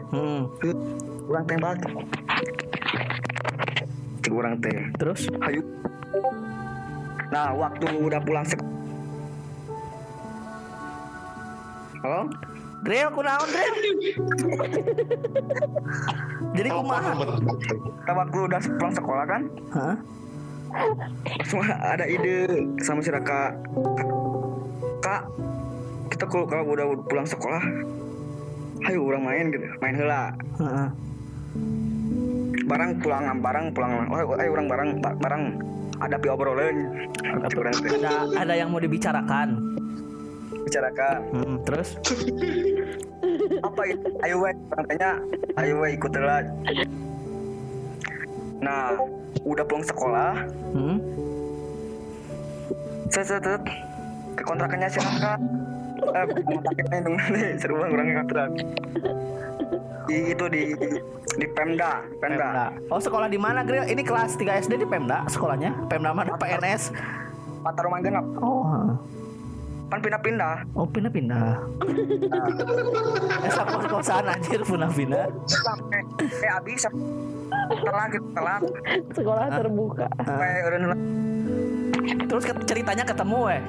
Orang 1.28 1.44
tembak. 1.44 1.76
Cik 4.24 4.32
orang 4.32 4.54
teh 4.60 4.80
terus? 4.96 5.28
Hayu 5.44 5.62
nah 7.28 7.52
waktu 7.52 7.84
udah 7.92 8.20
pulang 8.24 8.44
sek 8.44 8.60
halo? 12.00 12.24
Drill 12.86 13.08
kunaon 13.12 13.48
drill? 13.52 13.74
Jadi 16.56 16.68
kumaha? 16.72 17.12
waktu 18.08 18.36
udah 18.48 18.60
pulang 18.80 18.94
sekolah 18.96 19.24
kan? 19.28 19.42
Hah? 19.72 19.96
langsung 21.40 21.64
ada 21.64 22.04
ide 22.04 22.68
sama 22.84 23.00
si 23.00 23.08
Raka. 23.08 23.56
Kak 25.00 25.24
kita 26.12 26.28
kalau 26.28 26.44
kalau 26.44 26.76
udah 26.76 26.86
pulang 27.08 27.28
sekolah 27.28 27.60
ayo 28.88 29.04
orang 29.04 29.24
main 29.24 29.44
gitu. 29.52 29.64
Main 29.84 29.96
hela 29.96 30.32
Heeh. 30.60 30.88
Barang 32.68 33.00
pulang 33.00 33.24
barang 33.40 33.66
pulang. 33.72 33.90
Oh, 34.12 34.36
ayo 34.36 34.50
orang 34.52 34.66
barang 34.68 34.88
ba- 35.00 35.18
barang. 35.18 35.44
Ada 35.98 36.14
pi 36.14 36.28
obrolan. 36.30 36.76
Ada 37.26 38.30
ada 38.38 38.54
yang 38.54 38.70
mau 38.70 38.78
dibicarakan. 38.78 39.58
Bicarakan. 40.62 41.18
Hmm, 41.34 41.56
terus? 41.64 41.98
Apa 43.66 43.82
itu 43.90 44.08
ayo 44.22 44.36
we 44.38 44.50
tanya 44.86 45.18
ayo 45.58 45.74
we 45.82 45.98
ikut 45.98 46.12
hela 46.14 46.46
nah 48.58 48.94
udah 49.46 49.64
pulang 49.66 49.86
sekolah. 49.86 50.32
Hmm? 50.74 50.98
set 53.08 53.26
set 53.26 53.42
set. 53.42 53.62
Ke 54.38 54.42
kontrakannya 54.46 54.86
si 54.86 54.98
Raka 55.02 55.34
eh 55.98 57.54
seru 57.56 57.78
banget 57.78 57.92
orangnya 57.94 58.14
kontrak 58.22 58.48
di 60.08 60.32
itu 60.32 60.44
di 60.48 60.62
di 61.36 61.46
Pemda, 61.52 62.00
Pemda. 62.18 62.48
Pemda. 62.48 62.66
Oh 62.88 62.96
sekolah 62.96 63.28
di 63.28 63.36
mana 63.36 63.60
Gril? 63.60 63.84
Ini 63.84 64.00
kelas 64.00 64.34
3 64.34 64.64
SD 64.64 64.80
di 64.80 64.88
Pemda 64.88 65.28
sekolahnya? 65.28 65.70
Pemda 65.86 66.16
mana? 66.16 66.34
PNS? 66.34 66.90
Mata 67.60 67.84
rumah 67.84 68.00
genap. 68.00 68.24
Oh, 68.40 68.64
heeh. 68.64 68.96
Kan 69.88 69.98
pindah-pindah. 70.00 70.64
oh 70.72 70.88
pindah-pindah. 70.88 71.60
Eh 73.40 73.52
sama 73.56 73.84
kosan 73.84 74.24
anjir 74.26 74.64
pindah-pindah. 74.64 75.28
Sampai 75.44 76.00
eh 76.24 76.50
abis 76.56 76.88
telat 77.84 78.08
gitu 78.08 78.28
telat. 78.32 78.62
Sekolah 79.12 79.44
terbuka. 79.52 80.08
Udah 80.08 80.96
Terus 82.24 82.44
ke- 82.48 82.64
ceritanya 82.64 83.04
ketemu 83.04 83.40
eh. 83.52 83.62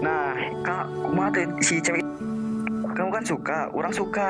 Nah, 0.00 0.32
kak, 0.64 0.84
kumaha 1.04 1.28
si 1.60 1.76
cewek 1.80 2.04
kamu 2.96 3.10
kan 3.16 3.24
suka, 3.24 3.58
orang 3.72 3.92
suka. 3.94 4.28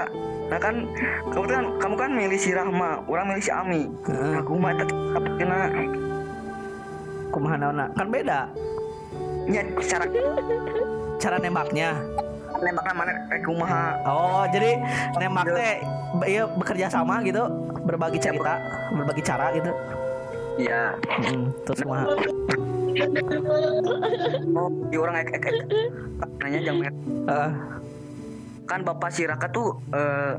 Nah 0.50 0.58
kan, 0.58 0.86
kamu 1.30 1.46
kan 1.46 1.64
kamu 1.78 1.94
kan 1.94 2.10
milih 2.10 2.38
si 2.38 2.50
Rahma, 2.50 3.02
orang 3.06 3.34
milih 3.34 3.42
si 3.42 3.50
Ami. 3.54 3.86
Aku 4.38 4.58
mah 4.58 4.74
tetap 4.74 5.24
kena 5.38 5.70
Kumaha 7.30 7.54
naonna? 7.54 7.86
Kan 7.94 8.10
beda 8.10 8.50
nya 9.50 9.66
cara 9.82 10.06
cara 11.18 11.36
nembaknya. 11.42 11.98
nembaknya 12.60 12.92
mana 12.92 13.12
eh 13.32 13.40
kumaha. 13.40 13.96
Oh, 14.04 14.44
jadi 14.52 14.76
nembak 15.16 15.48
teh 15.48 15.74
be- 16.20 16.28
iya 16.28 16.44
bekerja 16.44 16.86
sama 16.92 17.24
gitu, 17.24 17.46
berbagi 17.88 18.20
cerita, 18.20 18.60
berbagi 18.92 19.22
cara 19.24 19.48
gitu. 19.56 19.72
Iya. 20.60 20.92
Mm, 21.24 21.48
terus 21.64 21.80
kumaha? 21.80 22.04
Oh, 24.50 24.68
di 24.90 24.96
orang 24.98 25.22
ek 25.22 25.30
ek, 25.38 25.44
ek. 25.46 25.56
nanya 26.42 26.60
jangan 26.64 26.94
Heeh. 27.30 27.50
kan 28.66 28.80
bapak 28.82 29.10
si 29.14 29.26
Raka 29.26 29.46
tuh 29.50 29.78
eh, 29.94 30.34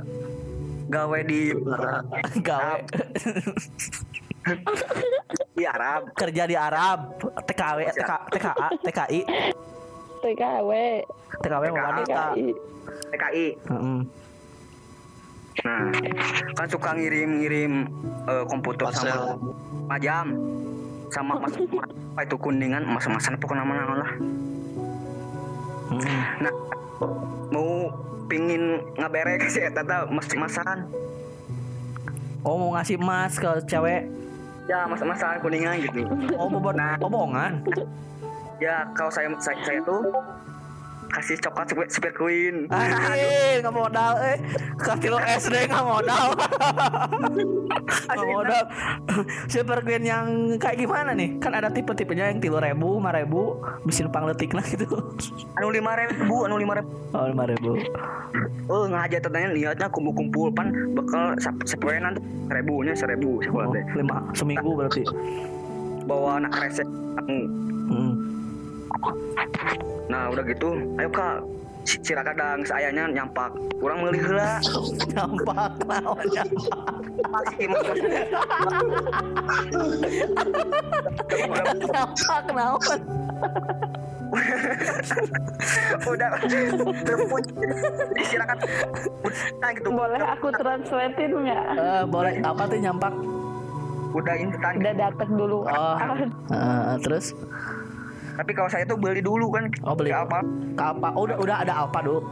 gawe 0.92 1.20
di 1.24 1.56
gawe 2.44 2.80
di 5.56 5.64
Arab. 5.68 6.02
kerja 6.18 6.44
di 6.50 6.56
Arab, 6.58 7.22
TKW, 7.22 7.80
TK, 7.94 8.12
TKA, 8.34 8.68
TKI, 8.84 9.20
TKW. 10.22 10.72
TKW 11.42 11.64
wanita. 11.72 12.34
TKI. 12.34 12.48
TKI. 13.14 13.48
Heeh. 13.70 14.00
Nah, 15.62 15.92
kan 16.56 16.68
suka 16.72 16.96
ngirim-ngirim 16.96 17.74
eh, 18.26 18.44
komputer 18.48 18.88
sama 18.96 19.36
majam 19.92 20.40
sama 21.12 21.36
mas, 21.38 21.52
mas- 21.54 21.92
apa 22.12 22.22
itu 22.24 22.36
kuningan 22.36 22.84
mas-masan 22.84 23.36
pokoknya 23.36 23.64
nama 23.64 24.00
lah. 24.00 24.12
Mm. 25.92 26.04
Nah, 26.40 26.54
mau 27.52 27.92
pingin 28.26 28.80
ngaberek 28.96 29.44
sih 29.54 29.68
tata 29.70 30.08
mas-masan. 30.08 30.88
Oh 32.42 32.58
mau 32.58 32.74
ngasih 32.74 32.98
emas 32.98 33.36
ke 33.36 33.48
cewek? 33.66 34.08
Ya, 34.66 34.88
mas-masan 34.88 35.38
kuningan 35.40 35.78
gitu. 35.78 36.08
Oh 36.40 36.48
mau 36.48 36.58
buat 36.58 36.74
Nah. 36.74 36.96
bohongan? 36.98 37.60
Ya, 38.58 38.88
kalau 38.96 39.12
saya 39.12 39.28
saya, 39.38 39.58
saya 39.62 39.80
tuh 39.84 40.06
kasih 41.12 41.36
coklat 41.44 41.68
supir, 41.68 41.86
supir 41.92 42.14
queen. 42.16 42.56
Anjing 42.72 43.60
nggak 43.60 43.76
modal 43.76 44.16
eh 44.24 44.40
kasih 44.80 45.12
lo 45.12 45.20
SD 45.20 45.68
nggak 45.68 45.84
modal 45.84 46.28
modal 48.22 48.64
super 49.54 49.80
green 49.84 50.04
yang 50.06 50.58
kayak 50.58 50.78
gimana 50.80 51.12
nih? 51.16 51.38
Kan 51.40 51.56
ada 51.56 51.70
tipe-tipenya 51.72 52.32
yang 52.32 52.40
tiga 52.40 52.60
ribu 52.62 53.00
lima 53.00 53.12
ribu 53.16 53.58
mesin 53.84 54.12
pangletik 54.12 54.52
lah 54.54 54.66
gitu. 54.66 54.88
Anu 55.60 55.70
lima 55.74 55.96
ribu, 55.98 56.48
anu 56.48 56.56
lima 56.58 56.74
ribu. 56.80 56.90
oh 57.12 57.26
lima 57.28 57.44
ribu. 57.48 57.72
Oh, 58.72 58.88
ngajar 58.88 59.20
tanya 59.28 59.52
niatnya 59.52 59.88
kumpul-kumpul 59.92 60.48
pan 60.56 60.72
bekal 60.96 61.36
sep- 61.44 61.68
sepenan 61.68 62.16
tuh 62.16 62.24
seribunya 62.48 62.94
seribu 62.96 63.44
oh, 63.52 63.76
lima 63.96 64.24
seminggu 64.32 64.72
berarti. 64.80 65.04
Bawa 66.08 66.40
anak 66.40 66.56
kamu. 66.72 67.40
hmm. 67.92 68.14
Nah, 70.12 70.28
udah 70.28 70.44
gitu, 70.44 70.76
ayo 71.00 71.08
kak, 71.08 71.40
si, 71.86 71.98
si 72.02 72.12
Raka 72.14 72.34
dan 72.36 72.66
sayanya 72.66 73.08
nyampak. 73.10 73.52
Kurang 73.82 74.06
namanya 74.06 74.22
Masih. 77.32 77.68
Nampak 81.92 82.46
naon 82.56 83.00
udah 86.08 86.30
berpun 87.04 87.44
di 88.16 88.24
si 88.24 88.36
Raka 88.40 88.56
nah 89.60 89.70
gitu. 89.76 89.92
Boleh 89.92 90.22
aku 90.24 90.48
translatein 90.56 91.32
nggak? 91.36 91.64
Eh, 91.76 92.04
boleh. 92.08 92.34
Apa 92.44 92.64
tuh 92.68 92.80
nyampak? 92.80 93.14
Udah 94.12 94.36
instan 94.36 94.76
Udah 94.80 94.94
dapet 94.96 95.28
dulu. 95.32 95.58
oh. 95.68 95.98
Eh, 96.52 96.94
terus 97.04 97.36
tapi 98.42 98.58
kalau 98.58 98.70
saya 98.74 98.82
tuh 98.90 98.98
beli 98.98 99.22
dulu 99.22 99.54
kan. 99.54 99.70
Oh, 99.86 99.94
beli. 99.94 100.10
Ke 100.10 100.26
apa? 100.26 100.42
Ke 100.74 100.84
apa 100.98 101.08
oh, 101.14 101.30
udah 101.30 101.38
udah 101.38 101.56
ada 101.62 101.74
apa 101.86 102.02
dulu. 102.02 102.26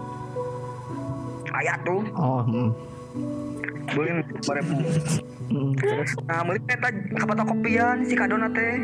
Ayat 1.54 1.78
tuh. 1.86 2.02
Oh 2.18 2.42
hmm. 2.42 2.70
beli. 3.94 4.26
Ribu 4.26 4.74
Hmm, 5.50 5.74
terus? 5.78 6.14
Nah 6.26 6.46
beli 6.46 6.62
kapata 7.18 7.42
kopian 7.46 8.06
si 8.06 8.18
kado 8.18 8.42
teh 8.58 8.82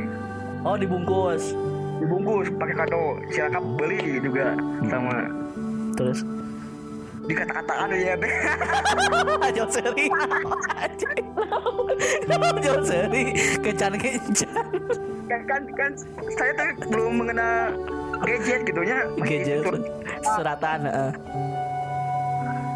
oh 0.61 0.77
dibungkus. 0.77 1.53
Dibungkus 1.97 2.49
pakai 2.61 2.75
kado. 2.77 3.17
Si 3.33 3.41
Raka 3.41 3.57
beli 3.61 4.21
juga 4.21 4.53
sama 4.85 5.25
terus? 5.97 6.21
dikata-kataan 7.25 7.89
ya 7.97 8.13
teh 8.21 8.33
jauh 9.57 9.71
seri. 9.73 10.05
Jauh 12.61 12.85
seri. 12.89 13.33
Kencan 13.65 13.97
kencan 13.97 14.61
kan 15.25 15.41
kan 15.49 15.61
kan 15.73 15.91
saya 16.37 16.51
tuh 16.53 16.69
belum 16.89 17.13
mengenal 17.25 17.73
gadget 18.23 18.61
gitunya 18.63 18.97
gadget? 19.19 19.59
Sur- 19.65 19.85
suratan 20.21 20.79
heeh. 20.85 21.11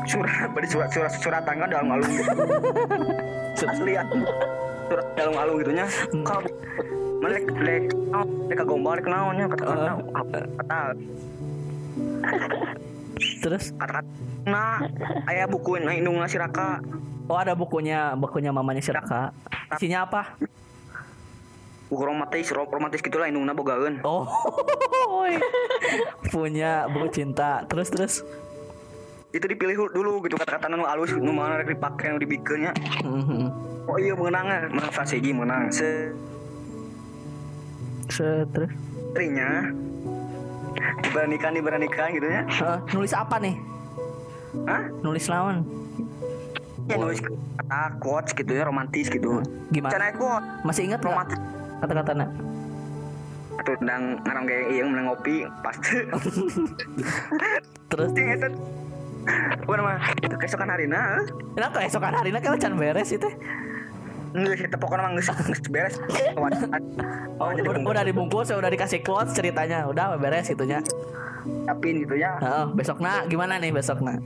surat 0.09 0.49
beri 0.57 0.65
surat 0.65 0.89
surat 0.89 1.13
surat 1.21 1.41
tangga 1.45 1.69
dalam 1.69 1.93
alung 1.93 2.09
asli 3.69 3.93
ya. 3.93 4.03
Surat 4.89 5.05
dalam 5.13 5.35
alung 5.37 5.57
gitunya 5.61 5.85
kalau 6.25 6.49
melek 7.21 7.45
lek 7.61 7.85
lek 8.49 8.59
gombal 8.65 8.97
lek 8.97 9.05
naonnya 9.05 9.45
kata 9.53 9.63
kata 10.09 10.39
kata 10.57 10.79
terus? 13.45 13.69
Kata 13.77 14.01
nah 14.49 14.81
ayah 15.29 15.45
bukuin 15.45 15.85
nah 15.85 15.93
indung 15.93 16.17
nasi 16.17 16.41
raka. 16.41 16.81
Oh 17.29 17.37
ada 17.37 17.53
bukunya 17.53 18.17
bukunya 18.17 18.49
mamanya 18.49 18.81
si 18.81 18.89
Raka. 18.89 19.29
Isinya 19.77 20.09
apa 20.09 20.33
buku 21.89 22.03
romantis 22.03 22.49
ro- 22.49 22.65
romantis 22.65 23.01
gitulah 23.01 23.25
indungna 23.25 23.51
bogaeun 23.51 23.97
oh 24.05 24.25
punya 26.29 26.85
buku 26.87 27.07
cinta. 27.11 27.65
Terus 27.65 27.89
terus? 27.89 28.13
Itu 29.29 29.45
dipilih 29.45 29.89
dulu 29.89 30.21
gitu 30.21 30.35
kata-kata 30.35 30.69
nu 30.69 30.83
alus 30.83 31.13
nu 31.13 31.29
mana 31.29 31.57
rek 31.57 31.69
dipake 31.69 32.05
nu 32.07 32.17
dibikeunnya 32.17 32.73
Mhm. 33.01 33.41
oh 33.85 33.97
iya 33.97 34.13
menang 34.13 34.45
menang 34.69 34.89
strategi 34.91 35.29
menang. 35.31 35.69
Se 35.69 36.13
Se- 38.07 38.45
terus? 38.47 38.69
Istrinya 39.09 39.69
diberanikan 41.03 41.51
diberanikan 41.51 42.07
gitu 42.11 42.27
ya 42.27 42.41
Eh, 42.45 42.77
nulis 42.91 43.09
apa 43.11 43.35
nih? 43.37 43.55
Hah? 44.65 44.81
nulis 45.01 45.25
lawan? 45.25 45.61
Ya 46.85 46.97
nulis 46.97 47.21
kata 47.21 47.97
quotes 47.99 48.33
gitu 48.33 48.49
ya 48.51 48.63
romantis 48.63 49.09
gitu. 49.09 49.41
Gimana? 49.69 49.91
Cana 49.91 50.09
quote 50.11 50.45
masih 50.63 50.85
ingat 50.85 51.01
romantis 51.01 51.37
kata-katanya. 51.83 52.27
Atau 53.59 53.73
sedang 53.75 54.03
ngarang 54.23 54.45
kayak 54.47 54.63
iya 54.71 54.83
menang 54.87 55.05
ngopi 55.11 55.35
pasti 55.59 55.97
terus? 57.91 58.09
Eta 58.15 58.47
apa 59.29 59.71
nama? 59.75 59.93
Keesokan 60.39 60.69
harina 60.71 61.21
kenapa 61.53 61.75
keesokan 61.83 62.13
hari 62.15 62.29
ini 62.31 62.39
kan 62.39 62.55
can 62.55 62.73
beres 62.79 63.11
itu. 63.11 63.27
Nggak 64.29 64.55
sih 64.61 64.65
pokoknya 64.77 65.01
mah 65.03 65.11
nggak 65.17 65.69
beres. 65.69 65.95
Oh 67.39 67.55
udah, 67.55 67.71
udah 67.71 68.03
dibungkus 68.03 68.51
udah 68.51 68.67
dikasih 68.67 68.99
quotes 68.99 69.31
ceritanya. 69.31 69.87
Udah 69.87 70.15
beres 70.19 70.51
gitunya 70.51 70.83
siapin 71.69 72.01
gitu 72.01 72.15
ya. 72.17 72.33
Heeh, 72.41 72.65
besok 72.73 72.97
nak 72.99 73.29
gimana 73.29 73.61
nih 73.61 73.69
besok 73.69 74.01
nak 74.01 74.17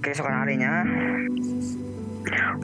keesokan 0.00 0.44
harinya 0.44 0.84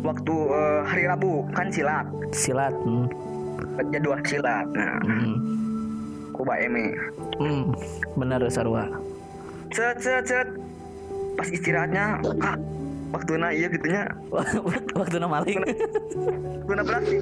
waktu 0.01 0.35
eh, 0.53 0.81
hari 0.85 1.05
Rabu 1.09 1.49
kan 1.53 1.73
silat. 1.73 2.07
Silat 2.33 2.73
hmm. 2.73 3.09
Jadwal 3.91 4.21
silat 4.25 4.67
nah 4.73 4.97
Hmm. 5.03 5.37
kuba 6.33 6.57
eme 6.61 6.93
Hmm. 7.37 7.73
bener 8.17 8.41
sarua 8.49 8.89
set 9.73 10.01
set 10.01 10.25
set 10.25 10.49
pas 11.37 11.49
istirahatnya 11.49 12.21
kak 12.41 12.57
waktu 13.17 13.33
na 13.41 13.49
iya 13.49 13.73
gitunya. 13.73 14.05
Waktu 15.01 15.17
nama 15.17 15.41
maling. 15.41 15.65
Waktu 15.65 16.73
na 16.77 16.83
berarti. 16.85 17.17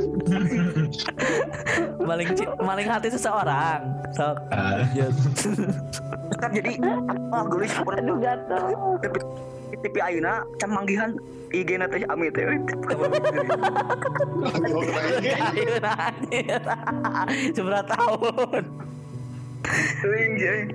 Maling 2.08 2.28
maling 2.58 2.88
hati 2.90 3.14
seseorang. 3.14 3.86
Sok. 4.12 4.36
Lanjut 4.50 5.14
kan 6.42 6.50
jadi 6.50 6.74
apa 6.82 7.46
gelis 7.48 7.72
Aduh 7.78 8.18
gatel. 8.18 8.74
tapi 9.00 9.18
tapi 9.80 9.98
ayeuna 10.00 10.44
can 10.58 10.70
manggihan 10.72 11.12
IG 11.54 11.78
na 11.78 11.86
teh 11.86 12.02
ami 12.10 12.26
teh. 12.34 12.42
Ayo 12.44 12.58
nanya 15.80 16.58
seberapa 17.54 17.86
tahun 17.86 18.64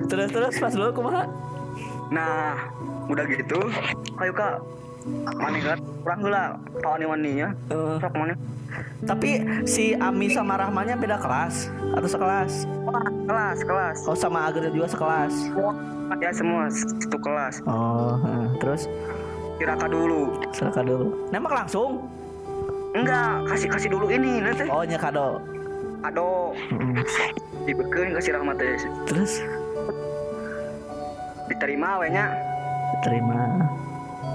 terus 0.10 0.30
terus 0.34 0.58
pas 0.58 0.74
dulu 0.74 0.90
kumaha? 0.94 1.24
Nah, 2.10 2.58
udah 3.06 3.26
gitu, 3.30 3.70
ayo 4.18 4.32
kak, 4.34 4.58
kurang 6.04 6.22
lah, 6.26 6.48
tahu 6.82 6.94
nih 7.00 7.08
maninya, 7.08 7.48
Eh, 7.70 7.96
sok 8.00 8.14
mana, 8.16 8.36
tapi 9.06 9.30
si 9.64 9.96
Ami 9.96 10.28
sama 10.30 10.60
Rahmanya 10.60 10.96
beda 10.96 11.18
kelas 11.18 11.70
atau 11.96 12.10
sekelas? 12.10 12.52
Kelas, 13.26 13.58
kelas, 13.64 13.98
oh 14.06 14.18
sama 14.18 14.50
Agril 14.50 14.72
juga 14.74 14.88
sekelas. 14.90 15.34
Ya 16.20 16.34
semua 16.34 16.68
satu 16.74 17.18
kelas, 17.22 17.62
oh 17.66 18.18
eh, 18.20 18.46
terus? 18.60 18.82
Kiraka 19.60 19.88
dulu, 19.88 20.40
silakan 20.56 20.86
dulu. 20.88 21.08
Nembak 21.30 21.54
langsung? 21.66 22.08
Enggak, 22.96 23.46
kasih 23.54 23.70
kasih 23.70 23.90
dulu 23.94 24.10
ini, 24.10 24.42
nanti, 24.42 24.66
oh 24.66 24.82
nya 24.82 24.98
kado. 24.98 25.40
Aduh, 26.00 26.56
Mm, 26.72 26.96
dibeken 27.68 28.16
kasih 28.16 28.32
rahmat 28.40 28.56
teh, 28.56 28.80
terus? 29.04 29.44
Diterima 31.52 32.00
wenya, 32.00 32.32
terima 33.04 33.68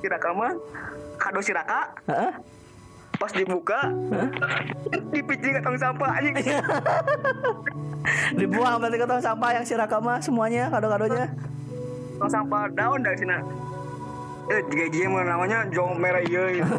Cirakama 0.00 0.48
si 0.52 0.56
rakam 0.56 1.16
kado 1.16 1.40
si 1.40 1.52
raka 1.56 1.80
Heeh. 2.06 2.32
pas 3.16 3.32
dibuka 3.32 3.80
dipicing 5.08 5.56
ke 5.56 5.60
tong 5.64 5.78
sampah 5.80 6.20
anjing. 6.20 6.36
Dibuang 8.38 8.76
berarti 8.78 8.96
ke 9.00 9.06
tong 9.08 9.24
sampah 9.24 9.50
yang 9.56 9.64
Cirakama 9.64 10.20
semuanya 10.20 10.68
kado-kadonya 10.68 11.32
tong 12.20 12.32
sampah 12.32 12.68
daun 12.76 13.00
dari 13.00 13.16
sini. 13.16 13.36
Eh 14.46 14.60
jika 14.70 14.84
dia 14.92 15.06
mah 15.10 15.24
namanya 15.26 15.58
jong 15.72 15.98
merah 15.98 16.22
iya 16.22 16.44
gitu. 16.60 16.70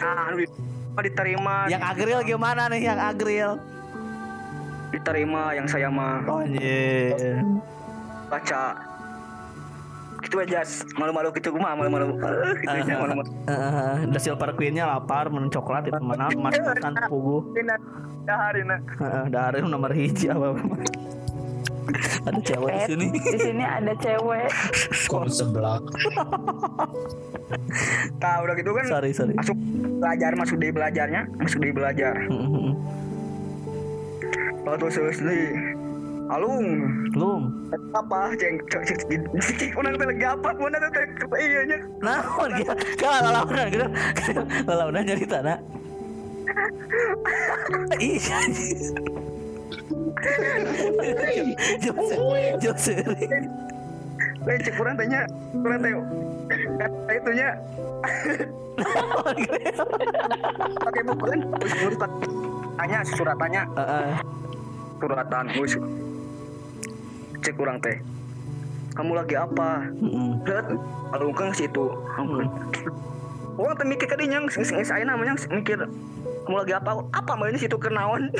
nah 0.00 0.32
di- 0.32 0.48
diterima. 1.02 1.66
Yang 1.68 1.82
Agril 1.82 2.18
gimana 2.24 2.62
nih 2.72 2.80
yang 2.88 3.00
Agril? 3.02 3.50
Diterima 4.94 5.52
yang 5.52 5.66
saya 5.68 5.92
mah. 5.92 6.24
Oh 6.30 6.40
iya 6.46 7.42
baca 8.32 8.91
gitu 10.22 10.36
aja. 10.38 10.62
Malu-malu 10.94 11.28
gitu 11.32 11.50
gue 11.50 11.58
mah 11.58 11.74
malu-malu. 11.74 12.14
Eh, 12.22 12.54
gitu 12.62 12.76
aja 12.80 12.94
malu-malu. 12.96 13.30
Eh, 13.44 13.96
The 14.08 14.18
Silver 14.18 14.50
Queen-nya 14.52 14.86
lapar 14.86 15.28
minum 15.28 15.48
coklat 15.48 15.84
itu 15.84 15.98
mana? 15.98 16.30
Mas 16.42 16.56
makan 16.56 16.92
pugu 17.06 17.52
Dina 17.52 17.76
hari 18.28 18.62
na 18.62 18.76
Heeh, 18.78 19.24
dari 19.28 19.58
nomor 19.60 19.90
hiji 19.90 20.26
apa 20.26 20.54
ada 22.22 22.38
cewek 22.40 22.70
di 22.70 22.78
Eh, 22.78 22.86
sini. 22.86 23.06
Di 23.10 23.38
sini 23.42 23.64
ada 23.66 23.92
cewek. 23.92 24.46
Kok 25.10 25.26
sebelah? 25.26 25.82
Nah 28.16 28.34
udah 28.38 28.54
gitu 28.54 28.70
kan 28.70 28.84
sorry 28.86 29.10
sorry. 29.10 29.34
masuk 29.34 29.58
belajar 29.98 30.30
masuk 30.32 30.56
dari 30.56 30.72
belajarnya 30.72 31.22
masuk 31.36 31.58
dari 31.58 31.74
belajar. 31.74 32.14
Mm-mm. 32.24 32.78
waktu 34.62 34.86
selesai 34.88 35.38
alung. 36.32 36.66
Belum 37.12 37.42
apa? 37.92 38.32
Ceng 38.36 38.56
orang 39.76 39.92
teh 40.00 40.06
lagi 40.08 40.24
apa? 40.24 40.48
Mana 40.56 40.76
tuh 40.80 40.90
teh 40.92 41.06
iya 41.40 41.60
nya 41.68 41.78
nah 42.00 42.20
gitu 42.58 42.72
kalau 43.00 43.18
lalaunan 43.28 43.66
gitu. 43.68 43.86
Lalaunan 44.68 45.02
jadi 45.04 45.24
tanah. 45.28 45.58
Iya 47.96 48.38
Jose 51.80 52.14
Jose 52.60 52.94
Teh 54.42 54.56
cek 54.58 54.74
kurang 54.74 54.94
tanya 54.98 55.22
kurang 55.54 55.80
kata 56.82 57.12
itunya. 57.14 57.50
Pakai 60.82 61.02
kan? 61.06 61.40
Pak- 61.96 62.18
tanya 62.76 62.98
surat 63.06 63.36
tanya. 63.38 63.62
Suratan 64.98 65.46
cek 67.42 67.54
kurang 67.58 67.82
teh. 67.82 67.98
Kamu 68.94 69.12
lagi 69.18 69.34
apa? 69.36 69.90
Lihat 70.46 70.66
alung 71.12 71.36
kan 71.36 71.52
situ 71.52 71.92
orang 73.52 73.76
teh 73.76 73.84
mikir 73.84 74.08
kadinya 74.08 74.48
nges 74.48 74.72
saya 74.88 75.04
namanya 75.04 75.36
mikir 75.52 75.76
kamu 76.42 76.56
lagi 76.58 76.74
apa? 76.74 76.90
Apa 77.14 77.32
mainnya 77.38 77.60
situ 77.60 77.76
kenaon? 77.78 78.32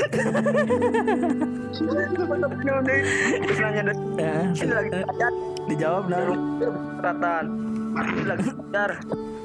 Terus 3.43 3.59
nanya 3.63 3.83
deh 3.87 3.97
ini 4.53 4.73
lagi 4.73 4.91
belajar 4.93 5.33
dijawab 5.71 6.05
nah 6.11 6.21
suratan 6.99 7.45
ini 7.97 8.23
lagi 8.27 8.49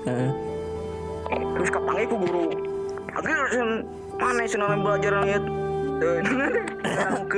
Heeh. 0.07 0.31
terus 1.27 1.69
kapan 1.71 2.07
ku 2.07 2.15
guru? 2.23 2.45
Akhirnya 3.11 3.63
mana 4.17 4.41
sih 4.47 4.57
namanya 4.59 4.81
belajar 4.81 5.11
Terus? 5.19 5.37
itu 5.37 6.09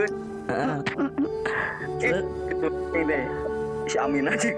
ini 2.94 3.02
deh. 3.06 3.24
Si 3.90 3.98
Amin 3.98 4.26
aja. 4.30 4.50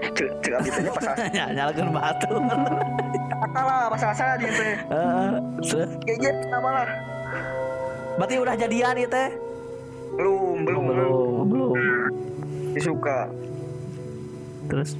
Amin 0.60 0.72
aja 0.72 0.90
pas 0.92 1.06
Ya, 1.32 1.44
nyalakan 1.56 1.88
batu. 1.92 2.32
Lah 3.52 3.88
pas 3.88 4.02
asal 4.12 4.36
dia 4.40 4.50
teh. 4.52 4.74
Heeh. 4.88 5.30
terus 5.64 5.90
kayak 6.04 6.18
gitu 6.20 6.46
lah. 6.52 6.88
Berarti 8.20 8.34
udah 8.36 8.54
jadian 8.56 8.96
itu 9.00 9.08
teh? 9.08 9.28
Belum 10.16 10.58
belum 10.68 10.82
belum. 10.92 11.44
Belum. 11.48 11.72
Belum 11.76 11.76
disuka 12.72 13.28
terus? 14.68 14.96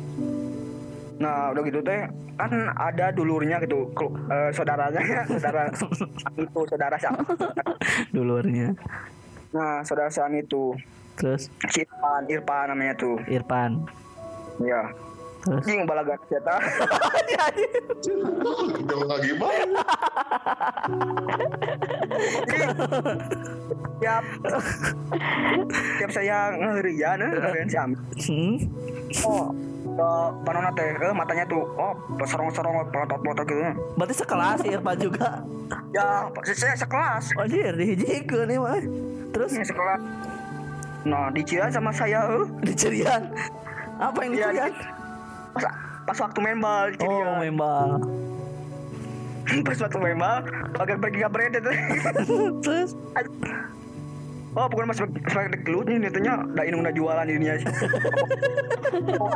Nah 1.21 1.53
udah 1.53 1.63
gitu 1.65 1.81
teh 1.81 2.09
kan 2.37 2.53
ada 2.77 3.13
dulurnya 3.13 3.61
gitu. 3.61 3.89
Eh, 4.33 4.51
saudaranya 4.57 5.25
saudara 5.29 5.69
itu 6.41 6.61
saudara 6.69 6.97
siapa 6.97 7.21
dulurnya 8.17 8.73
nah 9.53 9.85
saudara 9.85 10.09
siapa 10.09 10.33
itu. 10.37 10.75
Terus? 11.17 11.53
Si 11.69 11.85
Irfan 11.85 12.25
Irfan 12.27 12.73
namanya 12.73 12.97
tuh. 12.97 13.21
Irfan. 13.29 13.85
Ya 14.65 14.93
terus? 15.43 15.65
Jing 15.67 15.83
balaga 15.85 16.15
kita 16.31 16.55
Jauh 18.89 19.07
lagi 19.07 19.29
gimana? 19.35 19.83
tiap 24.03 24.25
tiap 25.99 26.11
saya 26.11 26.51
ngerian 26.59 27.19
eh 27.23 27.33
ngerian 27.39 27.69
si 27.71 27.77
Amin 27.79 27.99
hmm? 28.19 28.55
oh 29.23 29.55
ke 29.93 30.11
banana 30.43 30.73
teh 30.73 30.89
eh, 30.89 31.13
matanya 31.13 31.45
tuh 31.47 31.63
oh 31.77 31.93
sorong-sorong 32.25 32.89
pelotot-pelotot 32.89 33.45
gitu. 33.45 33.61
Berarti 34.01 34.15
sekelas 34.17 34.59
si 34.65 34.69
Irfan 34.73 34.97
juga? 34.97 35.45
Ya 35.93 36.33
saya 36.49 36.77
sekelas. 36.77 37.37
Oh 37.37 37.45
jadi 37.45 37.77
dihijikeun 37.77 38.49
nih 38.49 38.57
mah 38.57 38.81
terus? 39.37 39.53
Ini 39.53 39.69
sekelas. 39.69 40.01
Nah 41.05 41.29
dicira 41.37 41.69
sama 41.69 41.93
saya 41.93 42.25
eh. 42.25 42.47
dicerian? 42.65 43.29
Apa 44.01 44.25
yang 44.25 44.33
Iya, 44.33 44.49
dicerian 44.49 44.73
pas 45.53 45.65
pas 46.03 46.19
waktu 46.19 46.39
main 46.43 46.59
bal 46.59 46.89
oh 46.89 46.93
dicirian. 46.97 47.39
memang 47.41 47.89
pas 49.67 49.79
waktu 49.79 49.99
main 50.01 50.19
bal 50.19 50.43
agar 50.81 50.97
pergi 50.99 51.19
ke 51.23 51.29
bredet 51.31 51.63
terus 52.65 52.97
Oh, 54.53 54.69
bukan 54.69 54.85
mas 54.85 55.01
sebagai 55.01 55.65
gelut 55.65 55.89
nih 55.89 55.97
netanya 55.97 56.45
da 56.53 56.69
inung 56.69 56.85
da 56.85 56.93
jualan 56.93 57.25
ini 57.25 57.57
aja. 57.57 57.69
Oh. 58.93 59.33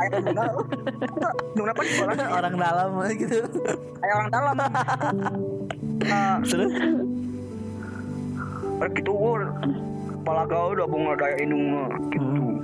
Nuna 1.57 1.73
apa 1.73 1.81
jualan? 1.81 2.13
orang 2.29 2.55
dalam 2.61 2.89
gitu 3.17 3.41
Ayo 4.05 4.13
orang 4.21 4.29
dalam. 4.29 4.55
Nah, 6.05 6.37
terus 6.45 6.73
gitu 8.93 9.11
gua 9.17 9.49
kepala 10.21 10.45
kau 10.45 10.77
udah 10.77 10.85
bunga 10.85 11.17
daya 11.17 11.41
inung 11.41 11.73
mah, 11.73 11.89
gitu. 12.13 12.61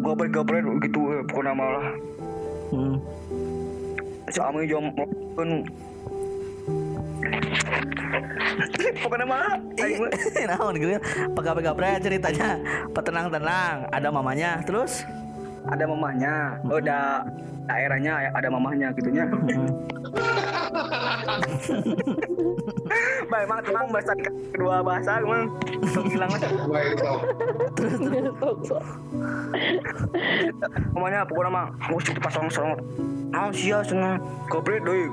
Gua 0.00 0.16
balik 0.16 0.32
gabret 0.40 0.64
gitu 0.80 1.00
eh, 1.12 1.20
pokoknya 1.28 1.52
malah. 1.52 1.92
Hmm. 2.70 2.96
si 4.30 4.38
Ami 4.38 4.66
jom 4.66 4.90
pun 5.34 5.66
pokoknya 9.00 9.26
mah 9.26 9.56
mah 9.78 10.06
Naon 10.50 10.74
gitu. 10.76 10.98
Pegap-pegap 11.36 11.76
ceritanya. 12.02 12.58
Petenang-tenang, 12.92 13.88
ada 13.92 14.08
mamanya. 14.10 14.60
Terus 14.64 15.04
ada 15.68 15.84
mamahnya 15.84 16.56
udah 16.64 17.26
daerahnya 17.68 18.32
ada 18.32 18.48
mamahnya 18.48 18.88
gitunya. 18.96 19.28
Baik, 23.30 23.46
emang 23.46 23.62
tenang 23.62 23.86
bahasa 23.94 24.12
kedua 24.50 24.82
bahasa 24.82 25.22
emang 25.22 25.54
bilang 26.10 26.30
Mamanya 30.90 31.22
pokoknya 31.22 31.50
mah 31.52 31.66
musik 31.92 32.18
pasang 32.18 32.50
sorong. 32.50 32.74
Ah 33.30 33.54
sia 33.54 33.78
sana 33.86 34.18
goblok 34.50 34.82
deui. 34.82 35.06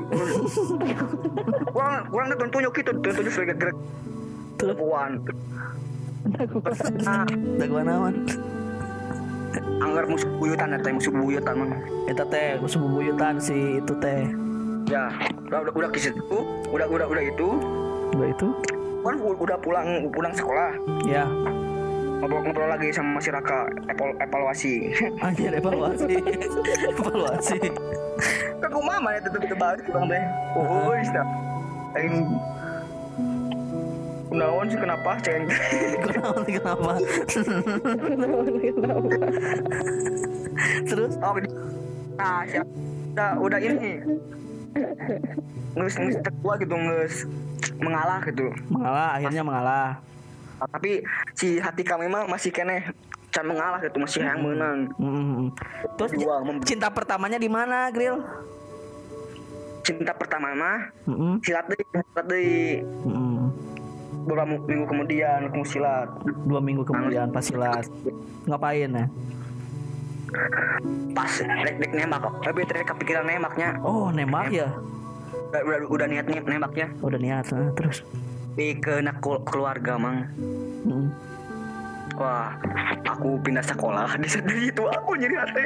Kurang 1.70 2.10
kurang 2.10 2.28
tunjuk 2.50 2.74
itu 2.82 2.92
tunjuk 2.98 3.30
sebagai 3.30 3.56
gerak 3.62 3.78
puan. 4.74 5.22
Nah, 7.06 7.24
daguan 7.62 7.86
naon? 7.86 8.16
Anggar 9.80 10.06
musuh 10.06 10.30
buyutan 10.38 10.76
ya 10.76 10.80
teh 10.80 10.92
musuh 10.92 11.12
buyutan 11.12 11.54
mah. 11.58 11.80
Eta 12.06 12.24
teh 12.26 12.60
musuh 12.60 12.80
bubuyutan 12.80 13.36
si 13.38 13.80
itu 13.80 13.94
teh. 13.98 14.28
Ya, 14.88 15.12
udah 15.48 15.68
udah 15.68 15.74
udah 15.76 15.90
kisah 15.92 16.16
itu, 16.16 16.40
udah 16.72 16.88
udah 16.88 17.08
udah 17.12 17.24
itu, 17.24 17.48
Udah 18.16 18.28
itu? 18.32 18.48
kan 19.04 19.16
udah 19.20 19.58
pulang 19.60 19.88
pulang 20.12 20.34
sekolah 20.36 20.76
Ya. 21.04 21.24
ngobrol-ngobrol 22.18 22.68
lagi 22.68 22.90
sama 22.92 23.22
si 23.22 23.30
Raka 23.30 23.70
eval, 23.88 24.10
evaluasi 24.20 24.90
Anjir 25.24 25.54
evaluasi. 25.54 26.18
evaluasi. 26.92 27.60
kan 28.58 28.68
aku 28.68 28.80
mama 28.82 29.16
ya 29.16 29.20
tetep 29.22 29.40
tetep 29.46 29.56
balik 29.56 29.86
bang 29.86 30.06
teh 30.10 30.24
oh 30.58 30.92
aing 31.96 32.16
Kunaon 34.38 34.70
sih 34.70 34.78
kenapa? 34.78 35.18
Ceng 35.26 35.50
Kenapa? 36.06 36.38
Nih 36.46 36.54
kenapa? 36.62 36.92
Terus? 40.86 41.14
Oh 41.26 41.34
nah 42.22 42.46
siap. 42.46 42.68
Udah 43.18 43.32
udah 43.42 43.58
ini. 43.58 43.98
Ngus 45.74 45.98
ngus 45.98 46.22
tekua 46.22 46.54
gitu 46.62 46.78
ngus 46.78 47.26
mengalah 47.82 48.22
gitu. 48.30 48.54
Mengalah 48.70 49.18
akhirnya 49.18 49.42
mengalah. 49.42 49.90
tapi 50.58 51.02
si 51.38 51.58
hati 51.58 51.82
kami 51.82 52.06
mah 52.06 52.30
masih 52.30 52.54
kene 52.54 52.94
can 53.34 53.46
mengalah 53.46 53.82
gitu 53.82 53.98
masih 53.98 54.22
yang 54.22 54.42
menang. 54.42 54.86
Mm. 55.02 55.50
Terus 55.98 56.14
Dua, 56.14 56.46
cinta 56.62 56.90
pertamanya 56.94 57.42
di 57.42 57.50
mana, 57.50 57.90
Grill? 57.90 58.22
cinta 59.88 60.12
pertama 60.12 60.52
mah 60.52 60.92
Mm-mm. 61.08 61.40
silat 61.40 61.64
deh 61.72 61.80
silat 61.80 62.26
deh 62.28 62.84
Mm-mm. 63.08 63.37
Beberapa 64.28 64.60
minggu 64.60 64.86
kemudian 64.86 65.48
aku 65.48 65.64
silat 65.64 66.12
Dua 66.44 66.60
minggu 66.60 66.84
kemudian 66.84 67.32
pas 67.32 67.42
silat. 67.42 67.88
Ngapain 68.44 68.92
ya? 68.92 69.06
pas 71.16 71.32
dek 71.40 71.76
dek 71.80 71.92
nembak 71.96 72.20
kok 72.20 72.34
tapi 72.44 72.60
tadi 72.68 72.84
kepikiran 72.84 73.24
nembaknya 73.26 73.80
Oh, 73.82 74.12
nembak 74.12 74.52
ya? 74.52 74.70
udah 75.50 75.62
udah, 75.64 75.78
udah 75.88 76.08
niat 76.12 76.26
nih 76.28 76.44
nembaknya 76.44 76.88
Udah 77.00 77.16
niat 77.16 77.46
nah, 77.50 77.72
terus. 77.74 78.04
di 78.54 78.76
ke 78.76 79.00
keluarga 79.48 79.96
mang 79.96 80.28
Mm. 80.84 81.12
wah 82.16 82.56
aku 83.04 83.36
pindah 83.40 83.64
sekolah 83.64 84.16
di 84.22 84.28
dari 84.30 84.68
itu 84.68 84.84
aku 84.84 85.16
jadi 85.16 85.36
hati 85.36 85.66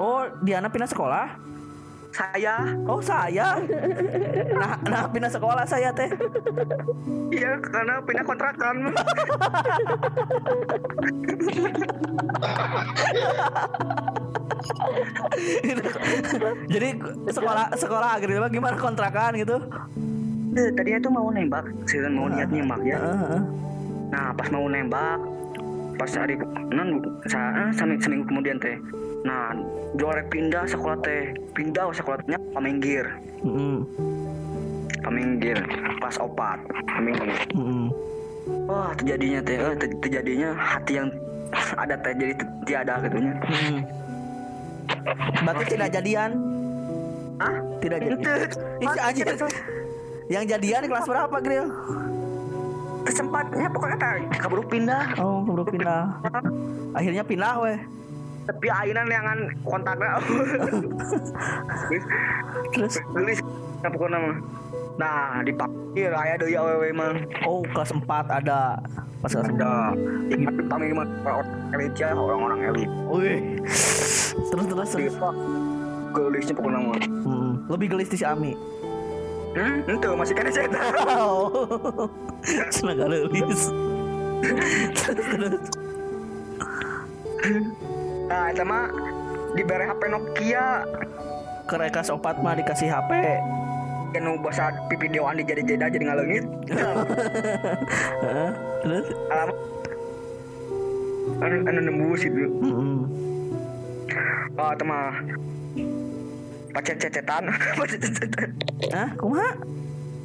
Oh, 0.00 0.24
Diana 0.40 0.66
pindah 0.66 0.88
sekolah? 0.88 1.49
Saya? 2.10 2.54
Oh, 2.86 3.00
saya. 3.02 3.56
Nah, 4.60 4.76
nah 4.84 5.08
pindah 5.08 5.32
sekolah 5.32 5.64
saya 5.64 5.88
teh. 5.94 6.10
iya 7.32 7.56
karena 7.64 7.96
pindah 8.04 8.24
kontrakan. 8.28 8.92
Jadi 16.68 16.88
sekolah 17.32 17.72
sekolah 17.72 18.20
akhirnya 18.20 18.52
gimana 18.52 18.76
kontrakan? 18.76 19.32
gitu? 19.40 19.56
Eh, 20.60 20.68
tadinya 20.76 20.98
tuh 21.00 21.12
mau 21.14 21.32
nembak. 21.32 21.64
Sih 21.88 22.04
mau 22.04 22.28
niat 22.28 22.52
nembak 22.52 22.84
ya. 22.84 23.00
Nah 24.12 24.34
pas 24.36 24.48
mau 24.52 24.68
nembak 24.68 25.40
pas 25.96 26.10
hari 26.16 26.36
non 26.72 26.96
sa, 27.28 27.68
eh, 27.68 28.00
seminggu 28.00 28.24
kemudian 28.24 28.56
teh 28.56 28.80
nah 29.20 29.52
juara 29.94 30.24
pindah 30.26 30.64
sekolah 30.64 30.96
teh 31.00 31.22
pindah 31.52 31.92
sekolahnya 31.92 32.40
paminggir 32.50 33.04
Mm-mm. 33.40 33.84
paminggir 35.00 35.60
pas 35.98 36.16
opat 36.16 36.56
paminggir 36.88 37.36
Mm-mm. 37.52 37.92
wah 38.64 38.96
terjadinya 38.96 39.40
teh 39.40 39.56
eh, 39.56 39.74
ter- 39.76 39.98
terjadinya 40.00 40.50
hati 40.56 40.92
yang 40.96 41.08
ada 41.82 41.94
teh 41.96 42.12
jadi 42.14 42.34
tiada 42.64 42.94
gitunya 43.04 43.34
Mm-mm. 43.40 43.78
Berarti 45.40 45.64
tidak 45.70 45.88
jadian? 45.92 46.30
ah 47.38 47.54
Tidak 47.78 47.98
jadian. 48.02 48.18
Ih, 48.82 48.88
anjir. 49.00 49.26
Yang 50.28 50.44
jadian 50.50 50.82
kelas 50.84 51.06
berapa, 51.06 51.36
Grill? 51.40 51.68
kesempatnya 53.00 53.66
pokoknya 53.72 53.96
kabur 54.36 54.60
pindah 54.66 55.16
Oh, 55.16 55.40
baru 55.40 55.64
pindah. 55.64 56.20
Akhirnya 56.92 57.24
pindah 57.24 57.54
weh. 57.64 57.78
Tapi 58.48 58.66
ainan 58.72 59.06
yang 59.08 59.26
kontaknya 59.62 60.16
Terus 62.74 62.94
gelis 63.12 63.40
nah 63.80 63.88
pokoknya 63.88 64.18
mah 64.20 64.36
nah 65.00 65.40
dipanggil 65.40 66.12
aya 66.12 66.36
deui 66.36 66.52
awewe 66.52 66.92
mah 66.92 67.16
oh 67.48 67.64
kelas 67.72 67.92
4 67.96 68.04
ada. 68.28 68.76
Pas 69.20 69.32
kelas 69.32 69.48
4. 69.48 69.56
ada 69.56 69.72
dipanggil 70.28 70.92
mah 70.92 71.06
orang 71.24 71.48
elit 71.76 71.92
ya 71.96 72.12
orang-orang 72.12 72.60
elit 72.72 72.90
Wih. 73.08 73.40
Terus 74.50 74.66
terus 74.68 74.88
terus. 74.92 75.14
Gelisnya 76.10 76.54
pokoknya 76.56 76.80
mah 76.84 77.00
Mm. 77.20 77.52
Lebih 77.70 77.86
gelis 77.96 78.08
di 78.10 78.18
si 78.18 78.26
Ami. 78.26 78.52
hmm 79.50 79.82
itu 79.86 80.08
masih 80.14 80.34
kena 80.34 80.50
Wow. 81.06 81.50
Cina 82.70 82.92
gak 82.94 83.08
gelis. 83.10 83.62
terus 84.98 85.26
terus. 85.30 85.62
Nah 88.30 88.46
itu 88.46 88.62
mah 88.62 88.86
diberi 89.52 89.84
HP 89.84 90.02
Nokia 90.06 90.86
Kereka 91.66 92.00
sopat 92.00 92.38
mah 92.38 92.54
dikasih 92.54 92.86
HP. 92.88 93.10
yang 94.10 94.26
nu 94.26 94.34
bahasa 94.38 94.74
videoan 94.90 95.38
di 95.38 95.44
jadi 95.44 95.62
jeda 95.64 95.86
jadi 95.86 96.02
ngalengit 96.04 96.42
Heeh. 96.66 98.50
Terus? 98.82 99.06
alamat 99.28 99.56
anu 101.40 101.56
anu 101.62 101.80
nembus 101.80 102.20
itu 102.20 102.42
oh 104.52 104.68
itu 104.68 104.84
mah 104.84 105.14
pacar 106.70 106.94
cecetan 106.96 107.42
pacar 107.78 107.98
cecetan 107.98 108.48
Hah? 108.90 109.08
Kumaha? 109.14 109.50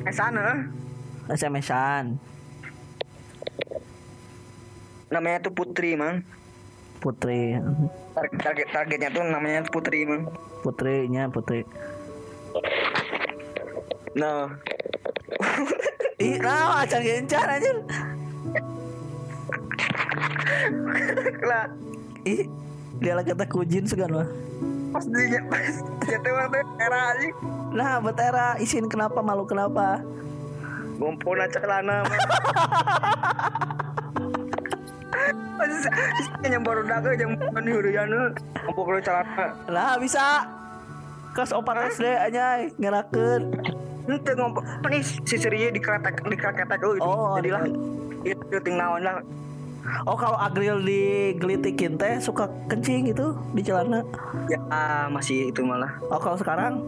eh 0.01 0.13
sana 0.13 0.65
SMS-an. 1.25 2.17
namanya 5.07 5.41
tuh 5.41 5.53
Putri 5.53 5.93
mang 5.93 6.25
Putri. 7.05 7.53
target, 8.11 8.33
target 8.41 8.67
targetnya 8.73 9.09
tuh 9.13 9.21
namanya 9.23 9.61
Putri 9.69 10.01
mang 10.03 10.25
Putrinya 10.59 11.29
Putri. 11.29 11.61
nah 14.15 14.49
Ih, 16.17 16.39
nah, 16.39 16.81
acan 16.81 17.01
gencar 17.03 17.45
anjir. 17.45 17.75
lah 21.43 21.67
Ih, 22.23 22.47
dia 22.97 23.13
lagi 23.13 23.29
kata 23.29 23.45
kujin 23.45 23.85
segan 23.85 24.09
mah. 24.09 24.25
pas 24.89 25.03
dia 25.05 25.43
pas 25.45 25.75
dia 26.01 26.17
tuh 26.17 26.31
waktu 26.31 26.57
era 26.79 26.99
aja 27.11 27.29
Nah, 27.69 27.99
betera 27.99 28.55
isin 28.57 28.87
kenapa 28.87 29.19
malu 29.19 29.43
kenapa? 29.43 29.99
ngumpul 30.95 31.35
aja 31.35 31.59
celana 31.59 32.01
yang 36.45 36.61
baru 36.61 36.81
daga 36.83 37.11
yang 37.13 37.33
bukan 37.35 37.63
hurian 37.65 38.09
ngumpul 38.65 38.97
celana 38.99 39.45
Lah 39.67 39.97
bisa. 39.97 40.45
Kelas 41.31 41.51
opat 41.51 41.91
SD 41.91 42.07
aja 42.07 42.63
ngerakeun. 42.73 43.51
Ente 44.05 44.31
ngompol 44.33 44.63
ini 44.87 44.99
si 45.01 45.35
Siriye 45.35 45.67
di 45.67 45.81
kretek 45.81 46.21
di 46.21 46.37
kretek 46.37 46.79
oh, 46.79 46.95
Oh, 47.01 47.35
jadilah 47.35 47.65
di- 47.65 47.75
itu 48.25 48.57
ting 48.61 48.77
naon 48.77 49.01
lah 49.01 49.19
Oh, 50.01 50.15
kalau 50.15 50.33
Agril 50.35 50.81
digelitikin 50.81 51.93
teh 51.93 52.17
suka 52.17 52.49
kencing 52.65 53.05
gitu 53.05 53.37
di 53.51 53.61
celana. 53.61 54.01
ya 54.47 54.57
masih 55.07 55.49
itu 55.49 55.61
malah 55.61 55.93
Oh, 56.07 56.17
kalau 56.17 56.33
sekarang? 56.35 56.81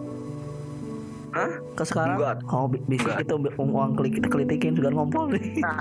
hah 1.30 1.52
Ke 1.76 1.84
sekarang? 1.84 2.18
Enggak. 2.18 2.38
Oh, 2.48 2.66
bi- 2.66 2.82
bisa 2.88 3.20
gitu 3.20 3.36
uang 3.60 3.94
klik 3.94 4.18
kelitikin 4.24 4.74
juga 4.74 4.90
ngompol 4.90 5.30
nih. 5.30 5.60
nah 5.60 5.78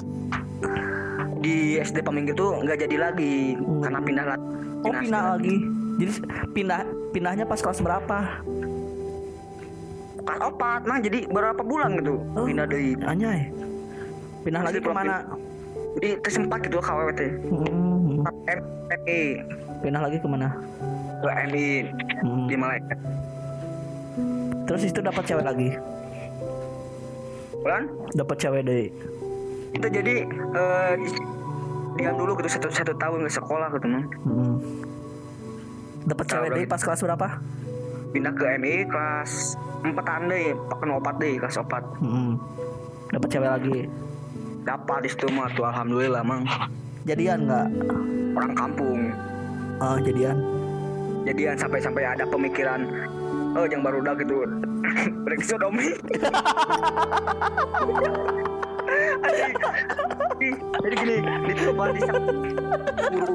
di 1.46 1.54
SD 1.78 2.02
Paminggir 2.02 2.34
tuh 2.34 2.58
nggak 2.58 2.82
jadi 2.82 2.96
lagi 3.00 3.54
karena 3.80 4.00
pindah 4.00 4.26
lagi 4.26 4.46
Oh, 4.82 4.92
pindah 4.92 5.22
lagi. 5.32 5.56
Jadi 5.96 6.12
pindah 6.52 6.80
pindahnya 7.10 7.44
pas 7.44 7.58
kelas 7.58 7.78
berapa? 7.80 8.18
pas 10.18 10.42
opat 10.42 10.82
nah 10.82 10.98
jadi 10.98 11.22
berapa 11.24 11.62
bulan 11.62 11.94
gitu 11.96 12.18
Oh. 12.34 12.44
pindah 12.44 12.66
dari 12.66 12.98
Anjay. 13.00 13.46
Pindah 14.42 14.58
lagi 14.60 14.74
Masih 14.74 14.82
belum 14.82 14.96
ke 14.96 15.00
mana? 15.00 15.16
di 15.96 16.08
tersempat 16.18 16.58
gitu 16.60 16.76
KWW 16.76 17.08
teh 17.14 17.30
Hmm. 17.46 18.26
MI 18.98 19.22
Pindah 19.80 20.02
lagi 20.02 20.18
ke 20.18 20.26
mana? 20.26 20.48
ke 21.16 21.30
MI 21.46 21.68
Hmm. 22.20 22.46
di 22.46 22.54
Malaysia 22.54 22.96
Terus 24.66 24.82
itu 24.84 24.98
dapat 24.98 25.22
cewek 25.24 25.46
lagi. 25.46 25.70
kan 27.62 27.82
Dapat 28.12 28.36
cewek 28.36 28.62
deh. 28.62 28.86
itu 29.72 29.86
jadi 29.88 30.14
eh, 30.52 30.92
dia 31.96 32.10
dulu 32.10 32.36
gitu 32.36 32.48
satu 32.50 32.68
satu 32.68 32.92
tahun 32.94 33.26
sekolah 33.26 33.68
gitu 33.72 33.86
man. 33.86 34.04
Hmm. 34.22 34.56
Dapat 36.04 36.24
cewek 36.24 36.48
deh 36.52 36.64
pas 36.64 36.78
kelas 36.78 37.02
berapa? 37.02 37.28
pindah 38.06 38.32
ke 38.32 38.48
MI 38.56 38.86
kelas 38.86 39.58
empat 39.82 40.24
deh 40.24 40.56
pakai 40.70 40.88
opat 40.90 41.14
deh 41.18 41.34
kelas 41.36 41.56
opat 41.58 41.84
Hmm. 41.98 42.38
Dapat 43.06 43.28
cewek 43.28 43.50
lagi. 43.50 43.78
dapat 44.62 44.98
di 45.00 45.08
situ 45.08 45.30
mah 45.30 45.46
tuh 45.52 45.62
alhamdulillah 45.62 46.22
mang 46.22 46.42
Jadian 47.04 47.46
nggak? 47.46 47.68
orang 48.34 48.52
kampung 48.52 49.00
Oh, 49.76 49.94
jadian. 50.00 50.36
jadian 51.22 51.54
sampai-sampai 51.54 52.02
ada 52.02 52.24
pemikiran 52.24 52.82
oh 53.56 53.64
yang 53.66 53.80
baru 53.80 53.98
udah 54.00 54.14
gitu 54.14 54.36
break 55.24 55.42
sodomi 55.42 55.96
Jadi- 60.76 60.96
gini 60.96 61.16
dicoba 61.44 61.84
di 61.90 62.00
guru 63.10 63.34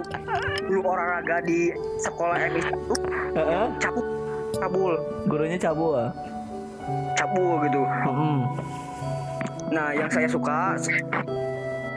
guru 0.63 0.79
olahraga 0.85 1.43
di 1.43 1.73
sekolah 1.99 2.37
MI 2.39 2.61
itu 2.61 2.95
Heeh. 3.33 3.65
cabul 3.77 4.05
cabul 4.53 4.93
Gurunya 5.25 5.57
cabul. 5.57 5.91
ah? 5.97 6.11
cabul 7.13 7.61
gitu 7.63 7.81
Hmm. 8.03 8.39
nah 9.69 9.91
yang 9.91 10.07
saya 10.07 10.27
suka 10.27 10.75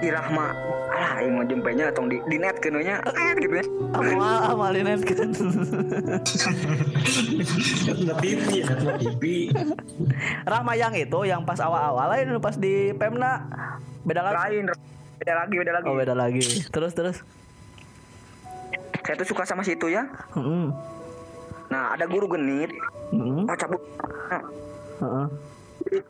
di 0.05 0.13
Rahma 0.13 0.53
alah 0.93 1.17
yang 1.19 1.33
mau 1.33 1.45
jempenya 1.45 1.89
tong 1.91 2.07
di, 2.07 2.21
di 2.29 2.37
net 2.37 2.61
kenonya 2.61 3.01
net 3.01 3.37
gitu 3.41 3.55
ya 3.57 3.65
Amal 3.95 4.53
amalin 4.53 5.01
kan. 5.01 5.31
Nggak 7.95 8.17
pipi, 8.21 8.57
nggak 8.61 8.97
pipi. 9.01 9.37
Rahma 10.45 10.73
yang 10.75 10.93
itu 10.93 11.19
yang 11.25 11.41
pas 11.43 11.57
awal-awal 11.57 12.11
lain 12.11 12.37
pas 12.37 12.53
di 12.55 12.93
Pemna 12.93 13.47
beda 14.05 14.21
lagi. 14.21 14.61
lain 14.61 14.65
beda 15.17 15.33
lagi 15.39 15.55
beda 15.57 15.73
lagi 15.73 15.87
Oh 15.87 15.97
beda 15.97 16.13
lagi. 16.13 16.43
Terus 16.69 16.93
terus. 16.93 17.19
saya 19.05 19.15
tuh 19.15 19.29
suka 19.29 19.45
sama 19.45 19.61
situ 19.61 19.85
ya 19.87 20.05
Hmm. 20.33 20.73
nah 21.69 21.93
ada 21.93 22.05
guru 22.05 22.25
genit 22.27 22.73
Hmm. 23.09 23.45
oh 23.45 23.57
cabut 23.57 23.81
nah, 24.27 24.41
Heeh. 25.01 25.27
jadi 25.29 25.54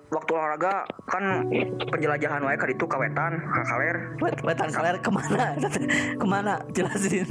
waktu 0.08 0.30
olahraga 0.30 0.74
kan 1.04 1.44
penjelajahan 1.84 2.40
wae 2.40 2.54
kali 2.54 2.72
itu 2.72 2.84
kawetan 2.84 3.42
kakaler 3.44 3.96
Wet, 4.18 4.38
wetan 4.40 4.70
kaler 4.70 4.96
ke 4.96 5.10
mana? 5.10 5.58
ke 6.20 6.26
mana? 6.26 6.54
Jelasin. 6.70 7.28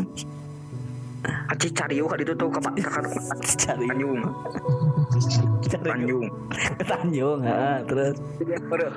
aci 1.23 1.71
cariu 1.71 2.03
kali 2.03 2.21
itu 2.21 2.33
tuh 2.33 2.47
ke 2.47 2.59
Pak- 2.59 2.75
ke 2.75 2.83
ke- 2.83 3.23
Cari. 3.57 3.85
Tanjung 3.87 4.19
Cari. 5.63 5.87
Tanjung 5.87 6.25
Ke 6.51 6.83
Tanjung. 6.83 7.39
heeh, 7.41 7.77
terus. 7.85 8.15
Pada 8.67 8.87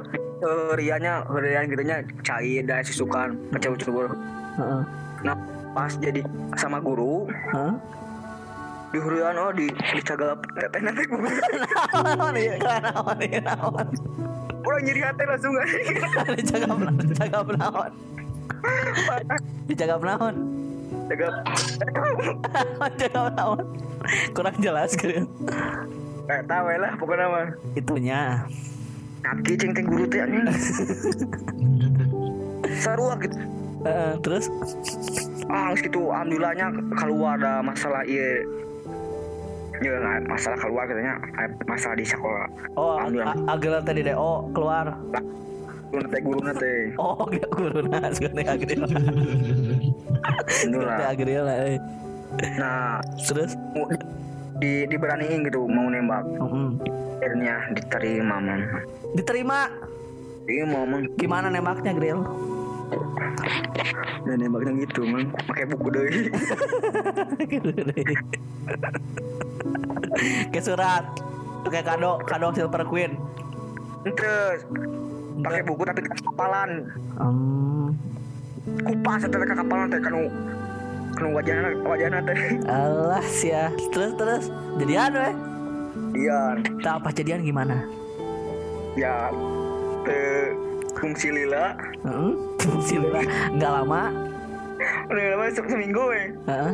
rianya 0.75 1.23
rian 1.31 1.65
gitunya 1.67 1.97
cair 2.21 2.63
dan 2.63 2.83
susukan 2.83 3.39
Heeh. 3.55 4.81
nah 5.23 5.37
pas 5.71 5.93
jadi 5.95 6.21
sama 6.55 6.79
guru 6.79 7.31
Heeh. 7.31 7.73
Di 8.97 9.05
hurian 9.05 9.37
oh 9.37 9.53
di 9.53 9.69
di 9.69 10.01
cagalap 10.01 10.41
teteh 10.57 10.81
nanti 10.81 11.05
guru 11.05 11.29
Naon 11.93 12.33
ieu? 12.33 12.57
Naon 12.57 13.19
ieu? 13.21 13.41
Naon? 13.45 13.87
orang 14.65 14.83
nyeri 14.89 15.01
hati 15.05 15.23
langsung 15.29 15.53
Dijaga 16.41 16.73
dijaga 17.05 17.37
naon? 17.61 17.87
Dijaga 19.69 19.97
naon? 20.01 20.35
jaga 21.13 21.29
Dijaga 22.89 23.21
naon? 23.37 23.65
Kurang 24.33 24.57
jelas 24.65 24.97
kan. 24.97 25.29
eh 26.27 26.41
tahu 26.49 26.67
lah 26.81 26.93
pokoknya 26.97 27.27
mah 27.29 27.47
Itunya. 27.77 28.21
kaki 29.23 29.61
ceng 29.61 29.77
ceng 29.77 29.87
guru 29.93 30.09
teh 30.09 30.25
anjing 30.25 30.43
seru 32.81 33.13
ah, 33.13 33.17
gitu 33.21 33.37
Heeh, 33.87 34.13
terus 34.25 34.49
ah 35.53 35.71
gitu 35.77 36.11
alhamdulillahnya 36.11 36.73
keluar 36.99 37.39
ada 37.39 37.61
masalah 37.63 38.03
iya 38.03 38.43
ya 39.85 40.21
masalah 40.25 40.59
keluar 40.61 40.85
katanya 40.89 41.15
eh, 41.41 41.51
masalah 41.69 41.97
di 41.97 42.07
sekolah. 42.07 42.49
Oh 42.77 42.97
agar 43.51 43.83
tadi 43.85 44.01
deh. 44.07 44.17
Oh 44.17 44.49
keluar. 44.53 44.97
Guru 45.93 46.07
teh 46.11 46.21
guru 46.21 46.41
teh. 46.57 46.93
Oh 46.97 47.25
gak 47.35 47.51
guru 47.53 47.79
gue 47.87 48.45
agril 48.45 48.81
alhamdulillah. 48.85 50.97
Gue 50.97 51.09
agril 51.09 51.43
lah 51.45 51.57
nah 52.61 53.01
terus? 53.17 53.57
di 54.57 54.89
diberaniin 54.89 55.45
gitu 55.47 55.69
mau 55.69 55.89
nembak. 55.89 56.25
Mm, 56.41 56.81
akhirnya 57.21 57.57
diterima 57.77 58.37
man 58.41 58.61
diterima? 59.13 59.69
Iya 60.49 60.65
man 60.65 61.13
gimana 61.17 61.53
nembaknya 61.53 61.93
grill 61.93 62.25
dan 64.27 64.43
nembaknya 64.43 64.73
gitu 64.87 65.07
man. 65.07 65.31
Pakai 65.47 65.65
buku 65.71 65.87
deh 65.95 66.07
ke 70.53 70.61
surat. 70.63 71.05
Pakai 71.63 71.83
kado 71.83 72.19
kado 72.27 72.55
silver 72.55 72.85
queen. 72.87 73.19
Terus 74.03 74.67
pakai 75.43 75.63
buku 75.67 75.83
tapi 75.87 76.01
kapalan. 76.07 76.71
Hmm, 77.19 77.95
kupas 78.83 79.25
atau 79.27 79.39
kapalan 79.43 79.91
teh. 79.91 80.01
Kanu 80.03 80.31
kanu 81.17 81.29
wajahna 81.35 81.69
wajahna 81.87 82.19
teh. 82.27 82.39
Alah 82.67 83.27
sia 83.27 83.71
terus 83.95 84.13
terus. 84.19 84.51
Jadian 84.83 85.15
weh. 85.15 85.35
Iya 86.17 86.41
tak 86.83 86.95
apa 87.03 87.09
jadian 87.15 87.47
gimana? 87.47 87.87
Ya 88.99 89.31
teh 90.03 90.67
fungsi 90.97 91.29
lila 91.29 91.77
Heeh, 92.07 92.31
fungsi 92.57 92.95
lila 92.97 93.21
nggak 93.53 93.73
lama. 93.73 94.03
Udah 95.11 95.25
lama 95.35 95.45
se- 95.51 95.67
seminggu 95.67 96.03
weh. 96.07 96.27
Heeh. 96.47 96.73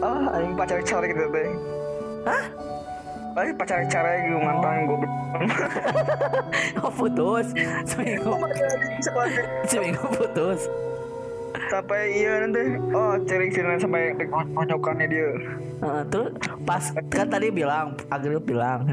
ah 0.00 0.32
aing 0.32 0.56
pacar 0.56 0.80
cara 0.80 1.04
gitu 1.04 1.28
teh 1.28 1.44
Hah? 2.24 2.42
Aing 3.36 3.52
pacar 3.54 3.84
cara 3.84 4.16
gitu 4.18 4.40
mantan 4.40 4.88
goblok 4.88 5.12
oh 6.82 6.90
putus. 6.90 7.46
Seminggu. 7.86 8.32
Teh. 8.34 9.44
seminggu 9.64 10.04
putus. 10.10 10.66
Sampai 11.68 12.16
iya 12.16 12.42
nanti. 12.42 12.64
Oh 12.90 13.14
cering 13.22 13.50
sini 13.52 13.76
sampai 13.76 14.16
konyokannya 14.56 15.06
dia. 15.06 15.30
Heeh, 15.80 16.02
terus 16.08 16.32
pas 16.64 16.82
kan 17.06 17.28
tadi 17.28 17.48
bilang 17.48 17.94
Agril 18.08 18.40
bilang 18.40 18.88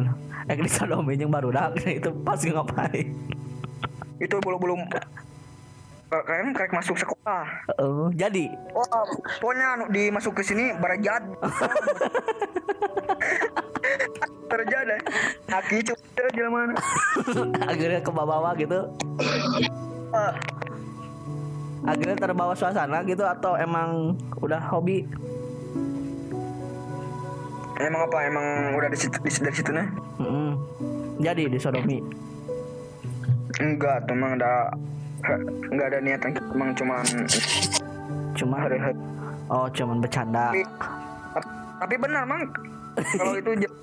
eh 0.48 0.56
di 0.56 0.70
sodomi 0.70 1.16
yang 1.16 1.28
baru 1.28 1.52
dak 1.52 1.76
itu 2.00 2.08
pas 2.24 2.40
ngapain 2.40 3.08
itu 4.18 4.36
belum 4.42 4.60
belum 4.60 4.80
kalian 6.08 6.56
kayak 6.56 6.72
masuk 6.72 6.96
sekolah. 6.96 7.46
Oh 7.84 8.08
jadi? 8.16 8.48
Oh 8.72 9.04
pokoknya 9.44 9.76
anu, 9.76 9.86
dimasuk 9.92 10.40
ke 10.40 10.44
sini 10.44 10.72
berjad 10.80 11.20
terjadi. 14.52 14.98
Kaki 15.52 15.78
coba 15.84 16.24
jalan 16.32 16.70
Agril 17.68 18.00
ke 18.00 18.12
bawah 18.12 18.56
gitu? 18.56 18.80
Ah, 20.16 20.32
Agril 21.92 22.16
terbawa 22.16 22.56
suasana 22.56 23.04
gitu 23.04 23.28
atau 23.28 23.60
emang 23.60 24.16
udah 24.40 24.64
hobi? 24.72 25.04
Emang 27.78 28.08
apa? 28.08 28.18
Emang 28.26 28.48
udah 28.80 28.90
di 28.90 28.98
situ 28.98 29.18
di 29.22 29.30
dari 29.30 29.56
situ 29.56 29.72
nah 29.76 29.86
Mm-mm. 30.18 30.58
jadi 31.22 31.46
di 31.46 31.60
sodomi 31.62 32.02
enggak 33.58 34.04
tuh 34.06 34.14
emang 34.14 34.36
ada 34.36 34.70
enggak 35.70 35.88
ada 35.90 36.00
niatan 36.00 36.30
emang 36.52 36.70
cuman 36.74 37.04
cuma 38.34 38.56
hari-hari. 38.60 38.98
Oh 39.48 39.66
cuman 39.72 39.98
bercanda. 39.98 40.52
Tapi, 40.52 40.64
tapi 41.80 41.96
benar 41.98 42.24
mang. 42.24 42.44
Kalau 42.98 43.34
itu 43.36 43.52
j- 43.62 43.76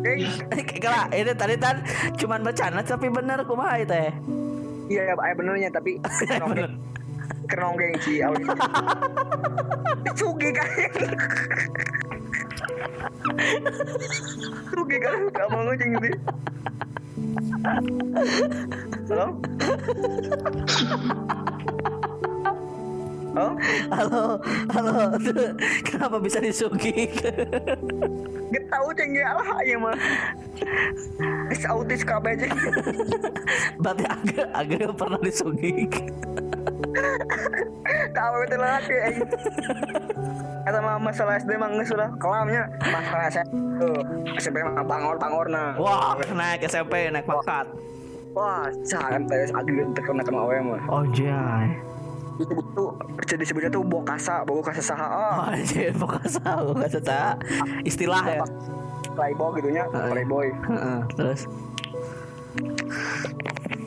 eh, 0.00 0.64
Kala, 0.80 1.06
ini 1.12 1.32
tadi 1.36 1.54
kan 1.54 1.84
cuman 2.16 2.40
bercanda 2.40 2.80
tapi 2.80 3.12
bener 3.12 3.44
kumaha 3.44 3.76
itu 3.76 3.92
ya 3.92 4.08
iya 4.92 5.02
ya 5.12 5.34
benernya 5.36 5.68
tapi 5.70 6.00
kenonggeng 6.24 6.74
kenonggeng 7.46 7.92
si 8.00 8.24
Audi 8.24 8.42
Sugi 10.18 10.50
kan 10.50 10.66
Sugi 14.72 14.96
kan 14.98 15.18
gak? 15.30 15.46
Mau 15.52 15.62
ngecing 15.68 15.90
gitu 15.94 16.08
Halo? 19.10 19.26
Oh, 23.30 23.54
Halo, 23.94 24.42
halo. 24.74 24.94
Kenapa 25.86 26.18
bisa 26.18 26.42
disugik? 26.42 27.14
gak 28.50 28.64
tahu 28.66 28.90
ceng 28.98 29.14
ya 29.14 29.30
lah 29.38 29.62
ya 29.62 29.76
mah. 29.78 29.94
Es 31.54 31.62
autis 31.62 32.02
kabeh 32.02 32.34
aja. 32.36 32.50
Berarti 33.78 34.04
agak 34.04 34.46
agak 34.50 34.90
pernah 34.98 35.20
disugik. 35.22 36.10
Tahu 38.10 38.34
itu 38.44 38.56
lagi. 38.56 38.98
Kata 40.60 40.78
mah 40.78 40.96
masalah 41.00 41.40
SD 41.40 41.56
mah 41.56 41.68
geus 41.72 41.90
udah 41.90 42.10
kelamnya. 42.20 42.68
Masalah 42.80 43.24
SMP 43.28 43.52
tuh. 43.80 44.00
SMP 44.36 44.56
mah 44.60 44.84
bangor-bangor 44.84 45.46
nah. 45.48 45.72
Wah, 45.76 46.14
naik 46.30 46.66
SMP, 46.68 47.08
naik 47.08 47.24
pangkat. 47.24 47.66
Wah, 48.30 48.70
jangan 48.86 49.26
teh 49.26 49.50
agak 49.50 49.90
terkena 49.96 50.22
kena 50.22 50.38
awe 50.46 50.56
mah. 50.62 50.82
Oh, 50.86 51.02
jay. 51.10 51.66
Itu 52.40 52.56
tuh 52.72 52.96
jadi 53.26 53.42
disebutnya 53.44 53.68
tuh 53.68 53.84
bokasa, 53.84 54.46
bokasa 54.46 54.80
saha. 54.80 55.06
Oh, 55.08 55.34
Oh, 55.44 55.52
jay, 55.66 55.90
pokoknya 55.92 56.52
pokoknya 56.62 57.00
tak 57.02 57.34
istilah 57.84 58.22
ya. 58.24 58.40
playboy 59.12 59.58
gitunya, 59.58 59.84
playboy. 59.90 60.46
Terus 61.18 61.44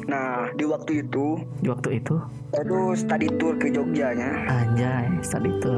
Nah, 0.03 0.51
di 0.55 0.65
waktu 0.67 1.05
itu 1.05 1.39
di 1.63 1.67
waktu 1.71 2.03
itu, 2.03 2.15
tuh 2.51 2.91
study 2.95 3.27
tour 3.39 3.55
ke 3.55 3.71
Jogjanya. 3.71 4.29
anjay, 4.47 5.07
tadi 5.23 5.49
itu. 5.49 5.73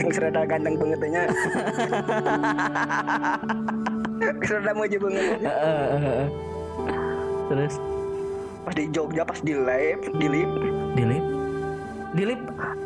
Yang 0.00 0.10
serada 0.16 0.40
ganteng 0.48 0.74
banget 0.80 0.98
nya. 1.04 1.22
serada 4.48 4.70
mau 4.72 4.88
banget. 4.88 5.36
Terus 7.52 7.74
Pas 8.62 8.74
di 8.78 8.86
Jogja, 8.94 9.26
pas 9.26 9.42
di 9.42 9.58
live, 9.58 10.02
di 10.22 10.26
lift, 10.30 10.54
di 10.94 11.02
lip, 11.02 11.24
di 12.14 12.22
lip 12.30 12.40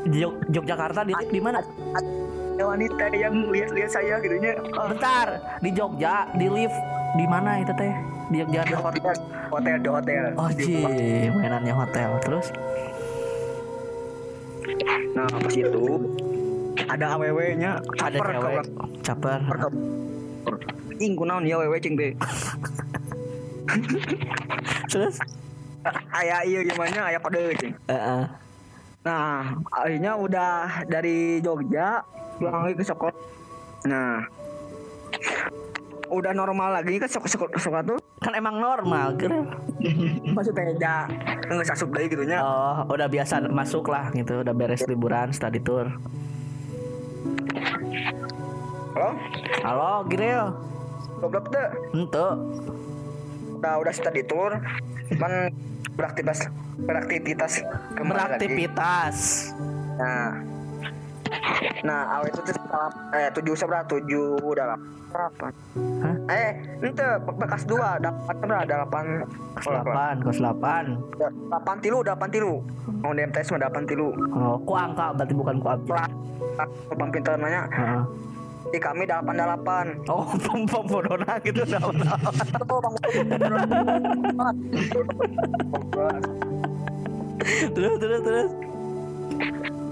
Jog- 0.09 0.41
Yogyakarta 0.49 1.05
di 1.05 1.13
lip 1.13 1.29
di 1.29 1.37
mana? 1.37 1.61
Ada 2.57 2.73
wanita 2.73 3.05
yang 3.13 3.53
lihat-lihat 3.53 3.91
saya 3.93 4.17
gitunya. 4.25 4.57
Oh, 4.81 4.89
Bentar, 4.89 5.61
di 5.61 5.71
Jogja, 5.77 6.25
di 6.41 6.49
lift 6.49 6.73
di 7.21 7.29
mana 7.29 7.61
itu 7.61 7.69
teh? 7.77 7.93
Di 8.33 8.41
Jogja 8.41 8.65
di 8.65 8.73
ada 8.73 8.81
hotel, 8.81 9.17
hotel, 9.53 9.77
di 9.77 9.89
hotel. 9.93 10.25
Oh, 10.41 10.49
jee, 10.57 11.29
mainannya 11.37 11.75
hotel. 11.77 12.17
Terus 12.25 12.49
Nah, 15.17 15.29
pas 15.29 15.55
itu 15.55 15.87
ada 16.89 17.07
aww-nya, 17.17 17.81
ada 18.01 18.19
cewek 18.21 18.67
caper. 19.05 19.41
Ing 20.97 21.13
kunaon 21.13 21.45
ya 21.45 21.61
wewe 21.61 21.77
cing 21.77 21.93
teh. 21.93 22.17
Terus 24.89 25.21
Aya 26.11 26.43
iya 26.43 26.61
gimana 26.67 27.13
aya 27.13 27.21
kode 27.21 27.53
cing. 27.61 27.73
Heeh. 27.87 28.46
Nah, 29.07 29.55
akhirnya 29.71 30.19
udah 30.19 30.83
dari 30.91 31.39
Jogja 31.39 32.03
pulang 32.43 32.67
lagi 32.67 32.75
ke 32.75 32.83
sekolah. 32.83 33.15
Nah, 33.87 34.27
udah 36.11 36.35
normal 36.35 36.83
lagi 36.83 36.99
ke 36.99 37.07
sekolah, 37.07 37.31
sekolah, 37.31 37.55
sekolah 37.55 37.83
tuh 37.87 37.99
Kan 38.19 38.35
emang 38.35 38.59
normal, 38.59 39.15
keren. 39.15 39.47
maksudnya 40.35 40.75
aja 40.75 40.95
nggak 41.47 41.71
asup 41.71 41.95
lagi 41.95 42.11
gitu 42.11 42.27
nya. 42.27 42.43
Oh, 42.43 42.83
udah 42.91 43.07
biasa 43.07 43.47
masuk 43.47 43.87
lah 43.93 44.11
gitu, 44.11 44.43
udah 44.43 44.51
beres 44.51 44.83
liburan, 44.91 45.31
study 45.31 45.63
tour. 45.63 45.87
Halo, 48.97 49.11
Halo, 49.63 49.93
Gril. 50.11 50.51
goblok 51.23 51.53
tuh. 51.53 51.69
Ente. 51.95 52.27
Udah 53.61 53.75
udah 53.79 53.93
study 53.95 54.27
tour, 54.27 54.59
kan 55.21 55.53
beraktivitas 55.97 56.39
beraktivitas 56.79 57.53
kembali 57.97 58.13
lagi. 58.13 58.29
Beraktivitas. 58.37 59.17
Nah, 59.97 60.31
nah 61.83 62.01
awal 62.13 62.29
itu 62.29 62.41
tuh 62.43 62.55
eh 63.13 63.29
tujuh 63.33 63.55
seberapa 63.57 63.85
tujuh 63.89 64.37
udah 64.39 64.77
delapan. 65.09 65.53
Hah? 65.97 66.15
Eh, 66.29 66.51
ente 66.83 67.07
bekas 67.25 67.65
dua 67.65 67.97
delapan 67.97 68.35
berapa 68.39 68.65
delapan 68.67 69.05
Kelas 69.57 69.81
8, 69.81 70.21
kelas 70.21 70.39
8. 70.45 70.85
delapan 71.49 71.77
tilu 71.81 71.99
delapan 72.05 72.29
tilu 72.29 72.53
mau 73.01 73.17
di 73.17 73.25
MTS 73.25 73.49
mah 73.51 73.61
delapan 73.65 73.83
tilu 73.89 74.13
Oh, 74.37 74.61
ku 74.61 74.77
angka 74.77 75.17
berarti 75.17 75.33
bukan 75.33 75.57
ku 75.57 75.67
angka. 75.67 76.05
pelan 76.93 77.09
pintar 77.09 77.37
nanya 77.37 77.65
Heeh. 77.71 78.03
Di 78.73 78.79
kami 78.79 79.07
delapan 79.07 79.35
delapan 79.35 79.87
Oh, 80.07 80.27
pom 80.45 80.67
pom 80.67 80.85
bodona 80.87 81.39
gitu 81.43 81.63
Terus 87.75 87.95
terus 88.01 88.21
terus. 88.23 88.51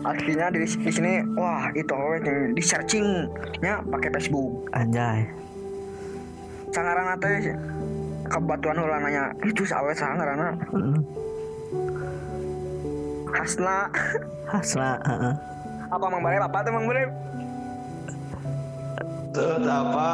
akhirnya 0.05 0.53
di, 0.53 0.61
di 0.69 0.93
sini 0.93 1.13
wah 1.33 1.73
itu 1.73 1.97
yang 1.97 2.53
di 2.53 2.61
searchingnya 2.61 3.81
pakai 3.89 4.11
Facebook. 4.13 4.69
Anjay. 4.77 5.25
sangaran 6.75 7.15
teh 7.23 7.55
kebetulan 8.29 8.83
ulah 8.83 8.99
nanya 9.01 9.25
itu 9.47 9.63
awet 9.71 9.95
sangaran 9.97 10.59
Heeh. 10.75 10.99
Hasna 13.31 13.89
Hasna, 14.45 14.99
heeh. 15.07 15.35
apa 15.89 16.05
mang 16.11 16.21
bare 16.21 16.37
apa 16.37 16.59
tuh 16.67 16.73
mang 16.75 16.85
bare 16.85 17.07
Tuh, 19.35 19.59
apa? 19.59 20.09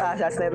ah 0.00 0.14
Hasna 0.16 0.46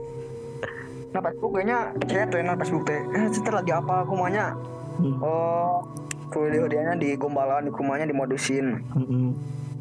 nah 1.15 1.21
Facebook 1.23 1.51
kayaknya 1.55 1.79
tuh 2.27 2.39
nah 2.43 2.55
Facebook 2.59 2.83
teh. 2.87 2.99
Eh 3.15 3.31
setelah 3.31 3.63
lagi 3.63 3.71
apa? 3.71 3.93
Aku 4.03 4.13
maunya 4.15 4.55
Hmm. 4.95 5.19
oh 5.19 5.83
kuliah 6.31 6.71
dianya 6.71 6.95
di 6.95 7.19
gombalan 7.19 7.67
di 7.67 7.71
kumanya 7.75 8.07
dimodusin. 8.07 8.79
Heeh. 8.95 9.27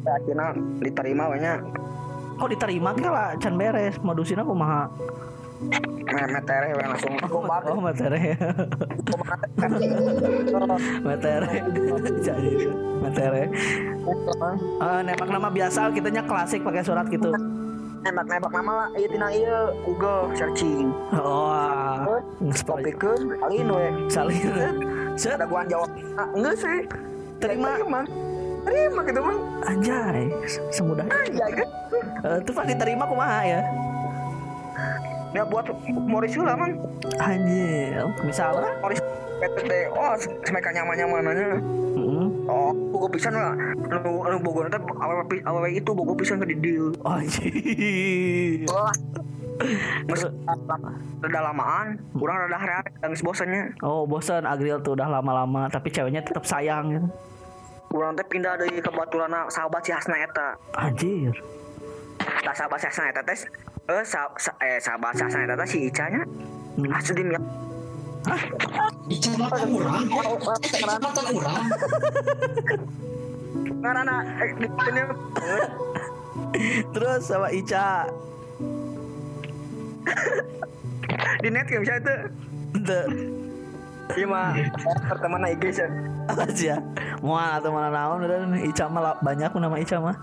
akhirnya 0.03 0.51
diterima 0.83 1.31
banyak 1.31 1.59
Kok 2.35 2.51
diterima? 2.51 2.91
Ke 2.91 3.07
lah 3.07 3.31
can 3.39 3.55
beres. 3.55 3.95
Modusin 4.03 4.43
aku 4.43 4.51
mah 4.51 4.91
metere 6.45 6.69
langsung. 6.77 7.13
Gombal 7.25 7.61
Oh 7.69 7.81
materi 7.81 8.33
Materi 11.03 11.57
Jadi 12.21 12.51
Materi 13.01 13.43
Eh, 14.81 14.99
Nembak 15.01 15.29
nama 15.29 15.49
biasa 15.49 15.89
kitanya 15.93 16.21
klasik 16.25 16.61
pakai 16.61 16.85
surat 16.85 17.09
gitu. 17.09 17.33
Nembak 18.05 18.25
nembak 18.29 18.53
nama 18.53 18.71
lah. 18.85 18.87
Iya 18.93 19.07
tina 19.09 19.27
iya. 19.33 19.59
Google 19.81 20.29
searching. 20.37 20.93
Oh 21.17 22.21
kopi 22.65 22.91
ke 22.93 23.11
kali 23.41 23.65
we. 23.65 23.85
Salin. 24.13 24.53
Set. 25.17 25.41
Ada 25.41 25.45
gua 25.49 25.65
jawab 25.65 25.89
ah, 26.21 26.27
enggak 26.37 26.55
sih. 26.61 26.79
Terima. 27.41 27.81
terima. 27.81 28.01
Terima 28.65 29.01
gitu 29.05 29.19
bang 29.21 29.37
Anjay. 29.65 30.23
Semudah. 30.73 31.05
Aja 31.09 31.45
kan? 31.53 31.67
Eh, 32.25 32.37
Itu 32.41 32.51
pas 32.53 32.65
diterima 32.65 33.05
kumaha 33.05 33.41
ya 33.45 33.61
ya 35.35 35.43
buat 35.43 35.67
Morris 35.91 36.33
lah 36.39 36.55
man 36.55 36.71
Anjir. 37.19 38.07
Misalnya 38.23 38.71
Morris 38.79 39.03
PTT 39.43 39.71
oh 39.91 40.15
semeka 40.47 40.71
nyaman 40.71 40.95
nyamanannya 40.95 41.47
Heeh. 41.95 42.25
oh 42.47 42.71
bogo 42.95 43.07
pisan 43.11 43.35
lah. 43.35 43.51
Lu 43.91 44.23
lu 44.23 44.37
bogo 44.39 44.63
nanti 44.63 44.79
awal 44.79 45.27
awal 45.27 45.67
itu 45.67 45.91
bogo 45.91 46.15
pisan 46.15 46.39
ke 46.39 46.55
di 46.55 46.57
deal 46.63 46.95
Anjir. 47.03 48.63
Wah. 48.71 48.95
Mas, 50.11 50.19
udah 51.23 51.41
lamaan, 51.47 51.95
kurang 52.11 52.43
rada 52.43 52.59
hari 52.59 52.91
nangis 52.99 53.23
bosannya. 53.23 53.71
Oh 53.79 54.03
bosan. 54.03 54.43
Agril 54.43 54.83
tuh 54.83 54.99
udah 54.99 55.07
lama-lama 55.07 55.71
Tapi 55.71 55.87
ceweknya 55.95 56.19
tetap 56.27 56.43
sayang. 56.43 56.91
Gitu 56.91 57.07
Kurang 57.87 58.19
teh 58.19 58.27
pindah 58.27 58.59
dari 58.59 58.83
kebetulan 58.83 59.31
sahabat 59.47 59.79
si 59.87 59.95
Hasna 59.95 60.19
eta. 60.19 60.59
Anjir. 60.75 61.31
Nah 62.19 62.51
sahabat 62.51 62.83
si 62.83 62.91
Hasna 62.91 63.07
eta 63.07 63.23
tes 63.23 63.47
eh, 63.85 64.03
sa, 64.05 64.29
sa- 64.37 64.57
eh 64.61 64.81
sahabat 64.81 65.13
eta 65.17 65.53
teh 65.53 65.67
si 65.69 65.77
Ica 65.89 66.05
nya. 66.09 66.21
Hmm. 66.75 66.91
Asli 66.91 67.21
dia 67.21 67.39
Ica 69.05 69.31
makan 69.37 69.67
urang. 69.69 70.05
Ica 70.65 70.97
makan 70.97 71.25
urang. 71.33 71.63
ngarana 73.85 74.17
eh, 74.41 74.49
Terus 76.89 77.21
sama 77.21 77.53
Ica 77.53 78.09
di 81.41 81.49
net 81.53 81.69
ya 81.69 81.77
bisa 81.81 82.01
itu. 82.01 82.15
Ente 82.75 83.01
Iya 84.13 84.25
mah 84.29 84.53
pertemanan 85.09 85.49
IG 85.57 85.81
sih. 85.81 85.89
aja 86.29 86.77
Mual 87.25 87.57
atau 87.57 87.73
mana 87.73 87.89
naon 87.89 88.21
udah 88.21 88.53
Ica 88.61 88.85
mah 88.85 89.17
banyak 89.21 89.49
nama 89.49 89.77
Ica 89.81 89.97
mah 89.97 90.13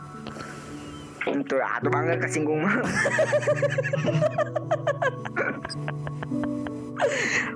Untuk 1.30 1.62
atuh 1.62 1.90
bangga 1.90 2.18
kesinggung 2.18 2.66
mah. 2.66 2.76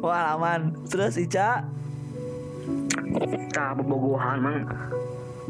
Wah 0.07 0.39
aman 0.39 0.71
Terus 0.87 1.19
Ica 1.19 1.67
Tah 3.51 3.73
bobogohan 3.73 4.39
mang. 4.43 4.59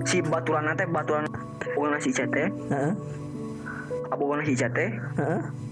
Si 0.06 0.22
baturan 0.22 0.70
teh 0.78 0.86
baturan 0.86 1.26
bogohan 1.74 1.98
si 1.98 2.14
Ica 2.14 2.24
teh. 2.30 2.46
Heeh. 2.46 2.92
Abogohan 4.14 4.46
si 4.46 4.54
Ica 4.54 4.68
teh. 4.70 4.94
Heeh. 5.18 5.65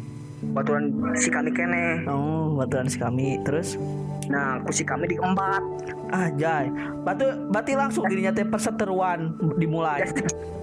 Baturan 0.52 0.84
si 1.14 1.28
kami 1.28 1.50
kene. 1.50 2.04
Oh 2.04 2.52
baturan 2.54 2.84
si 2.84 2.96
kami 2.96 3.40
Terus 3.42 3.80
Nah, 4.24 4.56
ku 4.58 4.72
si 4.72 4.82
kami 4.82 5.04
diembat. 5.04 5.60
Ah, 6.08 6.32
jay. 6.32 6.72
Berarti, 7.02 7.24
berarti 7.46 7.72
langsung 7.74 8.04
dirinya 8.04 8.32
teh 8.32 8.40
perseteruan 8.42 9.36
dimulai. 9.54 10.00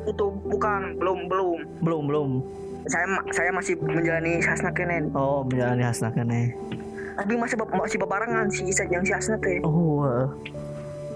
itu 0.02 0.26
bukan 0.44 0.98
belum 0.98 1.30
belum 1.30 1.58
Belum, 1.80 2.04
belum. 2.04 2.30
saya 2.84 3.06
saya 3.30 3.54
masih 3.54 3.78
menjalani 3.78 4.42
hasna 4.42 4.74
kenen 4.74 5.14
Oh, 5.14 5.46
menjalani 5.46 5.86
hasna 5.86 6.10
kene. 6.10 6.58
tapi 7.14 7.38
masih 7.38 7.54
masih 7.62 8.02
bebarengan 8.02 8.50
si 8.50 8.66
Isa 8.66 8.82
yang 8.88 9.06
si 9.06 9.14
hasna 9.14 9.38
teh 9.38 9.62
Oh. 9.62 10.02
eh. 10.02 10.26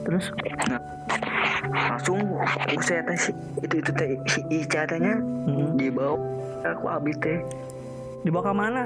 Terus 0.05 0.29
Nah, 0.69 0.77
langsung 1.89 2.21
saya 2.77 3.01
teh 3.03 3.17
itu 3.59 3.75
itu 3.75 3.91
teh 3.91 4.09
si 4.27 4.39
Ica 4.53 4.85
tehnya 4.85 5.17
Mm-mm. 5.17 5.73
dibawa 5.75 6.21
aku 6.63 6.85
abi 6.85 7.09
teh 7.17 7.41
dibawa 8.25 8.49
ke 8.49 8.53
mana? 8.53 8.83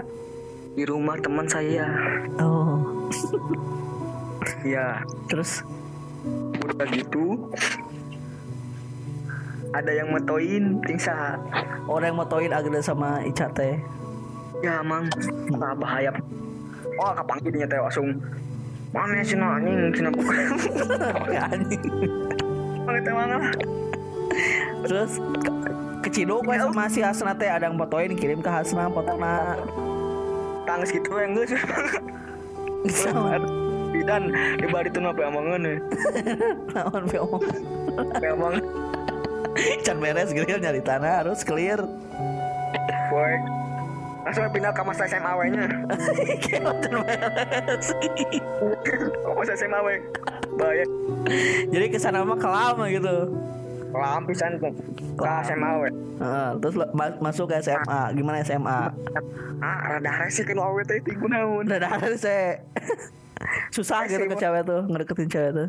di 0.75 0.87
rumah 0.87 1.17
teman 1.19 1.43
saya. 1.49 1.83
Oh. 2.39 2.79
ya 4.63 5.01
Terus? 5.27 5.65
Udah 6.63 6.87
gitu 6.87 7.51
ada 9.69 9.91
yang 9.91 10.09
metoin 10.09 10.81
tingsa 10.81 11.35
orang 11.85 12.13
yang 12.13 12.19
motoin 12.21 12.53
Agnes 12.53 12.87
sama 12.87 13.21
Ica 13.21 13.49
teh. 13.51 13.75
ya 14.59 14.79
mang. 14.81 15.07
Nah, 15.51 15.75
bahaya. 15.75 16.15
Oh 16.95 17.11
kapanggil 17.11 17.51
dia 17.53 17.67
teh 17.67 17.79
langsung 17.79 18.15
mana 18.89 19.21
sih 19.21 19.37
anjing 19.37 19.93
sih 19.93 20.03
Ya, 21.29 21.43
anjing. 21.53 21.83
mana 22.87 22.97
teh 23.03 23.13
mana 23.13 23.37
Terus 24.87 25.11
ke, 26.09 26.25
ke 26.25 26.25
Ciduk 26.25 26.41
we 26.49 26.57
sama 26.57 26.89
si 26.89 27.05
Hasna 27.05 27.37
teh 27.37 27.45
ada 27.45 27.69
yang 27.69 27.77
fotoin 27.77 28.17
kirim 28.17 28.41
ke 28.41 28.49
Hasna 28.49 28.89
fotona. 28.89 29.53
tangis 30.65 30.89
gitu 30.93 31.09
yang 31.17 31.37
Sama 32.89 33.37
dan 34.09 34.31
di 34.57 34.65
bari 34.69 34.89
tuh 34.89 35.05
apa 35.05 35.21
amangan 35.27 35.61
naon 36.73 37.03
be 37.05 37.17
omong. 37.21 37.43
emang 38.25 38.55
Can 39.85 39.99
beres 40.01 40.33
gitu 40.33 40.45
nyari 40.49 40.81
tanah 40.81 41.21
harus 41.25 41.45
clear. 41.45 41.77
boy 43.09 43.33
langsung 44.25 44.45
pindah 44.53 44.71
ke 44.73 44.81
masa 44.85 45.09
SMA 45.09 45.31
we 45.37 45.45
nya 45.53 45.65
Kayak 46.45 46.73
can 46.85 46.95
beres. 47.05 47.87
masa 49.35 49.53
SMA 49.57 49.79
we 49.85 49.95
bahaya 50.57 50.85
Jadi 51.69 51.85
ke 51.93 51.99
sana 52.01 52.25
mah 52.25 52.37
kelama 52.39 52.89
gitu. 52.89 53.29
Kelam 53.89 54.21
pisan 54.23 54.51
ke 54.57 54.69
ke 55.17 55.23
SMA 55.43 55.71
we 55.81 55.89
Heeh, 56.19 56.49
terus 56.59 56.75
lo- 56.75 56.91
ma- 56.91 57.15
masuk 57.23 57.47
ke 57.47 57.63
SMA. 57.63 58.11
Gimana 58.11 58.43
SMA? 58.43 58.91
ah 59.59 59.79
rada 59.87 60.11
rese 60.19 60.43
kan 60.43 60.59
awe 60.59 60.81
teh 60.83 60.99
ti 60.99 61.15
kunaon 61.15 61.63
Udah 61.63 61.79
ada 61.79 62.11
saya. 62.15 62.59
Susah 63.75 64.03
gitu 64.03 64.27
ke 64.27 64.35
cewek 64.35 64.67
tuh, 64.67 64.83
ngedeketin 64.83 65.31
cewek 65.31 65.51
tuh. 65.55 65.67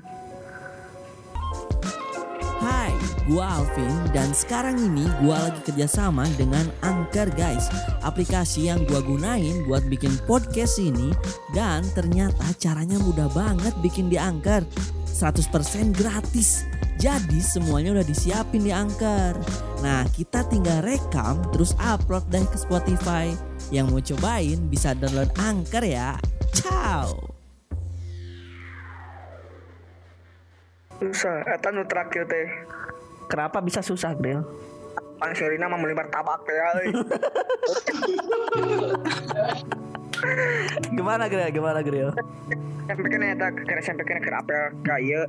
Hai, 2.60 2.90
gua 3.24 3.62
Alvin 3.62 3.88
dan 4.10 4.34
sekarang 4.34 4.76
ini 4.76 5.06
gua 5.22 5.48
lagi 5.48 5.64
kerjasama 5.64 6.28
dengan 6.36 6.68
Anchor 6.84 7.32
guys 7.32 7.72
Aplikasi 8.05 8.68
yang 8.68 8.84
gua 8.84 9.01
gunain 9.01 9.64
buat 9.64 9.88
bikin 9.88 10.12
podcast 10.28 10.76
ini 10.76 11.09
Dan 11.56 11.88
ternyata 11.97 12.52
caranya 12.60 13.01
mudah 13.01 13.32
banget 13.32 13.72
bikin 13.80 14.12
di 14.12 14.20
Anchor 14.20 14.60
100% 15.09 15.48
gratis 15.97 16.68
Jadi 17.01 17.40
semuanya 17.40 17.97
udah 17.97 18.05
disiapin 18.05 18.60
di 18.60 18.68
Anchor. 18.68 19.32
Nah 19.81 20.05
kita 20.12 20.44
tinggal 20.52 20.85
rekam 20.85 21.40
terus 21.48 21.72
upload 21.81 22.28
deh 22.28 22.44
ke 22.44 22.60
Spotify. 22.60 23.32
Yang 23.72 23.86
mau 23.89 24.05
cobain 24.05 24.60
bisa 24.68 24.93
download 24.93 25.32
Anchor 25.40 25.81
ya. 25.81 26.20
Ciao. 26.52 27.16
Susah. 31.01 31.40
Eta 31.48 31.72
nu 31.72 31.89
terakhir 31.89 32.28
teh. 32.28 32.68
Kenapa 33.32 33.64
bisa 33.64 33.81
susah, 33.81 34.12
Gril? 34.12 34.44
Pang 35.16 35.32
Sherina 35.32 35.72
mah 35.72 35.81
melibar 35.81 36.05
tabak 36.12 36.44
teh. 36.44 36.60
Gimana, 40.90 41.26
Gril? 41.26 41.48
Gimana, 41.51 41.80
Gril? 41.80 42.10
sampai 42.90 43.06
kan 43.06 43.22
eta 43.22 43.47
kira 43.55 43.78
sampai 43.78 44.02
kan 44.02 44.18
kira 44.18 44.42
apel 44.42 44.74
ka 44.82 44.98
ieu 44.98 45.22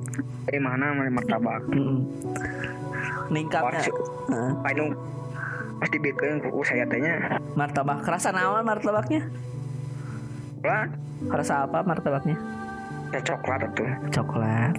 dari 0.50 0.58
mana 0.58 0.98
melibar 0.98 1.22
tabak 1.30 1.62
Mm-mm. 1.70 2.02
Ningkatnya. 3.30 3.86
Anu 4.66 4.90
pasti 5.78 5.96
bikin 6.02 6.42
ku 6.42 6.66
saya 6.66 6.82
tehnya 6.90 7.38
Martabak. 7.54 8.02
Kerasa 8.02 8.34
naon 8.34 8.66
martabaknya? 8.66 9.30
lah 10.66 10.90
Kerasa 11.22 11.66
apa 11.66 11.86
martabaknya? 11.86 12.34
ya 13.12 13.20
coklat 13.20 13.60
tuh 13.76 13.92
Coklat. 14.10 14.72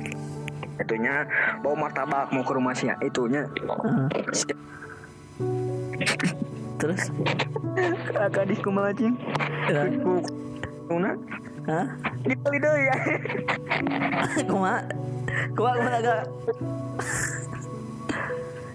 itunya 0.82 1.24
bawa 1.62 1.88
martabak 1.88 2.34
mau 2.34 2.44
ke 2.44 2.52
rumah 2.52 2.74
sih 2.76 2.92
itunya. 3.00 3.48
Terus? 6.78 7.02
kakak 8.14 8.46
di 8.46 8.56
kumaha 8.60 8.92
cing 8.94 9.16
Ya. 9.66 9.88
ku 10.04 10.20
kuna 10.86 11.16
Hah? 11.64 11.88
dibeli 12.22 12.58
deh 12.60 12.76
ya 12.92 12.98
Kuma? 14.44 14.84
Kuma 15.56 15.70
kuma 15.74 15.92
agak 15.96 16.20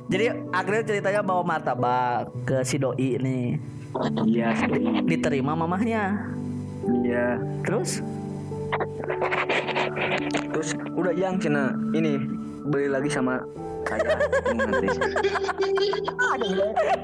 Jadi 0.09 0.25
Agril 0.51 0.83
ceritanya 0.83 1.21
bawa 1.21 1.45
martabak 1.45 2.33
ke 2.49 2.65
si 2.65 2.81
doi 2.81 3.21
nih 3.21 3.61
iya 4.25 4.57
Diterima 5.05 5.53
mamahnya 5.53 6.17
iya 7.05 7.37
Terus? 7.63 8.01
terus 10.49 10.75
udah 10.93 11.13
yang 11.13 11.39
cina 11.39 11.71
ini 11.93 12.19
beli 12.69 12.89
lagi 12.93 13.09
sama 13.09 13.41
saya 13.89 14.05
nanti. 14.53 14.89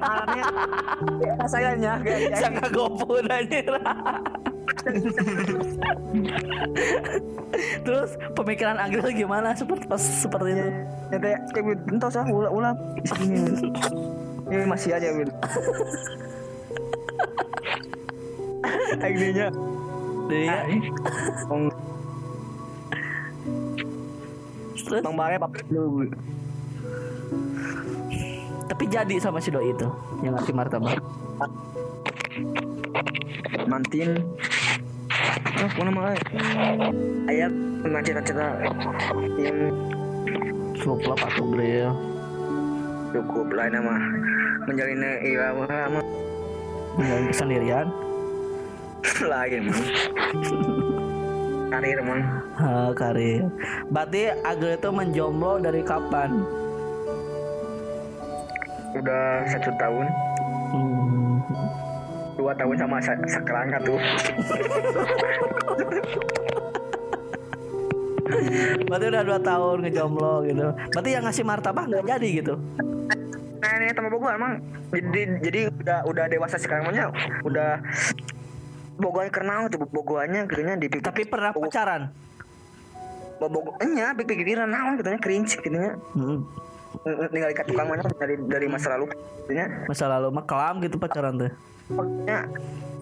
Aneh 0.05 0.45
sayanya 1.49 1.93
Sangat 2.36 2.69
gopun 2.77 3.24
anjir 3.32 3.65
Terus 7.86 8.11
pemikiran 8.36 8.77
Agril 8.77 9.09
gimana? 9.16 9.57
Seperti 9.57 9.89
pas 9.89 10.03
seperti 10.03 10.53
itu? 10.53 10.69
ya 11.12 11.19
teh 11.20 11.36
kayak 11.55 11.78
entah 11.89 12.11
sah 12.11 12.27
ulah 12.27 12.51
ulah 12.53 12.73
sini 13.07 13.39
ini. 14.51 14.65
Masih 14.69 14.93
aja 14.93 15.09
Win 15.15 15.31
akhirnya 19.01 19.49
Jadi 20.24 20.49
ya, 20.49 20.57
Bang 21.49 21.69
terus? 24.85 25.02
Bang 25.02 25.16
Bare 25.16 25.36
pap 25.40 25.52
lu 25.73 26.06
tapi 28.65 28.89
jadi 28.89 29.20
sama 29.20 29.39
si 29.39 29.52
doi 29.52 29.70
itu 29.70 29.89
yang 30.24 30.35
ngasih 30.35 30.56
martabak. 30.56 30.97
mantin. 33.69 34.19
Ah 35.55 35.70
mana 35.78 35.90
mah? 35.93 36.16
Ayat 37.28 37.52
cita-cita 38.02 38.47
yang 39.39 39.73
Cukup 40.74 41.15
lah 41.15 41.31
Gril. 41.55 41.93
cukup 43.15 43.47
lah 43.55 43.70
nama 43.70 43.94
menjalin 44.66 45.06
irama 45.23 45.65
mah 45.70 46.05
Menjalin 46.98 47.27
kesendirian. 47.31 47.86
mah 49.70 49.81
karir 51.75 51.99
mah 52.01 52.23
Ha, 52.55 52.95
karir. 52.95 53.43
Berarti 53.91 54.31
Agril 54.47 54.79
itu 54.79 54.91
menjomblo 54.95 55.59
dari 55.59 55.83
kapan? 55.83 56.31
udah 58.95 59.43
satu 59.51 59.75
tahun 59.75 60.07
Hmm. 60.71 61.43
dua 62.39 62.55
tahun 62.55 62.79
sama 62.79 63.03
sa 63.03 63.11
sekerangka 63.27 63.83
tuh 63.83 63.99
Berarti 68.87 69.07
udah 69.11 69.23
dua 69.23 69.39
tahun 69.39 69.77
ngejomblo 69.83 70.47
gitu. 70.47 70.67
Berarti 70.95 71.11
yang 71.11 71.27
ngasih 71.27 71.43
martabak 71.43 71.91
nggak 71.91 72.07
jadi 72.07 72.29
gitu. 72.39 72.55
nah 73.59 73.71
ini 73.81 73.91
teman 73.91 74.13
Bogor 74.13 74.37
emang 74.37 74.61
jadi 74.93 75.41
jadi 75.41 75.61
udah 75.73 75.99
udah 76.05 76.25
dewasa 76.29 76.55
sekarang 76.55 76.85
mah 76.87 77.11
udah 77.43 77.81
Bogor 78.95 79.27
kenal 79.29 79.66
tuh 79.69 79.83
Bogornya 79.85 80.47
gitunya 80.47 80.75
di 80.75 80.87
Tapi 80.89 81.27
pernah 81.27 81.51
pacaran. 81.51 82.11
Bogornya 83.37 84.15
pikiran 84.15 84.71
naon 84.71 84.97
gitunya 84.97 85.19
cringe 85.19 85.59
gitunya 85.59 85.93
Hmm. 86.15 86.47
tinggal 87.29 87.51
ikat 87.51 87.66
tukang 87.66 87.91
mana 87.91 88.07
dari 88.15 88.39
dari 88.47 88.66
masa 88.71 88.95
lalu 88.95 89.11
gitunya 89.43 89.66
Masa 89.85 90.07
lalu 90.07 90.31
mah 90.31 90.47
kelam 90.47 90.79
gitu 90.79 90.95
pacaran 90.97 91.35
tuh. 91.37 91.51
pokoknya 91.85 92.49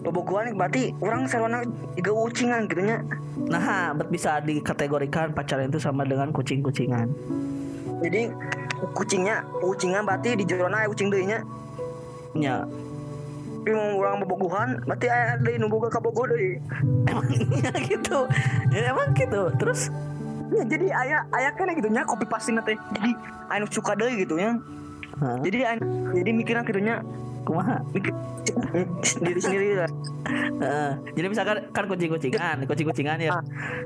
bobogohan 0.01 0.57
berarti 0.57 0.91
orang 0.99 1.23
sarwana 1.23 1.61
juga 1.95 2.11
ucingan 2.11 2.65
gitunya 2.65 2.99
Nah, 3.37 3.93
bet 3.93 4.09
bisa 4.09 4.41
dikategorikan 4.41 5.31
pacaran 5.31 5.69
itu 5.69 5.77
sama 5.77 6.03
dengan 6.03 6.33
kucing-kucingan. 6.33 7.07
jadi 8.01 8.33
kucingnya 8.91 9.45
ucingan 9.61 10.03
berarti 10.03 10.35
di 10.35 10.43
jorona 10.43 10.83
aya 10.83 10.89
ucing 10.89 11.07
deui 11.07 11.23
nya 11.23 11.39
Ya, 12.33 12.65
mau 13.71 14.03
orang 14.03 14.19
bobogohan 14.27 14.69
berarti 14.83 15.07
aya 15.07 15.39
deui 15.39 15.55
nu 15.55 15.71
boga 15.71 15.87
ka 15.87 16.03
bogo 16.03 16.27
deui 16.27 16.59
emangnya 17.07 17.71
gitu. 17.87 18.27
Ya 18.75 18.91
emang 18.91 19.15
gitu. 19.15 19.47
Terus? 19.55 19.87
Ya 20.51 20.63
jadi 20.67 20.91
ayah 20.91 21.21
ayah 21.39 21.51
kan 21.55 21.71
gitu 21.71 21.87
nya 21.87 22.03
kopi 22.03 22.27
pasti 22.27 22.51
teh 22.51 22.75
jadi 22.75 23.11
anu 23.47 23.65
suka 23.71 23.95
deh 23.95 24.11
gitu 24.19 24.35
ya. 24.35 24.59
Jadi 25.23 25.59
anu- 25.63 26.11
jadi 26.11 26.29
mikirnya 26.35 26.67
gitu 26.67 26.81
nya. 26.83 26.99
Kumaha? 27.43 27.83
Mikir 27.91 28.15
sendiri 29.03 29.39
sendiri 29.39 29.67
lah. 29.83 29.91
Heeh. 30.63 30.91
jadi 31.19 31.27
misalkan 31.27 31.57
kan 31.75 31.83
kucing-kucingan, 31.91 32.63
kucing-kucingan 32.63 33.19
ya 33.19 33.35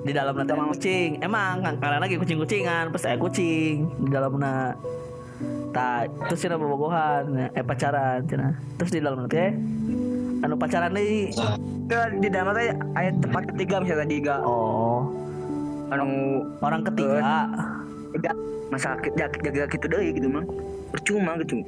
di 0.05 0.13
dalam 0.13 0.37
nanti 0.37 0.53
emang 0.53 0.69
kucing. 0.73 1.17
Emang 1.25 1.65
kan 1.65 1.73
karena 1.81 1.97
lagi 1.97 2.21
kucing-kucingan, 2.21 2.93
pas 2.93 3.01
saya 3.01 3.17
kucing 3.17 3.89
di 4.05 4.09
dalam 4.13 4.37
na 4.37 4.77
tak 5.75 6.09
terus 6.27 6.39
cina 6.43 6.55
bobogohan 6.55 7.51
eh 7.53 7.63
pacaran 7.63 8.23
cina. 8.27 8.55
Terus 8.79 8.91
di 8.93 8.99
dalam 9.03 9.25
nanti 9.25 9.37
anu 10.45 10.55
pacaran 10.55 10.93
nih 10.93 11.33
ke 11.89 11.99
di 12.21 12.29
dalam 12.29 12.53
teh 12.53 12.69
ayat 12.93 13.15
tempat 13.23 13.43
ketiga 13.53 13.81
misalnya 13.81 14.07
tiga 14.07 14.35
oh. 14.45 15.07
Anu 15.87 16.07
orang 16.59 16.83
ketiga. 16.83 17.47
tiga 18.15 18.31
masalah 18.67 18.99
jaga 19.15 19.37
jaga 19.39 19.63
gitu 19.71 19.85
deh 19.87 20.03
gitu 20.11 20.27
mah. 20.27 20.43
Percuma 20.91 21.39
gitu. 21.39 21.63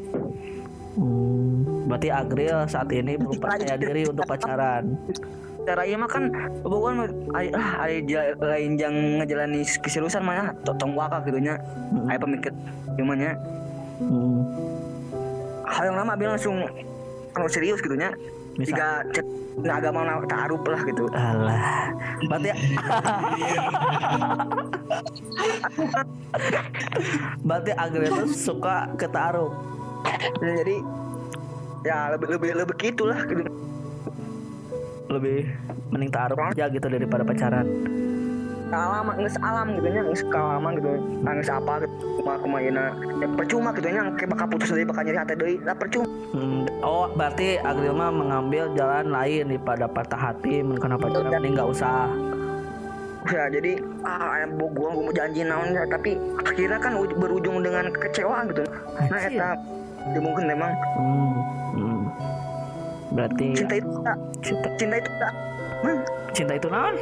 Hmm, 1.00 1.88
berarti 1.88 2.12
Agril 2.12 2.58
saat 2.68 2.92
ini 2.92 3.16
belum 3.16 3.40
percaya 3.40 3.80
diri 3.80 4.04
untuk 4.04 4.28
pacaran. 4.28 5.00
Cara 5.64 5.86
iya 5.86 5.96
mah 5.96 6.10
kan 6.10 6.34
bukan 6.66 7.08
ay 7.36 7.54
ah 7.56 7.86
ay 7.86 8.04
ja- 8.10 8.36
lain 8.42 8.76
yang 8.76 8.96
ngejalani 9.22 9.64
keseriusan 9.64 10.26
mah 10.26 10.36
ya, 10.36 10.46
totong 10.68 10.98
waka 10.98 11.24
gitu 11.30 11.40
nya. 11.40 11.56
Ay 12.12 12.20
pemikir 12.20 12.52
gimana 13.00 13.38
hmm. 14.02 14.40
hal 15.68 15.84
yang 15.92 15.98
lama 16.00 16.14
bilang 16.16 16.34
langsung 16.36 16.64
kalau 17.36 17.48
serius 17.52 17.80
gitu 17.84 17.96
nya 17.96 18.12
Misal? 18.60 18.76
jika 18.76 18.88
cek 19.16 19.26
nah, 19.64 19.80
agama 19.80 20.04
na- 20.08 20.28
taaruf 20.28 20.64
lah 20.68 20.82
gitu. 20.88 21.08
Alah. 21.12 21.92
Berarti 22.28 22.50
berarti 27.48 27.72
Agril 27.76 28.12
itu 28.12 28.24
suka 28.36 28.92
ke 29.00 29.08
taruh 29.08 29.52
Dan 30.40 30.60
jadi 30.64 30.76
ya 31.88 32.12
lebih 32.16 32.28
lebih 32.36 32.50
lebih 32.56 32.76
gitulah 32.80 33.20
gitu. 33.28 33.48
Lebih 35.10 35.48
mending 35.90 36.12
taruh 36.12 36.38
aja 36.52 36.68
gitu 36.68 36.88
daripada 36.92 37.24
pacaran 37.24 37.66
alam 38.70 39.06
nges 39.18 39.36
alam 39.42 39.68
gitu 39.78 39.88
nya 39.90 40.02
nges 40.06 40.24
kalaman 40.30 40.72
gitu. 40.78 40.90
Nangis 41.26 41.50
apa 41.50 41.84
gitu 41.84 41.94
kuma 42.20 42.34
kumaina 42.40 42.86
ya 43.20 43.28
percuma 43.34 43.70
gitu 43.74 43.88
nya 43.90 44.02
kayak 44.16 44.30
bakal 44.36 44.46
putus 44.52 44.70
dari 44.72 44.86
bakal 44.86 45.02
nyari 45.06 45.20
hati 45.20 45.34
deui 45.36 45.56
lah 45.66 45.76
percuma. 45.76 46.08
Hmm, 46.36 46.64
oh 46.86 47.10
berarti 47.18 47.58
Agril 47.66 47.94
mah 47.98 48.14
mengambil 48.14 48.70
jalan 48.78 49.10
lain 49.10 49.50
daripada 49.50 49.86
patah 49.90 50.20
hati 50.20 50.62
karena 50.62 50.96
pacaran 50.98 51.32
mending 51.34 51.54
nggak 51.58 51.70
usah 51.70 52.10
ya 53.30 53.46
jadi 53.52 53.78
ah 54.02 54.42
ayam 54.42 54.58
gua 54.58 54.70
gua 54.74 54.90
mau 54.96 55.14
janji 55.14 55.46
naon 55.46 55.76
ya 55.76 55.84
tapi 55.86 56.18
akhirnya 56.42 56.80
kan 56.82 56.94
uj- 56.98 57.18
berujung 57.20 57.62
dengan 57.62 57.92
kekecewaan 57.94 58.50
gitu. 58.50 58.64
Nah 58.96 59.22
eta 59.22 59.50
ya 60.16 60.20
mungkin 60.24 60.46
memang. 60.50 60.72
Hmm, 60.98 61.36
hmm. 61.76 62.02
berarti 63.14 63.48
cinta 63.54 63.76
itu 63.78 63.90
tak. 64.02 64.18
Cinta, 64.42 64.68
cinta 64.80 64.96
itu 64.98 65.12
tak. 65.20 65.34
Hmm, 65.80 66.00
cinta 66.34 66.54
itu 66.58 66.68
naon 66.72 66.96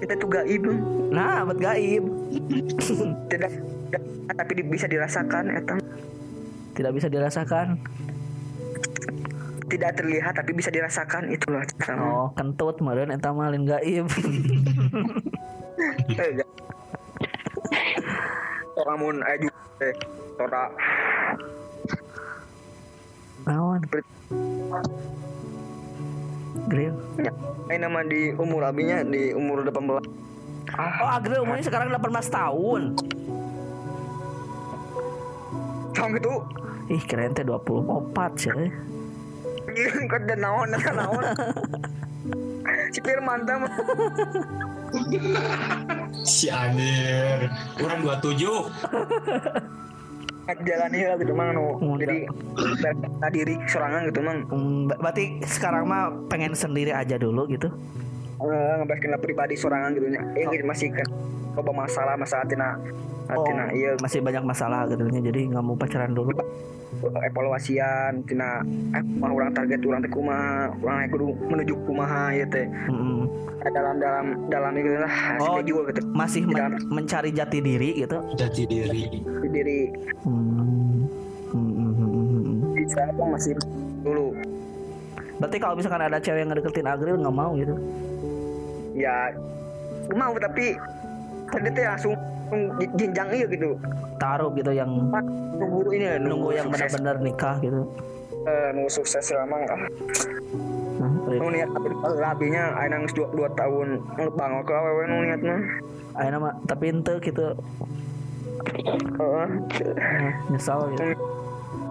cinta 0.00 0.14
itu 0.16 0.26
gaib. 0.26 0.64
Nah 1.12 1.44
buat 1.46 1.58
gaib. 1.58 2.04
Tidak 3.30 3.50
tidak- 3.90 4.36
tapi 4.38 4.52
bisa 4.66 4.86
dirasakan 4.90 5.44
eta. 5.54 5.74
Tidak 6.74 6.92
bisa 6.94 7.06
dirasakan. 7.06 7.78
Tidak 9.70 9.90
terlihat 9.96 10.34
tapi 10.38 10.50
bisa 10.54 10.70
dirasakan 10.70 11.30
itulah. 11.30 11.62
Mah. 11.64 11.98
oh 11.98 12.26
kentut 12.34 12.78
meren 12.82 13.10
eta 13.10 13.30
mah 13.34 13.50
lain 13.50 13.66
gaib. 13.66 14.06
Eh, 16.14 16.38
orang 18.78 18.98
mun 19.02 19.16
eh 19.26 19.94
tora 20.38 20.70
naon 23.46 23.80
Gril 26.68 26.94
ya. 27.20 27.32
Ini 27.68 27.80
nama 27.80 28.04
di 28.04 28.32
umur 28.36 28.68
abinya 28.68 29.00
di 29.04 29.32
umur 29.32 29.64
18 29.64 30.24
oh 30.74 31.08
Agril 31.08 31.44
umurnya 31.44 31.64
sekarang 31.64 31.88
18 31.92 32.28
tahun. 32.28 32.82
Tahun 35.94 36.10
gitu. 36.18 36.32
Ih 36.90 37.02
keren 37.06 37.32
teh 37.32 37.44
24 37.46 38.40
sih. 38.40 38.50
Kan 40.10 40.22
dan 40.28 40.38
naon 40.42 40.68
kan 40.76 40.94
naon. 40.98 41.24
Si 42.94 43.00
Firman 43.02 43.40
mah. 43.46 43.72
Si 46.22 46.46
Anir. 46.50 47.50
Orang 47.80 48.00
27. 48.02 48.44
jalani 50.52 50.98
lah 51.08 51.16
gitu 51.16 51.32
mang 51.32 51.50
nu. 51.56 51.80
Muda. 51.80 52.04
jadi 52.04 52.18
dari 53.20 53.32
diri 53.32 53.54
sorangan 53.64 54.00
gitu 54.12 54.20
mang. 54.20 54.38
Ber- 54.88 55.00
berarti 55.00 55.40
sekarang 55.48 55.88
mah 55.88 56.12
pengen 56.28 56.52
sendiri 56.52 56.92
aja 56.92 57.16
dulu 57.16 57.48
gitu? 57.48 57.72
Eh, 58.44 58.72
ngebahas 58.82 59.20
pribadi 59.24 59.54
sorangan 59.56 59.96
gitu 59.96 60.06
nya. 60.12 60.20
Eh 60.36 60.44
gitu 60.52 60.64
masih 60.68 60.92
kan 60.92 61.08
coba 61.54 61.70
masalah 61.86 62.14
masalah 62.18 62.44
tina 62.50 62.74
oh 63.30 63.44
tina 63.44 63.64
iya 63.72 63.90
masih 63.98 64.20
banyak 64.20 64.44
masalah 64.44 64.84
gitu 64.86 65.04
nya 65.06 65.20
jadi 65.22 65.40
nggak 65.48 65.64
mau 65.64 65.74
pacaran 65.74 66.12
dulu 66.12 66.32
evaluasian 67.22 68.22
tina 68.24 68.60
eh 68.92 69.02
mah 69.18 69.30
orang 69.30 69.50
target 69.52 69.80
orang 69.82 70.00
teh 70.00 70.12
kumaha 70.12 70.72
orang 70.78 71.08
kudu 71.08 71.26
menuju 71.44 71.74
kumaha 71.84 72.32
ya 72.32 72.46
teh 72.46 72.66
Mm-mm. 72.88 73.24
dalam 73.64 73.96
dalam 73.96 74.24
dalam 74.48 74.72
itu 74.76 74.88
lah 74.94 75.12
Oh, 75.36 75.58
schedule 75.58 75.84
gitu 75.88 76.00
masih 76.12 76.42
men- 76.44 76.84
mencari 76.86 77.32
jati 77.32 77.58
diri 77.58 77.96
gitu 77.98 78.20
Jati 78.36 78.62
diri. 78.64 79.08
Di 79.18 79.48
diri 79.48 79.80
Hmm. 80.20 81.08
Hmm, 81.48 81.70
hmm, 81.70 81.92
hmm, 81.92 82.10
hmm, 82.12 82.42
hmm. 82.44 82.58
bisa 82.74 83.00
apa 83.04 83.24
masih 83.30 83.52
dulu 84.02 84.34
berarti 85.34 85.56
kalau 85.58 85.74
misalkan 85.74 86.02
ada 86.02 86.18
cewek 86.18 86.40
yang 86.40 86.50
ngedeketin 86.50 86.86
Agril 86.86 87.16
nggak 87.16 87.30
mau 87.32 87.54
gitu 87.54 87.74
ya 88.94 89.30
mau 90.12 90.34
tapi 90.36 90.74
tadi 91.48 91.68
teh 91.70 91.84
langsung 91.84 92.14
jenjang 92.98 93.28
iya 93.34 93.46
gitu. 93.48 93.76
Taruh 94.20 94.50
gitu 94.54 94.70
yang 94.70 94.90
Pak, 95.10 95.24
nunggu 95.58 95.80
ini 95.94 96.04
ya 96.04 96.16
nunggu 96.20 96.48
yang 96.54 96.68
sukses. 96.70 96.94
benar-benar 96.94 97.16
nikah 97.22 97.56
gitu. 97.60 97.82
Eh, 98.44 98.68
nunggu 98.76 98.90
sukses 98.92 99.24
lama 99.32 99.56
ah 99.68 99.80
nah, 101.00 101.10
nu 101.40 101.46
niat 101.50 101.68
tapi 101.72 101.88
labinya 102.20 102.76
nangis 102.86 103.12
dua, 103.16 103.28
dua 103.32 103.48
tahun 103.56 103.98
ngebang 104.20 104.52
ke 104.62 104.72
awewe 104.72 105.02
nu 105.08 105.16
niatnya. 105.24 105.56
Ayo 106.14 106.28
nama 106.38 106.50
tapi 106.68 106.94
ente 106.94 107.14
gitu. 107.24 107.56
Heeh. 109.18 109.46
Nah, 109.98 110.32
nyesal 110.52 110.92
gitu. 110.94 111.04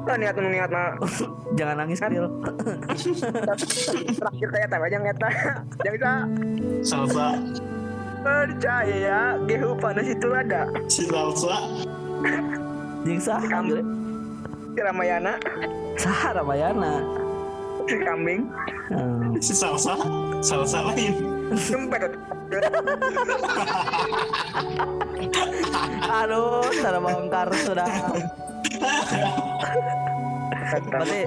Lah 0.03 0.15
niat 0.19 0.35
nu 0.35 0.49
niat 0.51 0.69
mah 0.71 0.99
jangan 1.57 1.75
nangis 1.85 2.03
Agril 2.03 2.27
terakhir 4.19 4.47
saya 4.51 4.67
tahu 4.67 4.83
aja 4.83 4.97
ngeta 4.99 5.29
yang 5.85 5.93
bisa. 5.97 6.11
Salsa. 6.83 7.27
Percaya 8.23 8.95
ya 8.95 9.19
gehu 9.45 9.75
panas 9.75 10.07
itu 10.07 10.27
ada 10.31 10.65
Si 10.87 11.03
Salsa. 11.05 11.55
jingsa 13.03 13.35
Agril 13.37 13.83
si 14.73 14.79
Ramayana 14.79 15.33
sah 15.99 16.31
Ramayana 16.33 17.03
si 17.85 17.95
kambing 17.99 18.47
Hmm. 18.83 19.39
Si 19.39 19.55
Salsa. 19.55 19.95
Salsa 20.43 20.83
lain. 20.91 21.15
sempet 21.55 22.11
aduh 26.13 26.67
cara 26.77 26.99
bongkar 26.99 27.47
sudah 27.63 27.87
berarti 30.83 31.19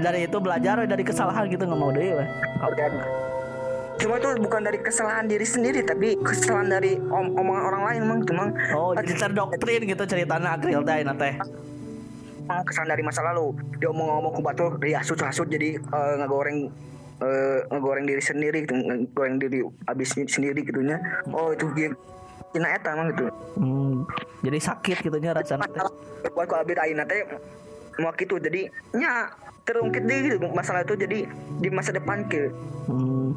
dari 0.00 0.24
itu 0.24 0.36
belajar 0.38 0.82
dari 0.86 1.02
kesalahan 1.02 1.44
gitu 1.46 1.62
nggak 1.62 1.78
mau 1.78 1.90
deh 1.90 2.14
weh. 2.14 2.28
Cuma 4.04 4.20
itu 4.20 4.28
bukan 4.36 4.60
dari 4.60 4.78
kesalahan 4.84 5.24
diri 5.24 5.46
sendiri 5.48 5.80
tapi 5.80 6.20
kesalahan 6.20 6.68
dari 6.68 7.00
om 7.00 7.32
omongan 7.32 7.64
orang 7.72 7.82
lain 7.88 8.00
mang. 8.04 8.20
Cuma 8.28 8.52
oh 8.76 8.92
jadi 8.92 9.12
terdoktrin 9.16 9.80
gitu 9.88 10.04
ceritanya 10.04 10.60
Agril 10.60 10.84
teh 10.84 11.00
teh. 11.00 11.34
Kesalahan 12.44 12.90
dari 12.92 13.02
masa 13.02 13.24
lalu. 13.24 13.56
Dia 13.80 13.88
ngomong-ngomong 13.88 14.32
ke 14.36 14.40
batu 14.44 14.66
dia 14.84 15.00
hasut 15.00 15.16
hasut 15.24 15.48
jadi 15.48 15.80
eh, 15.80 16.14
ngegoreng 16.20 16.68
eh, 17.24 17.58
ngegoreng 17.72 18.04
diri 18.04 18.20
sendiri 18.20 18.68
gitu 18.68 18.76
ngegoreng 18.76 19.40
diri 19.40 19.64
abis 19.88 20.20
sendiri 20.28 20.60
gitunya 20.60 21.00
oh 21.32 21.56
itu 21.56 21.64
dia 21.72 21.88
Cina 22.54 22.70
eta 22.70 22.94
emang 22.94 23.10
gitu 23.10 23.26
Hmm, 23.58 24.06
jadi 24.46 24.58
sakit 24.62 25.02
gitu 25.10 25.18
nya 25.18 25.34
rasanya 25.34 25.66
buat 26.34 26.46
ku 26.46 26.54
abis 26.54 26.78
aina 26.78 27.02
teh 27.02 27.22
mau 28.02 28.10
gitu 28.14 28.38
jadi 28.38 28.66
nya 28.94 29.30
terungkit 29.64 30.02
deh 30.04 30.18
gitu 30.28 30.36
masalah 30.52 30.84
itu. 30.84 30.94
Jadi 30.94 31.18
di 31.60 31.68
masa 31.72 31.90
depan 31.96 32.28
ke. 32.28 32.52
Hmm. 32.86 33.32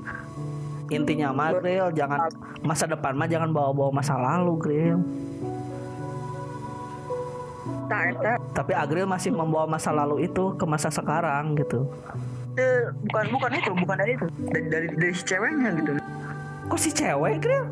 Intinya 0.89 1.29
mah 1.29 1.51
Gril 1.55 1.91
jangan 1.91 2.31
masa 2.61 2.85
depan 2.85 3.13
mah 3.13 3.25
jangan 3.25 3.49
bawa-bawa 3.49 3.91
masa 3.93 4.15
lalu 4.15 4.53
Gril. 4.57 4.97
nah 7.87 8.03
Tapi 8.51 8.71
Agril 8.73 9.05
masih 9.05 9.31
membawa 9.31 9.63
masa 9.65 9.89
lalu 9.89 10.27
itu 10.27 10.51
ke 10.53 10.65
masa 10.65 10.89
sekarang 10.89 11.55
gitu. 11.55 11.87
eh, 12.53 12.83
bukan 13.05 13.25
bukan 13.31 13.51
itu 13.53 13.71
bukan 13.71 13.95
dari 13.95 14.13
itu 14.13 14.25
dari 14.43 14.65
dari, 14.65 14.87
dari 14.91 15.13
si 15.13 15.23
ceweknya 15.23 15.69
gitu 15.77 15.91
Kok 16.67 16.75
si 16.75 16.89
cewek 16.89 17.37
Gril? 17.39 17.63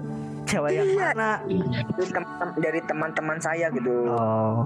cewek 0.46 0.72
yang 0.72 0.86
Iya. 0.88 0.96
mana 1.10 1.32
Dari 1.42 2.06
teman- 2.08 2.56
dari 2.56 2.80
teman-teman 2.86 3.38
saya 3.40 3.68
gitu 3.72 3.92
oh 4.08 4.62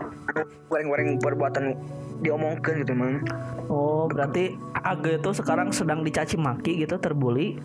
goreng-goreng 0.67 1.15
perbuatan 1.17 1.71
diomongkan 2.19 2.83
gitu 2.83 2.93
man 2.93 3.23
oh 3.65 4.05
berarti 4.05 4.53
Age 4.75 5.17
itu 5.17 5.29
sekarang 5.31 5.71
sedang 5.71 6.03
dicaci 6.03 6.35
maki 6.35 6.83
gitu 6.83 6.99
terbuli 6.99 7.63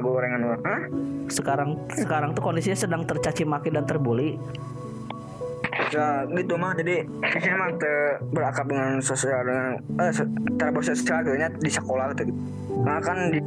gorengan 0.00 0.56
Hah? 0.64 0.82
sekarang 1.28 1.76
sekarang 1.92 2.36
tuh 2.36 2.42
kondisinya 2.44 2.76
sedang 2.76 3.02
tercaci 3.04 3.44
maki 3.44 3.72
dan 3.72 3.84
terbuli. 3.88 4.36
Ya 5.92 6.24
gitu 6.28 6.56
mah 6.56 6.72
jadi 6.76 7.04
emang 7.48 7.76
ter 7.76 8.20
berakap 8.32 8.68
dengan 8.68 9.00
sosial 9.00 9.44
dengan 9.44 9.76
eh 10.00 10.12
cara 10.56 10.70
bersosial 10.72 11.24
gitu 11.24 11.36
nya 11.36 11.48
di 11.52 11.70
sekolah 11.72 12.12
gitu. 12.16 12.32
Nah 12.84 13.00
kan 13.00 13.32
di 13.32 13.40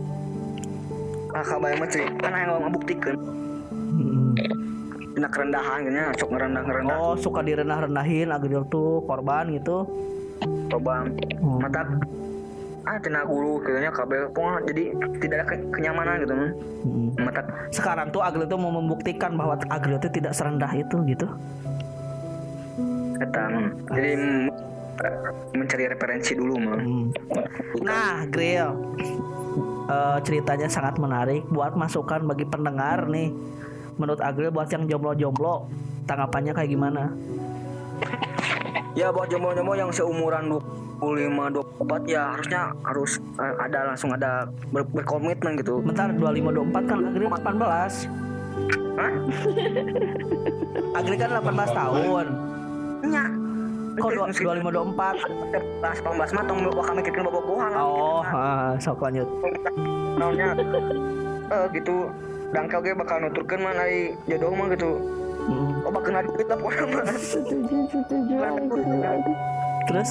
kakak 1.33 1.57
bayang 1.61 1.89
cerita 1.89 2.25
kan 2.25 2.33
yang 2.33 2.49
ngomong 2.57 2.73
buktikan 2.73 3.15
Hmm. 3.95 4.35
Dina 5.15 5.29
kerendahan 5.31 5.87
gitu 5.87 5.95
sok 6.19 6.29
ngerendah 6.35 6.61
ngerendah 6.67 6.97
oh 6.99 7.15
suka 7.15 7.39
direndah-rendahin 7.39 8.27
Age 8.33 8.59
tuh 8.67 9.05
korban 9.07 9.47
gitu. 9.53 9.87
Coba 10.67 11.05
Hmm. 11.39 11.61
mata 11.61 11.81
ah 12.85 12.97
tina 13.01 13.25
guru 13.25 13.57
kayaknya 13.59 13.89
kabel 13.89 14.29
pokoknya 14.29 14.59
jadi 14.69 14.83
tidak 15.17 15.35
ada 15.41 15.45
ke- 15.45 15.69
kenyamanan 15.73 16.15
gitu 16.21 16.33
man 16.33 16.49
Hmm. 16.85 17.09
sekarang 17.73 18.13
tuh 18.13 18.21
Agil 18.21 18.45
tuh 18.45 18.61
mau 18.61 18.69
membuktikan 18.69 19.33
bahwa 19.33 19.57
Agil 19.67 19.97
itu 19.97 20.05
tidak 20.07 20.37
serendah 20.37 20.69
itu 20.69 21.01
gitu 21.03 21.25
kata 23.15 23.41
man. 23.47 23.65
jadi 23.89 24.11
mm, 24.13 24.45
mencari 25.53 25.83
referensi 25.89 26.31
dulu 26.35 26.55
mah 26.61 26.77
Hmm. 26.77 27.05
Nah, 27.83 28.23
Grill, 28.25 28.71
eh, 29.85 30.17
ceritanya 30.23 30.65
sangat 30.65 30.95
menarik 30.95 31.43
buat 31.47 31.75
masukan 31.75 32.23
bagi 32.23 32.47
pendengar 32.47 33.05
nih. 33.05 33.29
Menurut 33.95 34.19
Agril 34.19 34.49
buat 34.49 34.67
yang 34.67 34.87
jomblo-jomblo, 34.87 35.67
tanggapannya 36.05 36.51
kayak 36.51 36.69
gimana? 36.69 37.11
ya 38.95 39.11
buat 39.11 39.27
jomblo-jomblo 39.27 39.75
yang 39.75 39.91
seumuran 39.91 40.47
25 40.47 40.84
24 40.99 42.07
ya 42.07 42.35
harusnya 42.35 42.61
harus 42.83 43.19
eh, 43.39 43.55
ada 43.59 43.79
langsung 43.93 44.11
ada 44.15 44.47
ber- 44.71 44.87
berkomitmen 44.91 45.59
gitu 45.59 45.83
Bentar, 45.83 46.11
2524 46.15 46.89
kan 46.89 46.99
Agril 47.11 47.27
18. 47.29 48.07
Hah? 48.95 49.13
Agril 50.99 51.15
kan 51.19 51.29
18 51.43 51.75
tahun. 51.75 52.25
Nya. 53.05 53.25
Kok 53.95 54.11
dua- 54.11 54.31
2524? 54.31 55.83
18 55.83 56.03
18 56.03 56.35
mah 56.35 56.43
tong 56.43 56.59
bakal 56.67 56.93
mikirkeun 56.99 57.25
bobogohan 57.27 57.71
lah. 57.71 57.83
Oh, 57.83 58.21
ah, 58.23 58.75
sok 58.79 59.03
lanjut. 59.03 59.27
Naonnya 60.15 60.55
eh 61.45 61.65
gitu 61.77 62.09
dangkal 62.49 62.81
ge 62.81 62.91
bakal 62.97 63.21
nuturkeun 63.21 63.61
mah 63.63 63.75
ari 63.75 64.15
jodoh 64.27 64.51
mah 64.51 64.67
gitu. 64.71 64.91
Hmm. 65.45 65.85
Oh 65.85 65.91
bakal 65.93 66.11
ngadu 66.11 66.31
kita 66.35 66.53
pokoknya 66.57 66.85
mah. 66.89 67.05
Terus 69.85 70.09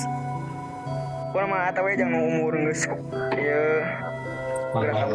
Pokoknya 1.34 1.50
mah 1.50 1.66
eta 1.66 1.82
we 1.82 1.98
jangan 1.98 2.14
umur 2.22 2.54
ieu 2.54 3.66
gerak 4.70 5.06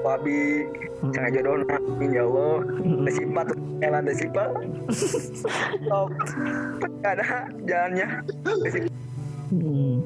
babi 0.00 0.64
jangan 1.12 1.30
jodoh 1.32 1.54
insya 2.00 2.20
Allah 2.24 2.56
desipat 3.04 3.46
jalan 3.76 4.02
desipat 4.04 4.50
oh 5.88 6.08
nggak 6.96 7.12
ada 7.12 7.24
jalannya. 7.64 8.08
Hmm. 9.52 10.00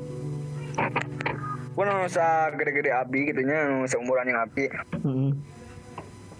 gue 1.71 1.85
nggak 1.85 2.07
usah 2.07 2.51
gede-gede 2.55 2.91
abi 2.91 3.31
gitu 3.31 3.43
nya 3.43 3.59
nggak 3.79 3.87
usah 3.87 3.99
umuran 3.99 4.27
yang 4.27 4.43
abi 4.43 4.67
Hmm. 4.99 5.39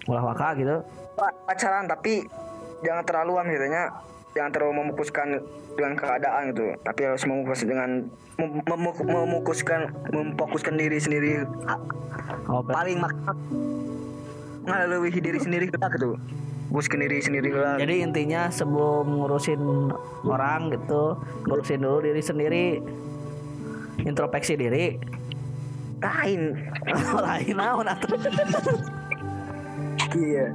Ulah 0.05 0.23
waka 0.27 0.59
gitu. 0.59 0.83
Pa- 1.15 1.39
pacaran 1.45 1.87
tapi 1.87 2.27
jangan 2.83 3.07
terlaluan 3.07 3.47
gitu 3.47 3.67
nya 3.69 3.95
jangan 4.35 4.51
terlalu 4.51 4.75
memukuskan 4.85 5.39
dengan 5.75 5.95
keadaan 5.95 6.55
gitu 6.55 6.75
tapi 6.83 7.01
harus 7.03 7.23
memukus 7.25 7.63
dengan 7.63 8.07
mem- 8.37 8.63
mem- 8.63 9.07
memukuskan 9.07 9.91
memfokuskan 10.11 10.75
diri 10.75 10.99
sendiri 10.99 11.47
Oh, 12.45 12.63
paling 12.63 13.01
maksimal 13.01 13.37
ngalewihi 14.65 15.21
diri 15.21 15.39
sendiri 15.41 15.65
kita 15.69 15.89
gitu 15.93 16.17
fokuskan 16.65 17.07
diri 17.07 17.23
sendiri 17.23 17.55
lah 17.55 17.79
Jadi 17.79 18.03
intinya 18.03 18.51
sebelum 18.51 19.07
ngurusin 19.07 19.63
orang 20.27 20.75
gitu, 20.75 21.15
ngurusin 21.47 21.79
dulu 21.79 22.03
diri 22.03 22.19
sendiri. 22.19 22.67
Introspeksi 24.03 24.59
diri. 24.59 24.99
lain 26.03 26.59
Lain 27.31 27.55
naon 27.55 27.87
atuh. 27.87 28.19
iya 30.15 30.47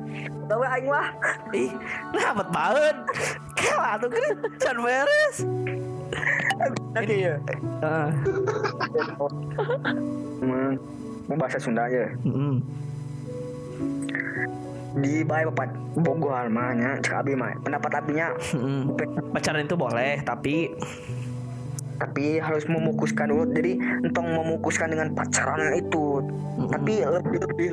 tapi 0.49 0.65
aing 0.65 0.87
mah 0.89 1.07
Ih, 1.53 1.71
dapat 2.13 2.47
banget. 2.49 2.95
Kalah 3.53 4.01
tuh 4.01 4.09
kan 4.09 4.33
can 4.57 4.77
beres. 4.81 5.37
Oke 6.97 7.15
ya. 7.29 7.35
Hmm, 10.41 10.73
bahasa 11.29 11.61
Sunda 11.61 11.85
Mm-mm. 12.25 12.65
di 14.99 15.21
bayi 15.21 15.45
bapak 15.53 15.69
Bogor 16.01 16.49
mah 16.49 16.73
nya 16.73 16.97
cek 16.97 17.21
abi 17.21 17.37
mah 17.37 17.53
pendapat 17.61 18.01
abinya. 18.01 18.33
Pacaran 19.29 19.69
itu 19.69 19.77
boleh, 19.77 20.17
tapi 20.25 20.73
tapi 22.01 22.39
harus 22.41 22.65
memukuskan 22.65 23.27
dulu 23.29 23.53
jadi 23.53 23.75
entong 24.07 24.31
memukuskan 24.31 24.87
dengan 24.87 25.11
pacaran 25.11 25.75
itu 25.75 26.23
tapi 26.71 27.03
lebih 27.03 27.37
lebih 27.43 27.69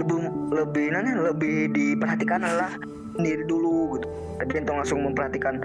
lebih 0.00 0.16
lebih 0.50 0.86
nanya 0.96 1.12
lebih 1.30 1.56
diperhatikan 1.76 2.40
adalah 2.40 2.72
sendiri 3.20 3.44
dulu 3.44 4.00
gitu 4.00 4.08
tapi 4.40 4.52
entong 4.56 4.78
langsung 4.80 5.00
memperhatikan 5.04 5.60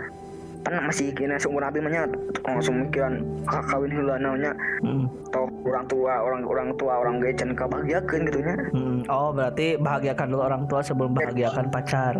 kan 0.65 0.81
masih 0.89 1.13
kena 1.13 1.37
seumur 1.37 1.61
nabi 1.61 1.77
mah 1.77 2.09
langsung 2.41 2.89
mikiran 2.89 3.21
kawin 3.45 3.93
heula 3.93 4.17
naonnya 4.17 4.51
mm, 4.81 5.05
atau 5.29 5.45
orang 5.61 5.85
tua 5.85 6.13
orang 6.25 6.41
orang 6.41 6.69
tua 6.81 6.93
orang 7.05 7.21
gaya 7.21 7.37
can 7.37 7.53
kabahagiakeun 7.53 8.25
gitu 8.25 8.39
nya 8.41 8.55
mm. 8.73 9.05
oh 9.05 9.29
berarti 9.29 9.77
bahagiakan 9.77 10.25
dulu 10.33 10.41
orang 10.41 10.63
tua 10.65 10.81
sebelum 10.81 11.13
bahagiakan 11.13 11.65
pacar. 11.69 12.13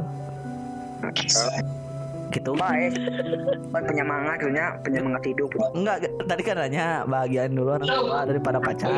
Gitu. 2.34 2.52
baik 2.58 2.94
kan 3.72 3.84
penyemangat 3.86 4.36
gitu 4.44 4.52
nya 4.54 4.66
penyemangat 4.84 5.24
hidup 5.24 5.48
gitu. 5.50 5.66
Enggak, 5.72 6.06
tadi 6.30 6.42
kan 6.46 6.56
nanya 6.62 6.86
bahagiain 7.08 7.54
dulu 7.54 7.80
orang 7.80 7.90
tua 7.90 8.20
daripada 8.30 8.58
pacar. 8.62 8.92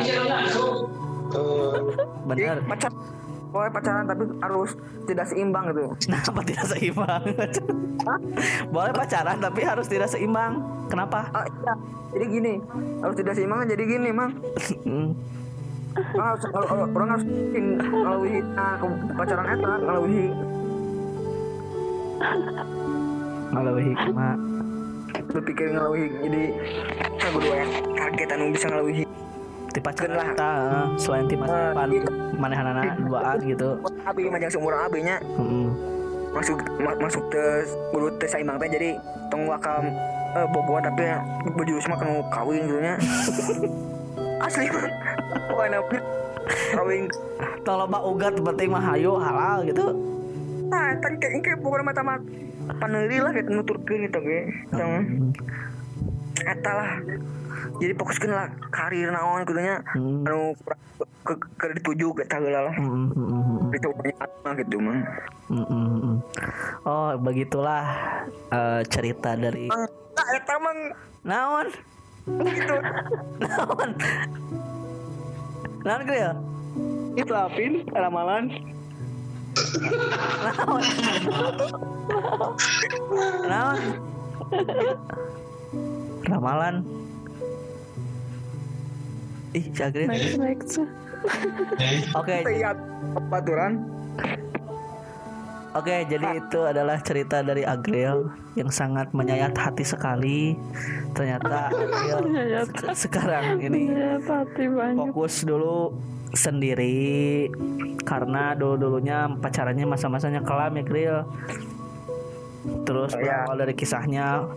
Jadi 1.30 2.42
pacar 2.64 2.92
boleh 3.48 3.70
pacaran 3.70 4.04
tapi 4.04 4.28
harus 4.38 4.70
tidak 5.04 5.24
seimbang 5.24 5.72
gitu 5.72 5.88
Kenapa 6.04 6.40
tidak 6.44 6.64
seimbang? 6.68 7.22
Boleh 8.68 8.92
pacaran 8.92 9.36
tapi 9.38 9.60
harus 9.62 9.88
tidak 9.88 10.08
seimbang. 10.08 10.60
Kenapa? 10.86 11.32
ah, 11.32 11.44
iya. 11.44 11.74
jadi 12.08 12.24
gini 12.26 12.54
harus 13.00 13.14
tidak 13.14 13.32
seimbang 13.34 13.64
jadi 13.64 13.84
gini 13.84 14.08
mang 14.10 14.32
Hmm. 14.84 15.12
Harus 16.14 16.44
kalau- 16.46 16.88
orang 16.88 17.08
harus 17.10 17.24
ngalawi 17.24 18.32
nah, 18.52 18.76
pacaran 19.14 19.46
eta 19.50 19.72
ngalawi 19.78 20.22
Malah 23.48 23.72
hikmah. 23.78 24.36
berpikir 25.28 25.72
ngalawi 25.72 26.04
jadi 26.20 26.42
saya 27.18 27.30
berdua 27.32 27.56
kaget 27.96 28.28
anu 28.30 28.44
bisa 28.52 28.66
ngalawi 28.68 28.92
Di 29.68 29.80
pacaran 29.80 30.10
Lah. 30.10 30.26
kita 30.26 30.50
selain 30.96 31.24
Ah, 31.24 31.30
depan 31.30 31.88
iya. 31.88 32.02
manehanana 32.34 32.82
duaan 32.98 33.36
gitu. 33.42 33.68
abi 34.02 34.20
mah 34.24 34.38
jangan 34.38 34.52
seumuran 34.52 34.80
abinya 34.80 35.16
Mm-mm. 35.34 35.68
masuk 36.30 36.56
ma- 36.76 36.98
masuk 36.98 37.24
ke 37.28 37.44
bulu 37.90 38.08
teh 38.16 38.26
saimbang 38.26 38.56
teh 38.56 38.68
jadi 38.68 38.90
tong 39.28 39.44
wakam 39.44 39.92
eh, 40.32 40.46
boboan 40.48 40.80
tapi 40.82 41.04
berjurus 41.52 41.84
mah 41.84 41.96
kena 41.96 42.24
kawin 42.28 42.62
gitu 42.62 42.78
nya 42.78 42.94
asli 44.46 44.66
mah 44.68 44.86
pokoknya 45.46 45.78
kawin 46.72 47.04
Tolong 47.60 47.84
mbak 47.86 48.02
ugat 48.02 48.32
penting 48.38 48.68
mah 48.70 48.82
hayo 48.86 49.16
halal 49.16 49.60
gitu. 49.62 49.84
nah 50.66 50.88
kan 50.96 51.12
kayak 51.16 51.42
kayak 51.42 51.58
pokoknya 51.58 51.84
mata 51.84 52.02
mata 52.02 52.24
paneri 52.74 53.18
lah 53.18 53.30
kayak 53.30 53.46
nuturkeun 53.46 54.00
gitu 54.04 54.18
ge 54.20 54.40
tong 54.70 54.92
eta 56.38 56.70
lah 56.72 56.90
jadi 57.78 57.92
fokuskan 57.94 58.30
lah 58.34 58.48
karir 58.74 59.08
naon 59.14 59.46
gitu 59.46 59.54
nya 59.58 59.78
Hmm. 59.94 60.26
anu 60.26 60.54
ke 61.22 61.34
ke 61.60 61.66
dituju 61.78 62.10
ke 62.16 62.24
heula 62.26 62.70
lah. 62.70 62.74
Mm-mm, 62.74 63.12
mm-mm, 63.14 63.76
itu 63.76 63.88
banyak 63.92 64.64
gitu 64.64 64.76
mah. 64.80 64.98
Oh 66.88 67.14
begitulah 67.20 67.84
eh, 68.50 68.80
cerita 68.88 69.36
dari 69.38 69.68
nah 69.68 70.28
eta 70.34 70.54
mah 70.58 70.74
naon? 71.22 71.66
Gitu. 72.28 72.76
Naon? 73.48 73.90
Naon 75.80 76.02
Grill? 76.04 76.34
Itu 77.16 77.32
apin 77.32 77.88
ramalan. 77.88 78.52
Naon? 80.44 80.82
Naon? 83.50 83.80
Ramalan 86.28 86.84
ih 89.52 89.66
Cagrin 89.70 90.08
next 90.08 90.36
next 90.36 90.72
oke 92.18 92.36
Iya, 92.46 92.72
baturan. 93.26 93.82
Oke, 95.70 96.08
jadi 96.08 96.40
itu 96.40 96.60
adalah 96.64 96.98
cerita 96.98 97.38
dari 97.38 97.60
Agril 97.60 98.32
yang 98.54 98.72
sangat 98.72 99.12
menyayat 99.12 99.52
hati 99.52 99.84
sekali. 99.84 100.56
Ternyata 101.12 101.68
Agril 102.16 102.64
se- 102.64 103.06
sekarang 103.06 103.60
ini 103.60 103.92
fokus 104.96 105.44
dulu 105.44 105.92
sendiri 106.32 107.46
karena 108.02 108.54
dulu-dulunya 108.54 109.28
pacarannya 109.38 109.86
masa-masanya 109.86 110.40
kelam 110.40 110.72
ya 110.72 110.82
Agril. 110.82 111.16
Terus 112.82 113.12
Iya. 113.14 113.44
berawal 113.44 113.56
dari 113.60 113.74
kisahnya 113.76 114.48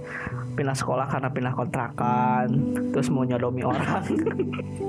pindah 0.54 0.76
sekolah 0.76 1.08
karena 1.08 1.30
pindah 1.32 1.54
kontrakan, 1.56 2.48
terus 2.92 3.08
mau 3.10 3.24
nyodomi 3.24 3.64
orang. 3.64 4.04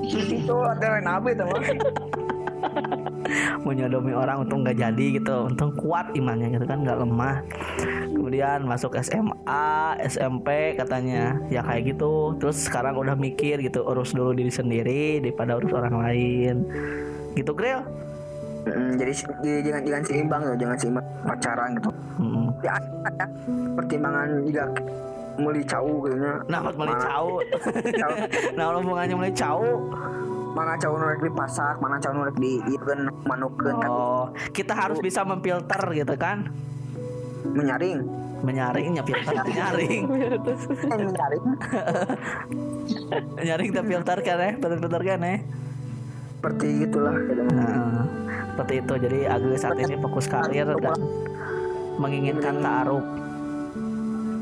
Itu 0.07 0.55
ada 0.63 0.99
yang 0.99 1.05
nabi 1.07 1.31
tuh. 1.33 1.47
Mas. 1.47 1.67
mau 3.63 3.71
nyodomi 3.71 4.13
orang 4.13 4.43
untung 4.45 4.63
nggak 4.63 4.77
jadi 4.79 5.05
gitu 5.19 5.47
untung 5.47 5.71
kuat 5.79 6.11
imannya 6.13 6.53
gitu 6.59 6.65
kan 6.67 6.83
nggak 6.83 6.99
lemah 6.99 7.39
kemudian 8.11 8.67
masuk 8.67 8.95
SMA 8.99 9.67
SMP 10.03 10.77
katanya 10.77 11.39
ya 11.47 11.63
kayak 11.63 11.95
gitu 11.95 12.35
terus 12.39 12.67
sekarang 12.67 12.95
udah 12.99 13.15
mikir 13.15 13.59
gitu 13.63 13.83
urus 13.83 14.15
dulu 14.15 14.35
diri 14.35 14.51
sendiri 14.51 15.23
daripada 15.23 15.59
urus 15.59 15.73
orang 15.75 15.95
lain 16.03 16.55
gitu 17.35 17.51
Gril 17.55 17.83
Mm, 18.63 18.95
jadi, 18.95 19.11
jadi 19.43 19.59
jangan 19.59 19.81
jangan 19.83 20.03
seimbang 20.07 20.41
ya, 20.47 20.53
jangan 20.55 20.77
seimbang 20.79 21.05
pacaran 21.27 21.69
gitu. 21.75 21.91
Mm-mm. 22.15 22.47
Ya 22.63 22.71
ada 22.79 23.25
pertimbangan 23.75 24.27
juga 24.47 24.63
mulai 25.39 25.63
cau 25.65 25.91
gitu 26.05 26.15
nya. 26.17 26.33
nah 26.45 26.59
buat 26.61 26.75
mulai 26.77 26.95
cau 26.97 27.29
Cau. 27.73 28.13
nah 28.57 28.63
hubungannya 28.77 29.15
mulai 29.17 29.33
cau 29.33 29.65
Mana 30.53 30.77
cau 30.77 30.93
nurek 31.01 31.17
dipasak, 31.25 31.81
mana 31.81 31.97
cau 31.97 32.13
nurek 32.13 32.37
di 32.37 32.61
kan 32.61 33.09
oh 33.89 34.29
kita 34.53 34.77
harus 34.77 35.01
bisa 35.01 35.25
memfilter 35.25 35.81
gitu 35.97 36.13
kan 36.13 36.45
menyaring. 37.41 38.05
menyaring 38.45 38.93
ya 38.93 39.01
filter 39.01 39.33
nyaring 39.33 40.03
Eh, 40.05 40.97
menyaring 41.09 41.43
nyaring 43.49 43.69
tapi 43.73 43.87
filter 43.89 44.17
kan 44.21 44.37
ya 44.37 44.51
filter 44.61 45.01
kan 45.01 45.19
ya 45.25 45.37
seperti 46.43 46.83
itulah. 46.83 47.15
Nah, 47.55 48.03
seperti 48.51 48.73
itu. 48.83 48.93
Jadi 48.99 49.19
Agus 49.31 49.63
saat 49.63 49.79
ini 49.79 49.95
fokus 49.95 50.27
karir 50.27 50.75
dan 50.75 50.99
menginginkan 51.95 52.59
taaruf. 52.59 53.22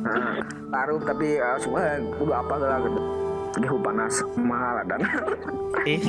Nah, 0.01 0.41
taruh 0.73 0.99
tapi 1.05 1.37
uh, 1.37 1.57
semua 1.61 2.01
udah 2.17 2.37
apa 2.41 2.55
lah 2.57 2.79
gitu. 2.81 3.01
Gehu 3.51 3.77
panas 3.83 4.15
mahal 4.39 4.79
dan 4.87 5.03
Ih, 5.83 5.99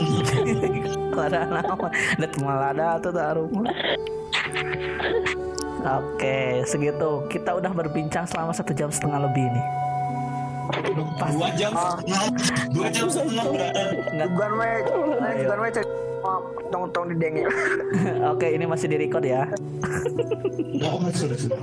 lada 1.11 1.43
nama, 1.59 1.89
dat 2.21 2.33
malada 2.39 2.89
tuh 3.03 3.11
taaruf. 3.11 3.51
Oke, 5.83 6.63
segitu. 6.63 7.27
Kita 7.27 7.59
udah 7.59 7.73
berbincang 7.75 8.23
selama 8.31 8.55
satu 8.55 8.71
jam 8.71 8.89
setengah 8.95 9.27
lebih 9.27 9.51
nih. 9.51 9.67
Dua 11.35 11.51
jam 11.59 11.73
setengah, 11.75 12.23
dua 12.71 12.87
jam 12.95 13.07
setengah 13.11 13.45
berada. 13.51 13.83
Bukan 14.31 14.51
we, 14.55 14.71
eh, 14.71 15.35
bukan 15.43 15.59
we 15.59 15.69
cek 15.75 15.87
tong-tong 16.71 17.07
di 17.11 17.15
dengnya. 17.19 17.51
Oke, 18.33 18.55
ini 18.55 18.65
masih 18.65 18.87
di 18.87 18.97
record 19.03 19.27
ya. 19.27 19.51
Oh, 20.87 21.03
sudah 21.11 21.39
sudah. 21.39 21.61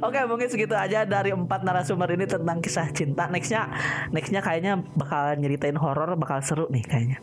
Oke, 0.00 0.18
mungkin 0.24 0.48
segitu 0.48 0.72
aja 0.72 1.04
dari 1.04 1.36
empat 1.36 1.60
narasumber 1.60 2.08
ini 2.16 2.24
tentang 2.24 2.64
kisah 2.64 2.88
cinta. 2.96 3.28
Nextnya, 3.28 3.68
nextnya 4.08 4.40
kayaknya 4.40 4.80
bakal 4.96 5.36
nyeritain 5.36 5.76
horor, 5.76 6.16
bakal 6.16 6.40
seru 6.40 6.64
nih 6.72 6.84
kayaknya. 6.86 7.18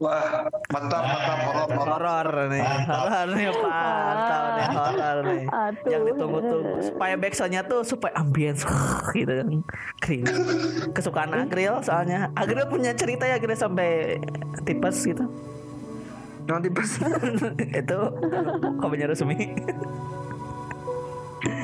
Wah, 0.00 0.50
mantap, 0.72 1.04
mantap, 1.04 1.38
horor, 1.46 1.68
horor. 1.78 2.00
horor 2.02 2.46
nih 2.50 2.64
horor 2.90 3.28
nih 3.38 3.46
mantap 3.54 4.42
nih 4.50 4.66
horor 4.74 5.18
nih 5.22 5.44
Aduh. 5.46 5.90
yang 5.94 6.02
ditunggu-tunggu 6.10 6.74
supaya 6.82 7.14
backsoundnya 7.14 7.62
tuh 7.70 7.86
supaya 7.86 8.10
ambience 8.18 8.66
gitu 9.14 9.30
kan 9.30 9.62
kering 10.02 10.26
kesukaan 10.90 11.30
Agril 11.30 11.78
soalnya 11.86 12.34
Agril 12.34 12.66
punya 12.66 12.90
cerita 12.98 13.30
ya 13.30 13.38
Agril 13.38 13.54
sampai 13.54 14.18
tipes 14.66 15.06
gitu 15.06 15.22
Nanti 16.42 16.68
pas. 16.74 16.90
itu 17.86 17.98
komennya 18.82 19.14
resmi 19.14 19.54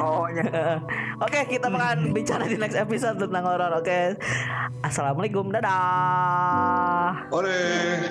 Oh, 0.02 0.26
nya. 0.30 0.82
Oke 1.24 1.46
kita 1.46 1.70
akan 1.70 2.10
bicara 2.10 2.46
di 2.50 2.58
next 2.58 2.74
episode 2.74 3.18
tentang 3.18 3.44
horor 3.46 3.78
Oke? 3.78 4.18
Assalamualaikum 4.82 5.50
Dadah. 5.54 7.30
Oleh. 7.30 8.10